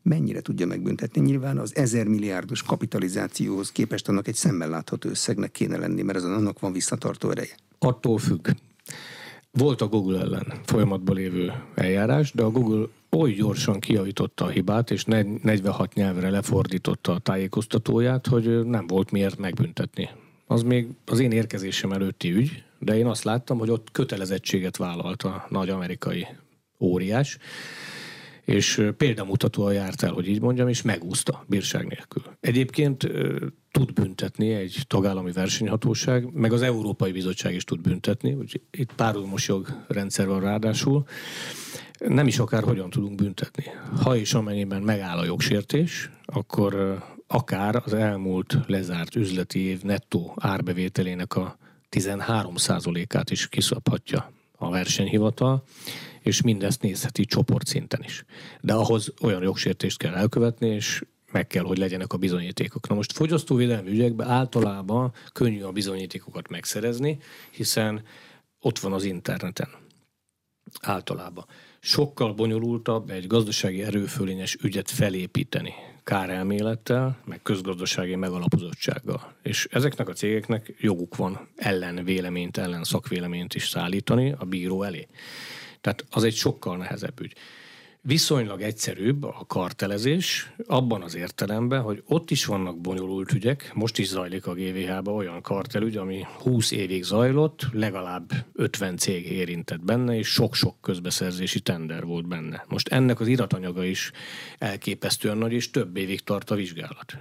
Mennyire 0.02 0.40
tudja 0.40 0.66
megbüntetni? 0.66 1.20
Nyilván 1.20 1.58
az 1.58 1.76
ezer 1.76 2.06
milliárdos 2.06 2.62
kapitalizációhoz 2.62 3.72
képest 3.72 4.08
annak 4.08 4.28
egy 4.28 4.34
szemmel 4.34 4.68
látható 4.68 5.08
összegnek 5.08 5.50
kéne 5.50 5.76
lenni, 5.76 6.02
mert 6.02 6.18
azon 6.18 6.32
annak 6.32 6.60
van 6.60 6.72
visszatartó 6.72 7.30
ereje. 7.30 7.56
Attól 7.78 8.18
függ. 8.18 8.48
Volt 9.50 9.80
a 9.80 9.88
Google 9.88 10.20
ellen 10.20 10.52
folyamatban 10.64 11.16
lévő 11.16 11.52
eljárás, 11.74 12.32
de 12.32 12.42
a 12.42 12.50
Google 12.50 12.86
oly 13.10 13.32
gyorsan 13.32 13.80
kiavította 13.80 14.44
a 14.44 14.48
hibát, 14.48 14.90
és 14.90 15.04
46 15.04 15.94
nyelvre 15.94 16.30
lefordította 16.30 17.12
a 17.12 17.18
tájékoztatóját, 17.18 18.26
hogy 18.26 18.66
nem 18.66 18.86
volt 18.86 19.10
miért 19.10 19.38
megbüntetni. 19.38 20.08
Az 20.46 20.62
még 20.62 20.88
az 21.06 21.18
én 21.18 21.32
érkezésem 21.32 21.92
előtti 21.92 22.32
ügy, 22.32 22.62
de 22.78 22.96
én 22.96 23.06
azt 23.06 23.24
láttam, 23.24 23.58
hogy 23.58 23.70
ott 23.70 23.90
kötelezettséget 23.92 24.76
vállalt 24.76 25.22
a 25.22 25.46
nagy 25.48 25.68
amerikai 25.68 26.26
óriás, 26.80 27.38
és 28.48 28.82
példamutatóan 28.96 29.72
járt 29.72 30.02
el, 30.02 30.12
hogy 30.12 30.28
így 30.28 30.40
mondjam, 30.40 30.68
és 30.68 30.82
megúszta 30.82 31.44
bírság 31.46 31.86
nélkül. 31.86 32.22
Egyébként 32.40 33.08
tud 33.70 33.92
büntetni 33.92 34.52
egy 34.52 34.82
tagállami 34.86 35.32
versenyhatóság, 35.32 36.32
meg 36.32 36.52
az 36.52 36.62
Európai 36.62 37.12
Bizottság 37.12 37.54
is 37.54 37.64
tud 37.64 37.80
büntetni, 37.80 38.32
hogy 38.32 38.60
itt 38.70 38.92
párhuzamos 38.92 39.48
jogrendszer 39.48 40.26
van 40.26 40.40
ráadásul. 40.40 41.04
Nem 41.98 42.26
is 42.26 42.38
akár 42.38 42.62
hogyan 42.62 42.90
tudunk 42.90 43.14
büntetni. 43.14 43.64
Ha 44.02 44.16
és 44.16 44.34
amennyiben 44.34 44.82
megáll 44.82 45.18
a 45.18 45.24
jogsértés, 45.24 46.10
akkor 46.24 46.98
akár 47.26 47.82
az 47.84 47.92
elmúlt 47.92 48.56
lezárt 48.66 49.16
üzleti 49.16 49.58
év 49.58 49.82
nettó 49.82 50.36
árbevételének 50.40 51.36
a 51.36 51.58
13%-át 51.90 53.30
is 53.30 53.48
kiszabhatja 53.48 54.32
a 54.56 54.70
versenyhivatal, 54.70 55.64
és 56.28 56.42
mindezt 56.42 56.82
nézheti 56.82 57.24
csoportszinten 57.24 58.02
is. 58.04 58.24
De 58.60 58.72
ahhoz 58.72 59.12
olyan 59.22 59.42
jogsértést 59.42 59.98
kell 59.98 60.14
elkövetni, 60.14 60.68
és 60.68 61.04
meg 61.32 61.46
kell, 61.46 61.64
hogy 61.64 61.78
legyenek 61.78 62.12
a 62.12 62.16
bizonyítékok. 62.16 62.88
Na 62.88 62.94
most 62.94 63.12
fogyasztóvédelmi 63.12 63.90
ügyekben 63.90 64.28
általában 64.28 65.12
könnyű 65.32 65.62
a 65.62 65.72
bizonyítékokat 65.72 66.48
megszerezni, 66.48 67.18
hiszen 67.50 68.02
ott 68.60 68.78
van 68.78 68.92
az 68.92 69.04
interneten. 69.04 69.68
Általában. 70.80 71.44
Sokkal 71.80 72.32
bonyolultabb 72.32 73.10
egy 73.10 73.26
gazdasági 73.26 73.82
erőfölényes 73.82 74.56
ügyet 74.62 74.90
felépíteni 74.90 75.72
kárelmélettel, 76.04 77.18
meg 77.24 77.42
közgazdasági 77.42 78.14
megalapozottsággal. 78.14 79.34
És 79.42 79.68
ezeknek 79.70 80.08
a 80.08 80.12
cégeknek 80.12 80.74
joguk 80.78 81.16
van 81.16 81.48
ellen 81.56 82.04
véleményt, 82.04 82.56
ellen 82.56 82.84
szakvéleményt 82.84 83.54
is 83.54 83.68
szállítani 83.68 84.34
a 84.38 84.44
bíró 84.44 84.82
elé. 84.82 85.06
Tehát 85.88 86.04
az 86.10 86.24
egy 86.24 86.34
sokkal 86.34 86.76
nehezebb 86.76 87.20
ügy. 87.20 87.32
Viszonylag 88.00 88.60
egyszerűbb 88.60 89.24
a 89.24 89.44
kartelezés, 89.46 90.52
abban 90.66 91.02
az 91.02 91.14
értelemben, 91.14 91.82
hogy 91.82 92.02
ott 92.06 92.30
is 92.30 92.44
vannak 92.44 92.80
bonyolult 92.80 93.32
ügyek. 93.32 93.70
Most 93.74 93.98
is 93.98 94.06
zajlik 94.06 94.46
a 94.46 94.54
GVH-ba 94.54 95.12
olyan 95.12 95.42
kartelügy, 95.42 95.96
ami 95.96 96.26
20 96.38 96.70
évig 96.70 97.02
zajlott, 97.02 97.66
legalább 97.72 98.32
50 98.52 98.96
cég 98.96 99.30
érintett 99.30 99.84
benne, 99.84 100.16
és 100.16 100.28
sok-sok 100.28 100.80
közbeszerzési 100.80 101.60
tender 101.60 102.04
volt 102.04 102.28
benne. 102.28 102.64
Most 102.68 102.88
ennek 102.88 103.20
az 103.20 103.26
iratanyaga 103.26 103.84
is 103.84 104.10
elképesztően 104.58 105.38
nagy, 105.38 105.52
és 105.52 105.70
több 105.70 105.96
évig 105.96 106.20
tart 106.20 106.50
a 106.50 106.54
vizsgálat. 106.54 107.18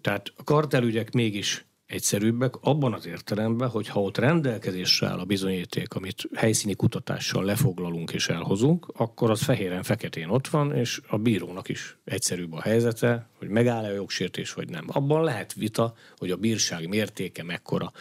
Tehát 0.00 0.32
a 0.36 0.44
kartelügyek 0.44 1.12
mégis 1.12 1.67
egyszerűbbek 1.88 2.54
abban 2.60 2.92
az 2.92 3.06
értelemben, 3.06 3.68
hogy 3.68 3.88
ha 3.88 4.00
ott 4.00 4.18
rendelkezésre 4.18 5.06
áll 5.06 5.18
a 5.18 5.24
bizonyíték, 5.24 5.94
amit 5.94 6.28
helyszíni 6.34 6.74
kutatással 6.74 7.44
lefoglalunk 7.44 8.12
és 8.12 8.28
elhozunk, 8.28 8.86
akkor 8.96 9.30
az 9.30 9.42
fehéren-feketén 9.42 10.28
ott 10.28 10.48
van, 10.48 10.74
és 10.74 11.00
a 11.06 11.18
bírónak 11.18 11.68
is 11.68 11.96
egyszerűbb 12.04 12.52
a 12.52 12.60
helyzete, 12.60 13.28
hogy 13.38 13.48
megáll-e 13.48 13.88
a 13.88 13.94
jogsértés, 13.94 14.52
vagy 14.52 14.68
nem. 14.68 14.84
Abban 14.88 15.24
lehet 15.24 15.54
vita, 15.54 15.94
hogy 16.16 16.30
a 16.30 16.36
bírság 16.36 16.88
mértéke 16.88 17.42
mekkora. 17.42 17.92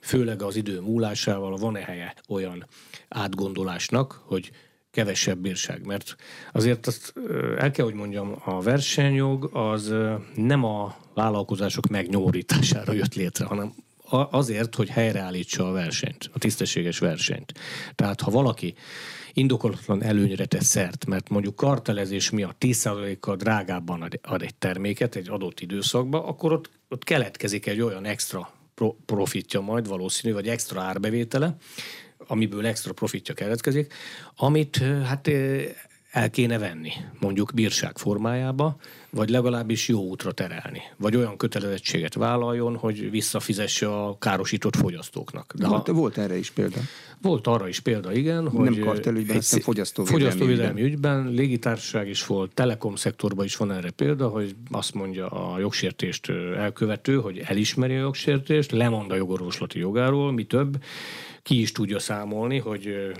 Főleg 0.00 0.42
az 0.42 0.56
idő 0.56 0.80
múlásával 0.80 1.56
van-e 1.56 1.80
helye 1.80 2.14
olyan 2.28 2.66
átgondolásnak, 3.08 4.22
hogy 4.24 4.50
kevesebb 4.92 5.38
bírság, 5.38 5.86
mert 5.86 6.16
azért 6.52 6.86
azt 6.86 7.14
el 7.58 7.70
kell, 7.70 7.84
hogy 7.84 7.94
mondjam, 7.94 8.36
a 8.44 8.60
versenyjog 8.60 9.50
az 9.52 9.94
nem 10.34 10.64
a 10.64 10.96
vállalkozások 11.14 11.86
megnyomorítására 11.86 12.92
jött 12.92 13.14
létre, 13.14 13.44
hanem 13.44 13.72
azért, 14.30 14.74
hogy 14.74 14.88
helyreállítsa 14.88 15.68
a 15.68 15.72
versenyt, 15.72 16.30
a 16.32 16.38
tisztességes 16.38 16.98
versenyt. 16.98 17.52
Tehát 17.94 18.20
ha 18.20 18.30
valaki 18.30 18.74
indokolatlan 19.32 20.02
előnyre 20.02 20.44
tesz 20.44 20.66
szert, 20.66 21.06
mert 21.06 21.28
mondjuk 21.28 21.56
kartelezés 21.56 22.30
miatt 22.30 22.56
10%-kal 22.60 23.36
drágábban 23.36 24.08
ad 24.22 24.42
egy 24.42 24.54
terméket 24.54 25.16
egy 25.16 25.28
adott 25.28 25.60
időszakban, 25.60 26.24
akkor 26.24 26.52
ott, 26.52 26.70
ott 26.88 27.04
keletkezik 27.04 27.66
egy 27.66 27.80
olyan 27.80 28.04
extra 28.04 28.52
profitja 29.06 29.60
majd 29.60 29.88
valószínű, 29.88 30.34
vagy 30.34 30.48
extra 30.48 30.80
árbevétele, 30.80 31.56
amiből 32.26 32.66
extra 32.66 32.92
profitja 32.92 33.34
keletkezik, 33.34 33.92
amit 34.36 34.76
hát 35.04 35.28
el 36.12 36.30
kéne 36.30 36.58
venni, 36.58 36.92
mondjuk 37.20 37.50
bírság 37.54 37.98
formájába, 37.98 38.76
vagy 39.10 39.28
legalábbis 39.28 39.88
jó 39.88 40.00
útra 40.00 40.32
terelni. 40.32 40.82
Vagy 40.96 41.16
olyan 41.16 41.36
kötelezettséget 41.36 42.14
vállaljon, 42.14 42.76
hogy 42.76 43.10
visszafizesse 43.10 43.88
a 43.88 44.18
károsított 44.18 44.76
fogyasztóknak. 44.76 45.52
De 45.56 45.66
volt, 45.68 45.86
ha, 45.86 45.92
volt 45.92 46.18
erre 46.18 46.36
is 46.36 46.50
példa? 46.50 46.76
Volt 47.22 47.46
arra 47.46 47.68
is 47.68 47.80
példa, 47.80 48.12
igen. 48.12 48.48
Hogy 48.48 48.70
Nem 48.70 48.84
kartelügyben, 48.84 49.36
egy, 49.36 49.62
fogyasztóvédelmi, 49.62 50.22
fogyasztóvédelmi 50.22 50.82
ügyben. 50.82 51.20
ügyben. 51.20 51.34
Légitársaság 51.34 52.08
is 52.08 52.26
volt, 52.26 52.54
telekom 52.54 52.96
szektorban 52.96 53.44
is 53.44 53.56
van 53.56 53.72
erre 53.72 53.90
példa, 53.90 54.28
hogy 54.28 54.54
azt 54.70 54.94
mondja 54.94 55.28
a 55.28 55.58
jogsértést 55.58 56.30
elkövető, 56.56 57.20
hogy 57.20 57.38
elismeri 57.38 57.94
a 57.94 58.00
jogsértést, 58.00 58.70
lemond 58.70 59.10
a 59.10 59.14
jogorvoslati 59.14 59.78
jogáról, 59.78 60.32
mi 60.32 60.44
több, 60.44 60.76
ki 61.42 61.60
is 61.60 61.72
tudja 61.72 61.98
számolni, 61.98 62.58
hogy 62.58 63.12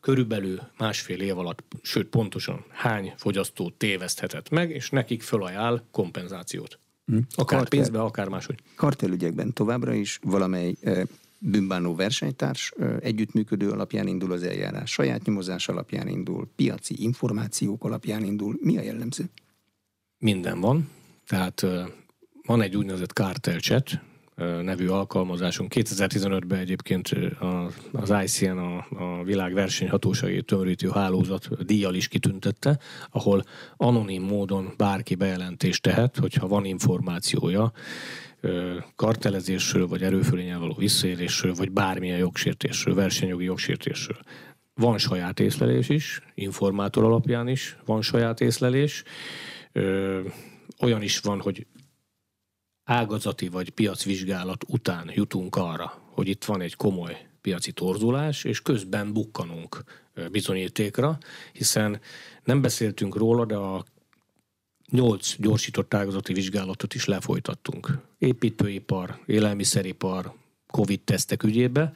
körülbelül 0.00 0.60
másfél 0.78 1.20
év 1.20 1.38
alatt, 1.38 1.62
sőt 1.82 2.06
pontosan 2.06 2.64
hány 2.68 3.14
fogyasztót 3.16 3.74
téveszthetett 3.74 4.48
meg, 4.50 4.70
és 4.70 4.90
nekik 4.90 5.22
fölajánl 5.22 5.82
kompenzációt. 5.90 6.78
Hm. 7.06 7.16
Akár 7.16 7.58
Kartel, 7.58 7.68
pénzbe, 7.68 8.00
akár 8.00 8.28
máshogy. 8.28 8.58
Kartelügyekben 8.74 9.52
továbbra 9.52 9.94
is 9.94 10.18
valamely 10.22 10.74
e, 10.82 11.06
bűnbánó 11.38 11.94
versenytárs 11.94 12.72
e, 12.78 12.96
együttműködő 13.00 13.70
alapján 13.70 14.06
indul 14.06 14.32
az 14.32 14.42
eljárás, 14.42 14.90
saját 14.90 15.24
nyomozás 15.24 15.68
alapján 15.68 16.08
indul, 16.08 16.48
piaci 16.56 17.02
információk 17.02 17.84
alapján 17.84 18.24
indul. 18.24 18.58
Mi 18.60 18.78
a 18.78 18.82
jellemző? 18.82 19.24
Minden 20.18 20.60
van. 20.60 20.88
Tehát 21.26 21.62
e, 21.62 21.88
van 22.46 22.62
egy 22.62 22.76
úgynevezett 22.76 23.12
kártelcset, 23.12 24.00
nevű 24.62 24.88
alkalmazásunk. 24.88 25.72
2015-ben 25.74 26.58
egyébként 26.58 27.10
az 27.92 28.14
ICN, 28.24 28.58
a, 28.58 28.86
a 28.90 29.22
világ 29.24 29.54
versenyhatósági 29.54 30.42
tömörítő 30.42 30.88
hálózat 30.88 31.64
díjjal 31.64 31.94
is 31.94 32.08
kitüntette, 32.08 32.78
ahol 33.10 33.42
anonim 33.76 34.22
módon 34.22 34.74
bárki 34.76 35.14
bejelentést 35.14 35.82
tehet, 35.82 36.16
hogyha 36.16 36.48
van 36.48 36.64
információja 36.64 37.72
kartelezésről, 38.96 39.86
vagy 39.86 40.02
erőfölényel 40.02 40.58
való 40.58 40.74
visszaélésről, 40.78 41.54
vagy 41.54 41.72
bármilyen 41.72 42.18
jogsértésről, 42.18 42.94
versenyjogi 42.94 43.44
jogsértésről. 43.44 44.18
Van 44.74 44.98
saját 44.98 45.40
észlelés 45.40 45.88
is, 45.88 46.20
informátor 46.34 47.04
alapján 47.04 47.48
is 47.48 47.76
van 47.84 48.02
saját 48.02 48.40
észlelés. 48.40 49.02
Ö, 49.72 50.20
olyan 50.80 51.02
is 51.02 51.18
van, 51.18 51.40
hogy 51.40 51.66
ágazati 52.86 53.48
vagy 53.48 53.70
piacvizsgálat 53.70 54.64
után 54.68 55.10
jutunk 55.14 55.56
arra, 55.56 56.02
hogy 56.10 56.28
itt 56.28 56.44
van 56.44 56.60
egy 56.60 56.76
komoly 56.76 57.26
piaci 57.40 57.72
torzulás, 57.72 58.44
és 58.44 58.62
közben 58.62 59.12
bukkanunk 59.12 59.84
bizonyítékra, 60.30 61.18
hiszen 61.52 62.00
nem 62.44 62.60
beszéltünk 62.60 63.16
róla, 63.16 63.44
de 63.44 63.56
a 63.56 63.84
nyolc 64.90 65.34
gyorsított 65.38 65.94
ágazati 65.94 66.32
vizsgálatot 66.32 66.94
is 66.94 67.04
lefolytattunk. 67.04 67.98
Építőipar, 68.18 69.18
élelmiszeripar, 69.26 70.34
Covid-tesztek 70.66 71.42
ügyébe. 71.42 71.92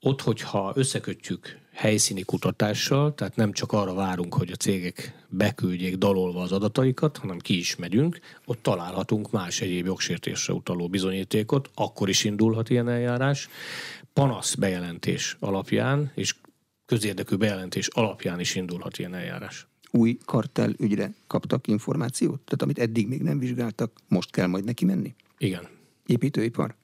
Ott, 0.00 0.20
hogyha 0.20 0.72
összekötjük 0.74 1.58
helyszíni 1.80 2.22
kutatással, 2.22 3.14
tehát 3.14 3.36
nem 3.36 3.52
csak 3.52 3.72
arra 3.72 3.94
várunk, 3.94 4.34
hogy 4.34 4.50
a 4.50 4.56
cégek 4.56 5.24
beküldjék 5.28 5.96
dalolva 5.96 6.42
az 6.42 6.52
adataikat, 6.52 7.16
hanem 7.16 7.38
ki 7.38 7.58
is 7.58 7.76
megyünk, 7.76 8.20
ott 8.44 8.62
találhatunk 8.62 9.30
más 9.30 9.60
egyéb 9.60 9.86
jogsértésre 9.86 10.52
utaló 10.52 10.88
bizonyítékot, 10.88 11.70
akkor 11.74 12.08
is 12.08 12.24
indulhat 12.24 12.70
ilyen 12.70 12.88
eljárás. 12.88 13.48
panasz 14.12 14.54
bejelentés 14.54 15.36
alapján 15.38 16.12
és 16.14 16.34
közérdekű 16.86 17.36
bejelentés 17.36 17.86
alapján 17.86 18.40
is 18.40 18.54
indulhat 18.54 18.98
ilyen 18.98 19.14
eljárás. 19.14 19.66
Új 19.90 20.18
kartel 20.24 20.74
ügyre 20.78 21.14
kaptak 21.26 21.66
információt? 21.66 22.40
Tehát 22.40 22.62
amit 22.62 22.78
eddig 22.78 23.08
még 23.08 23.22
nem 23.22 23.38
vizsgáltak, 23.38 23.92
most 24.08 24.30
kell 24.30 24.46
majd 24.46 24.64
neki 24.64 24.84
menni? 24.84 25.14
Igen. 25.38 25.68
Építőipar? 26.06 26.74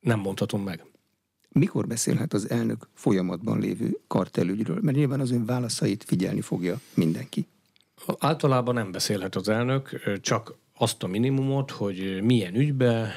Nem 0.00 0.18
mondhatom 0.18 0.62
meg. 0.62 0.84
Mikor 1.52 1.86
beszélhet 1.86 2.32
az 2.32 2.50
elnök 2.50 2.88
folyamatban 2.94 3.60
lévő 3.60 3.98
kartelügyről? 4.06 4.78
Mert 4.82 4.96
nyilván 4.96 5.20
az 5.20 5.30
ön 5.30 5.46
válaszait 5.46 6.04
figyelni 6.04 6.40
fogja 6.40 6.80
mindenki. 6.94 7.46
Általában 8.18 8.74
nem 8.74 8.92
beszélhet 8.92 9.34
az 9.34 9.48
elnök, 9.48 10.18
csak 10.20 10.54
azt 10.76 11.02
a 11.02 11.06
minimumot, 11.06 11.70
hogy 11.70 12.22
milyen 12.22 12.54
ügybe 12.54 13.14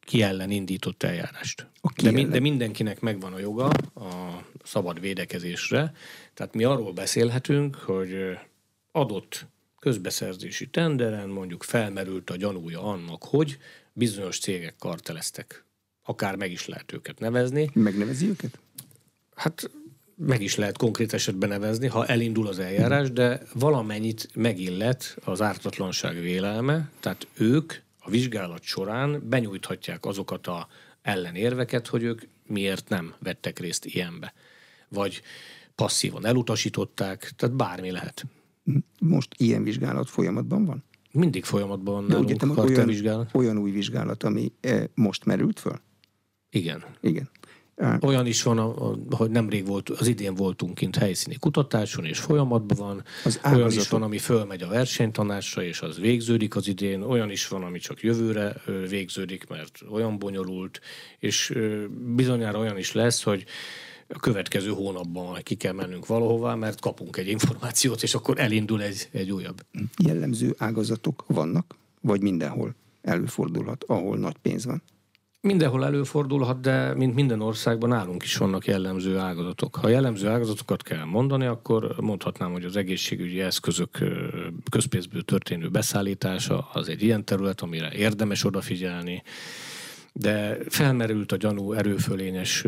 ki 0.00 0.22
ellen 0.22 0.50
indított 0.50 1.02
eljárást. 1.02 1.66
De, 2.02 2.10
mi, 2.10 2.24
de 2.24 2.40
mindenkinek 2.40 3.00
megvan 3.00 3.32
a 3.32 3.38
joga 3.38 3.68
a 3.94 4.42
szabad 4.64 5.00
védekezésre. 5.00 5.92
Tehát 6.34 6.54
mi 6.54 6.64
arról 6.64 6.92
beszélhetünk, 6.92 7.74
hogy 7.74 8.38
adott 8.92 9.46
közbeszerzési 9.78 10.68
tenderen 10.68 11.28
mondjuk 11.28 11.62
felmerült 11.62 12.30
a 12.30 12.36
gyanúja 12.36 12.82
annak, 12.82 13.24
hogy 13.24 13.58
bizonyos 13.92 14.38
cégek 14.38 14.74
karteleztek. 14.78 15.64
Akár 16.02 16.36
meg 16.36 16.50
is 16.50 16.66
lehet 16.66 16.92
őket 16.92 17.18
nevezni. 17.18 17.70
Megnevezi 17.72 18.28
őket? 18.28 18.58
Hát 19.34 19.70
meg 20.16 20.42
is 20.42 20.56
lehet 20.56 20.76
konkrét 20.76 21.12
esetben 21.12 21.48
nevezni, 21.48 21.86
ha 21.86 22.06
elindul 22.06 22.46
az 22.46 22.58
eljárás, 22.58 23.10
de 23.10 23.42
valamennyit 23.54 24.28
megillet 24.34 25.16
az 25.24 25.42
ártatlanság 25.42 26.20
vélelme, 26.20 26.90
tehát 27.00 27.26
ők 27.34 27.72
a 27.98 28.10
vizsgálat 28.10 28.62
során 28.62 29.22
benyújthatják 29.28 30.04
azokat 30.04 30.46
a 30.46 30.68
ellenérveket, 31.02 31.86
hogy 31.86 32.02
ők 32.02 32.22
miért 32.46 32.88
nem 32.88 33.14
vettek 33.18 33.58
részt 33.58 33.84
ilyenbe. 33.84 34.32
Vagy 34.88 35.22
passzívan 35.74 36.26
elutasították, 36.26 37.32
tehát 37.36 37.56
bármi 37.56 37.90
lehet. 37.90 38.24
Most 39.00 39.34
ilyen 39.36 39.62
vizsgálat 39.62 40.10
folyamatban 40.10 40.64
van? 40.64 40.84
Mindig 41.12 41.44
folyamatban 41.44 41.94
van 41.94 42.04
nálunk 42.04 42.30
értem, 42.30 42.58
olyan, 42.58 42.86
vizsgálat. 42.86 43.34
olyan 43.34 43.58
új 43.58 43.70
vizsgálat, 43.70 44.22
ami 44.22 44.52
eh, 44.60 44.84
most 44.94 45.24
merült 45.24 45.60
föl? 45.60 45.80
Igen. 46.52 46.84
Igen. 47.00 47.30
Olyan 48.00 48.26
is 48.26 48.42
van, 48.42 48.58
hogy 49.10 49.30
nemrég 49.30 49.66
volt, 49.66 49.88
az 49.88 50.06
idén 50.06 50.34
voltunk 50.34 50.74
kint 50.74 50.96
helyszíni 50.96 51.36
kutatáson, 51.36 52.04
és 52.04 52.18
folyamatban 52.18 52.76
van. 52.76 53.04
Az 53.24 53.40
Olyan 53.52 53.70
is 53.70 53.88
van, 53.88 54.02
ami 54.02 54.18
fölmegy 54.18 54.62
a 54.62 54.68
versenytanásra, 54.68 55.62
és 55.62 55.80
az 55.80 55.98
végződik 55.98 56.56
az 56.56 56.68
idén. 56.68 57.02
Olyan 57.02 57.30
is 57.30 57.48
van, 57.48 57.62
ami 57.62 57.78
csak 57.78 58.02
jövőre 58.02 58.54
végződik, 58.88 59.48
mert 59.48 59.80
olyan 59.90 60.18
bonyolult. 60.18 60.80
És 61.18 61.58
bizonyára 62.14 62.58
olyan 62.58 62.78
is 62.78 62.92
lesz, 62.92 63.22
hogy 63.22 63.44
a 64.08 64.18
következő 64.18 64.70
hónapban 64.70 65.38
ki 65.42 65.54
kell 65.54 65.72
mennünk 65.72 66.06
valahová, 66.06 66.54
mert 66.54 66.80
kapunk 66.80 67.16
egy 67.16 67.28
információt, 67.28 68.02
és 68.02 68.14
akkor 68.14 68.38
elindul 68.38 68.82
egy, 68.82 69.08
egy 69.12 69.32
újabb. 69.32 69.60
Jellemző 70.04 70.54
ágazatok 70.58 71.24
vannak, 71.26 71.76
vagy 72.00 72.22
mindenhol 72.22 72.74
előfordulhat, 73.02 73.84
ahol 73.86 74.16
nagy 74.18 74.36
pénz 74.42 74.64
van? 74.64 74.82
Mindenhol 75.44 75.84
előfordulhat, 75.84 76.60
de 76.60 76.94
mint 76.94 77.14
minden 77.14 77.40
országban 77.40 77.88
nálunk 77.88 78.22
is 78.22 78.36
vannak 78.36 78.66
jellemző 78.66 79.18
ágazatok. 79.18 79.76
Ha 79.76 79.88
jellemző 79.88 80.28
ágazatokat 80.28 80.82
kell 80.82 81.04
mondani, 81.04 81.46
akkor 81.46 81.94
mondhatnám, 82.00 82.52
hogy 82.52 82.64
az 82.64 82.76
egészségügyi 82.76 83.40
eszközök 83.40 83.98
közpénzből 84.70 85.22
történő 85.22 85.68
beszállítása 85.68 86.68
az 86.72 86.88
egy 86.88 87.02
ilyen 87.02 87.24
terület, 87.24 87.60
amire 87.60 87.92
érdemes 87.92 88.44
odafigyelni, 88.44 89.22
de 90.12 90.58
felmerült 90.68 91.32
a 91.32 91.36
gyanú 91.36 91.72
erőfölényes 91.72 92.64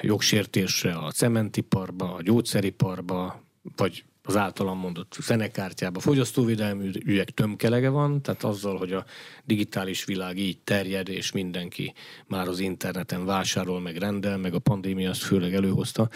jogsértésre 0.00 0.92
a 0.92 1.10
cementiparba, 1.10 2.14
a 2.14 2.22
gyógyszeriparba, 2.22 3.42
vagy 3.76 4.04
az 4.22 4.36
általam 4.36 4.78
mondott 4.78 5.16
zenekártyába 5.20 6.00
fogyasztóvédelmi 6.00 6.90
ügyek 7.04 7.30
tömkelege 7.30 7.88
van, 7.88 8.22
tehát 8.22 8.44
azzal, 8.44 8.76
hogy 8.76 8.92
a 8.92 9.04
digitális 9.44 10.04
világ 10.04 10.38
így 10.38 10.58
terjed, 10.58 11.08
és 11.08 11.32
mindenki 11.32 11.94
már 12.26 12.48
az 12.48 12.58
interneten 12.58 13.24
vásárol, 13.24 13.80
meg 13.80 13.96
rendel, 13.96 14.36
meg 14.38 14.54
a 14.54 14.58
pandémia 14.58 15.10
azt 15.10 15.22
főleg 15.22 15.54
előhozta, 15.54 16.08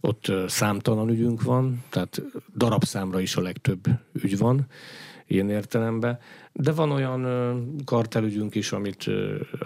ott 0.00 0.32
számtalan 0.46 1.08
ügyünk 1.08 1.42
van, 1.42 1.84
tehát 1.88 2.22
darabszámra 2.56 3.20
is 3.20 3.36
a 3.36 3.40
legtöbb 3.40 3.84
ügy 4.12 4.38
van 4.38 4.66
ilyen 5.26 5.50
értelemben. 5.50 6.18
De 6.52 6.72
van 6.72 6.90
olyan 6.90 7.24
kartelügyünk 7.84 8.54
is, 8.54 8.72
amit, 8.72 9.10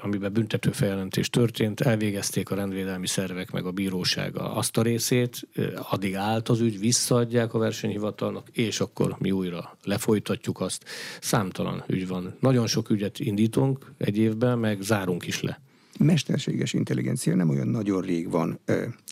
amiben 0.03 0.33
büntető 0.33 0.71
feljelentés 0.71 1.31
történt, 1.31 1.81
elvégezték 1.81 2.51
a 2.51 2.55
rendvédelmi 2.55 3.07
szervek 3.07 3.51
meg 3.51 3.65
a 3.65 3.71
bíróság 3.71 4.37
azt 4.37 4.77
a 4.77 4.83
részét, 4.83 5.49
addig 5.91 6.15
állt 6.15 6.49
az 6.49 6.61
ügy, 6.61 6.79
visszaadják 6.79 7.55
a 7.55 7.59
versenyhivatalnak, 7.59 8.49
és 8.53 8.81
akkor 8.81 9.17
mi 9.19 9.31
újra 9.31 9.77
lefolytatjuk 9.83 10.61
azt. 10.61 10.85
Számtalan 11.21 11.85
ügy 11.87 12.09
van. 12.09 12.37
Nagyon 12.41 12.67
sok 12.67 12.91
ügyet 12.91 13.19
indítunk 13.19 13.93
egy 13.99 14.19
évben, 14.19 14.59
meg 14.59 14.81
zárunk 14.81 15.27
is 15.27 15.43
le. 15.43 15.61
Mesterséges 15.99 16.73
intelligencia 16.73 17.35
nem 17.35 17.49
olyan 17.49 17.69
nagyon 17.69 18.01
rég 18.01 18.31
van 18.31 18.61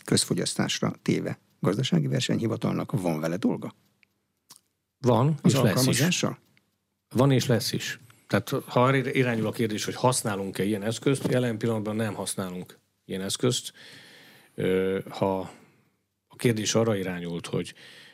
közfogyasztásra 0.05 0.93
téve. 1.01 1.39
Gazdasági 1.59 2.07
versenyhivatalnak 2.07 3.01
van 3.01 3.19
vele 3.19 3.37
dolga? 3.37 3.75
Van, 4.99 5.35
az 5.41 5.53
és 5.53 5.61
lesz 5.61 5.85
is. 5.85 6.25
Van 7.13 7.31
és 7.31 7.45
lesz 7.45 7.71
is. 7.71 7.99
Tehát 8.27 8.49
ha 8.49 8.83
arra 8.83 8.97
irányul 8.97 9.47
a 9.47 9.51
kérdés, 9.51 9.85
hogy 9.85 9.95
használunk-e 9.95 10.63
ilyen 10.63 10.83
eszközt, 10.83 11.31
jelen 11.31 11.57
pillanatban 11.57 11.95
nem 11.95 12.13
használunk 12.13 12.79
ilyen 13.05 13.21
eszközt. 13.21 13.73
Ha 15.09 15.39
a 16.27 16.35
kérdés 16.35 16.75
arra 16.75 16.95
irányult, 16.95 17.47
hogy 17.47 17.73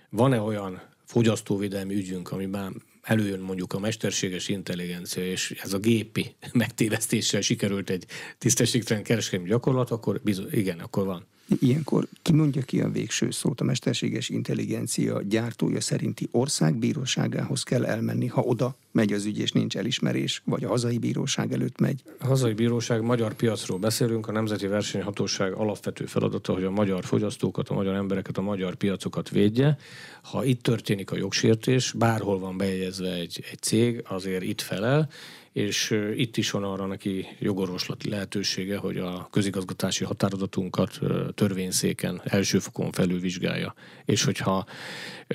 van-e 0.10 0.42
olyan 0.42 0.82
fogyasztóvédelmi 1.06 1.96
ügyünk, 1.96 2.32
amiben 2.32 2.82
előjön 3.02 3.40
mondjuk 3.40 3.74
a 3.74 3.80
mesterséges 3.80 4.48
intelligencia, 4.48 5.26
és 5.26 5.52
ez 5.52 5.74
a 5.74 5.78
gépi 5.78 6.36
megtévesztéssel 6.54 7.42
sikerült 7.42 7.90
egy 7.90 8.06
tisztességtelen 8.38 9.04
kereskedelmi 9.04 9.50
gyakorlat, 9.50 9.92
akkor 9.92 10.22
bizony, 10.24 10.48
igen, 10.52 10.80
akkor 10.80 11.06
van. 11.06 11.26
Ilyenkor 11.60 12.08
ki 12.22 12.34
mondja 12.34 12.62
ki 12.62 12.82
a 12.82 12.90
végső 12.90 13.32
szót? 13.32 13.62
A 13.62 13.64
mesterséges 13.64 14.30
intelligencia 14.30 15.22
gyártója 15.22 15.82
szerinti 15.82 16.28
országbíróságához 16.32 17.64
kell 17.64 17.86
elmenni, 17.86 18.28
ha 18.28 18.42
oda 18.42 18.76
megy 18.92 19.14
az 19.14 19.26
ügy 19.26 19.40
és 19.40 19.52
nincs 19.52 19.78
elismerés, 19.78 20.42
vagy 20.46 20.64
a 20.64 20.68
hazai 20.68 20.98
bíróság 20.98 21.54
előtt 21.54 21.80
megy? 21.80 22.04
A 22.20 22.26
hazai 22.26 22.54
bíróság 22.54 23.02
magyar 23.02 23.34
piacról 23.34 23.78
beszélünk, 23.78 24.28
a 24.28 24.32
Nemzeti 24.32 24.68
Versenyhatóság 24.68 25.54
alapvető 25.54 26.06
feladata, 26.06 26.54
hogy 26.54 26.64
a 26.64 26.72
magyar 26.72 27.06
fogyasztókat, 27.06 27.70
a 27.70 27.74
magyar 27.74 27.96
embereket, 27.96 28.38
a 28.38 28.42
magyar 28.42 28.76
piacokat 28.76 29.30
védje. 29.30 29.78
Ha 30.22 30.44
itt 30.44 30.64
történik 30.64 31.12
a 31.12 31.18
jogsértés, 31.18 31.92
bárhol 31.92 32.40
van 32.40 32.58
bejegyezve 32.58 33.14
egy, 33.14 33.44
egy 33.52 33.62
cég, 33.62 34.04
azért 34.08 34.44
itt 34.44 34.62
felel, 34.62 35.10
és 35.54 35.96
itt 36.16 36.38
is 36.38 36.52
van 36.52 36.64
arra 36.64 36.86
neki 36.86 37.26
jogorvoslati 37.40 38.10
lehetősége, 38.10 38.78
hogy 38.78 38.98
a 38.98 39.28
közigazgatási 39.32 40.04
határozatunkat 40.04 41.00
törvényszéken 41.36 42.22
elsőfokon 42.24 42.92
felülvizsgálja. 42.92 43.74
És 44.06 44.24
hogyha 44.24 44.66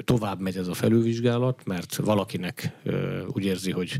tovább 0.04 0.40
megy 0.40 0.56
ez 0.56 0.68
a 0.68 0.74
felülvizsgálat, 0.74 1.64
mert 1.64 1.96
valakinek 1.96 2.70
úgy 3.28 3.44
érzi, 3.44 3.70
hogy 3.70 3.98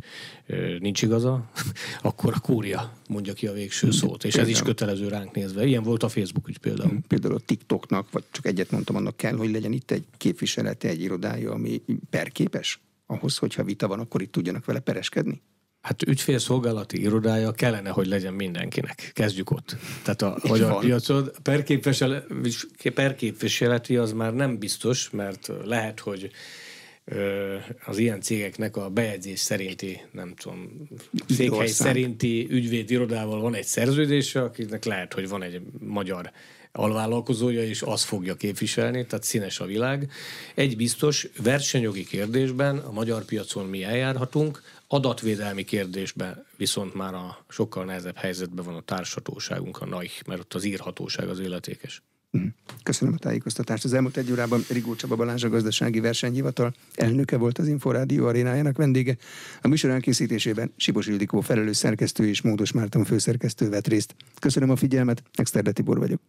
nincs 0.79 1.03
igaza, 1.03 1.51
akkor 2.03 2.33
a 2.37 2.41
kúria 2.41 2.93
mondja 3.09 3.33
ki 3.33 3.47
a 3.47 3.53
végső 3.53 3.91
szót. 3.91 4.25
És 4.25 4.35
ez 4.35 4.49
is 4.49 4.63
kötelező 4.63 5.09
ránk 5.09 5.35
nézve. 5.35 5.67
Ilyen 5.67 5.83
volt 5.83 6.03
a 6.03 6.09
Facebook 6.09 6.49
ügy 6.49 6.59
például. 6.59 6.99
Például 7.09 7.35
a 7.35 7.39
TikToknak, 7.39 8.11
vagy 8.11 8.25
csak 8.31 8.47
egyet 8.47 8.71
mondtam, 8.71 8.97
annak 8.97 9.17
kell, 9.17 9.37
hogy 9.37 9.51
legyen 9.51 9.73
itt 9.73 9.91
egy 9.91 10.05
képviselete, 10.17 10.89
egy 10.89 11.01
irodája, 11.01 11.53
ami 11.53 11.83
perképes? 12.11 12.81
Ahhoz, 13.07 13.37
hogyha 13.37 13.65
vita 13.65 13.89
van, 13.89 14.01
akkor 14.01 14.23
itt 14.23 14.33
tudjanak 14.33 14.65
vele 14.65 14.81
pereskedni? 14.81 15.43
Hát 15.85 16.03
ügyfélszolgálati 16.03 17.01
irodája 17.01 17.53
kellene, 17.53 17.91
hogy 17.91 18.07
legyen 18.07 18.35
mindenkinek. 18.35 19.11
Kezdjük 19.15 19.51
ott. 19.51 19.77
Tehát 20.03 20.23
a 20.23 20.39
magyar 20.49 20.79
piacod 20.79 21.33
perképviseleti 22.95 23.97
az 23.97 24.13
már 24.13 24.35
nem 24.35 24.59
biztos, 24.59 25.11
mert 25.11 25.51
lehet, 25.65 26.01
hogy 26.01 26.31
az 27.85 27.99
ilyen 27.99 28.21
cégeknek 28.21 28.77
a 28.77 28.89
bejegyzés 28.89 29.41
szerinti, 29.41 30.01
nem 30.11 30.35
tudom, 30.35 30.89
székhely 31.29 31.67
szerinti 31.67 32.47
ügyvéd 32.51 32.91
irodával 32.91 33.41
van 33.41 33.55
egy 33.55 33.67
szerződése, 33.67 34.43
akinek 34.43 34.85
lehet, 34.85 35.15
hogy 35.15 35.29
van 35.29 35.43
egy 35.43 35.61
magyar 35.79 36.31
alvállalkozója, 36.73 37.63
és 37.63 37.83
az 37.83 38.03
fogja 38.03 38.35
képviselni, 38.35 39.07
tehát 39.07 39.25
színes 39.25 39.61
a 39.61 39.65
világ. 39.65 40.11
Egy 40.55 40.77
biztos, 40.77 41.29
versenyjogi 41.43 42.05
kérdésben 42.05 42.79
a 42.79 42.93
magyar 42.93 43.25
piacon 43.25 43.67
mi 43.67 43.85
eljárhatunk, 43.85 44.63
adatvédelmi 44.89 45.65
kérdésben 45.65 46.47
viszont 46.57 46.95
már 46.95 47.15
a 47.15 47.45
sokkal 47.49 47.85
nehezebb 47.85 48.17
helyzetben 48.17 48.65
van 48.65 48.75
a 48.75 48.81
társhatóságunk, 48.81 49.81
a 49.81 49.87
NAIH, 49.87 50.13
mert 50.27 50.41
ott 50.41 50.55
az 50.55 50.65
írhatóság 50.65 51.29
az 51.29 51.41
illetékes. 51.41 52.03
Mhm. 52.35 52.47
Köszönöm 52.83 53.15
a 53.15 53.19
tájékoztatást. 53.19 53.85
Az 53.85 53.93
elmúlt 53.93 54.17
egy 54.17 54.31
órában 54.31 54.65
Rigó 54.69 54.95
Csaba 54.95 55.17
Balázs 55.17 55.45
a 55.45 55.49
gazdasági 55.49 56.01
versenyhivatal 56.01 56.75
elnöke 56.95 57.37
volt 57.37 57.59
az 57.59 57.69
Inforádió 57.69 58.27
arénájának 58.27 58.77
vendége. 58.77 59.17
A 59.61 59.69
műsor 59.69 59.91
elkészítésében 59.91 60.73
Sibos 60.77 61.07
Ildikó 61.07 61.41
felelős 61.41 61.77
szerkesztő 61.77 62.29
és 62.29 62.43
Módos 62.43 62.73
Márton 62.73 63.05
főszerkesztő 63.05 63.69
vett 63.69 63.87
részt. 63.87 64.15
Köszönöm 64.39 64.71
a 64.71 64.77
figyelmet, 64.77 65.23
Exterde 65.35 65.73
Tibor 65.73 65.99
vagyok. 65.99 66.21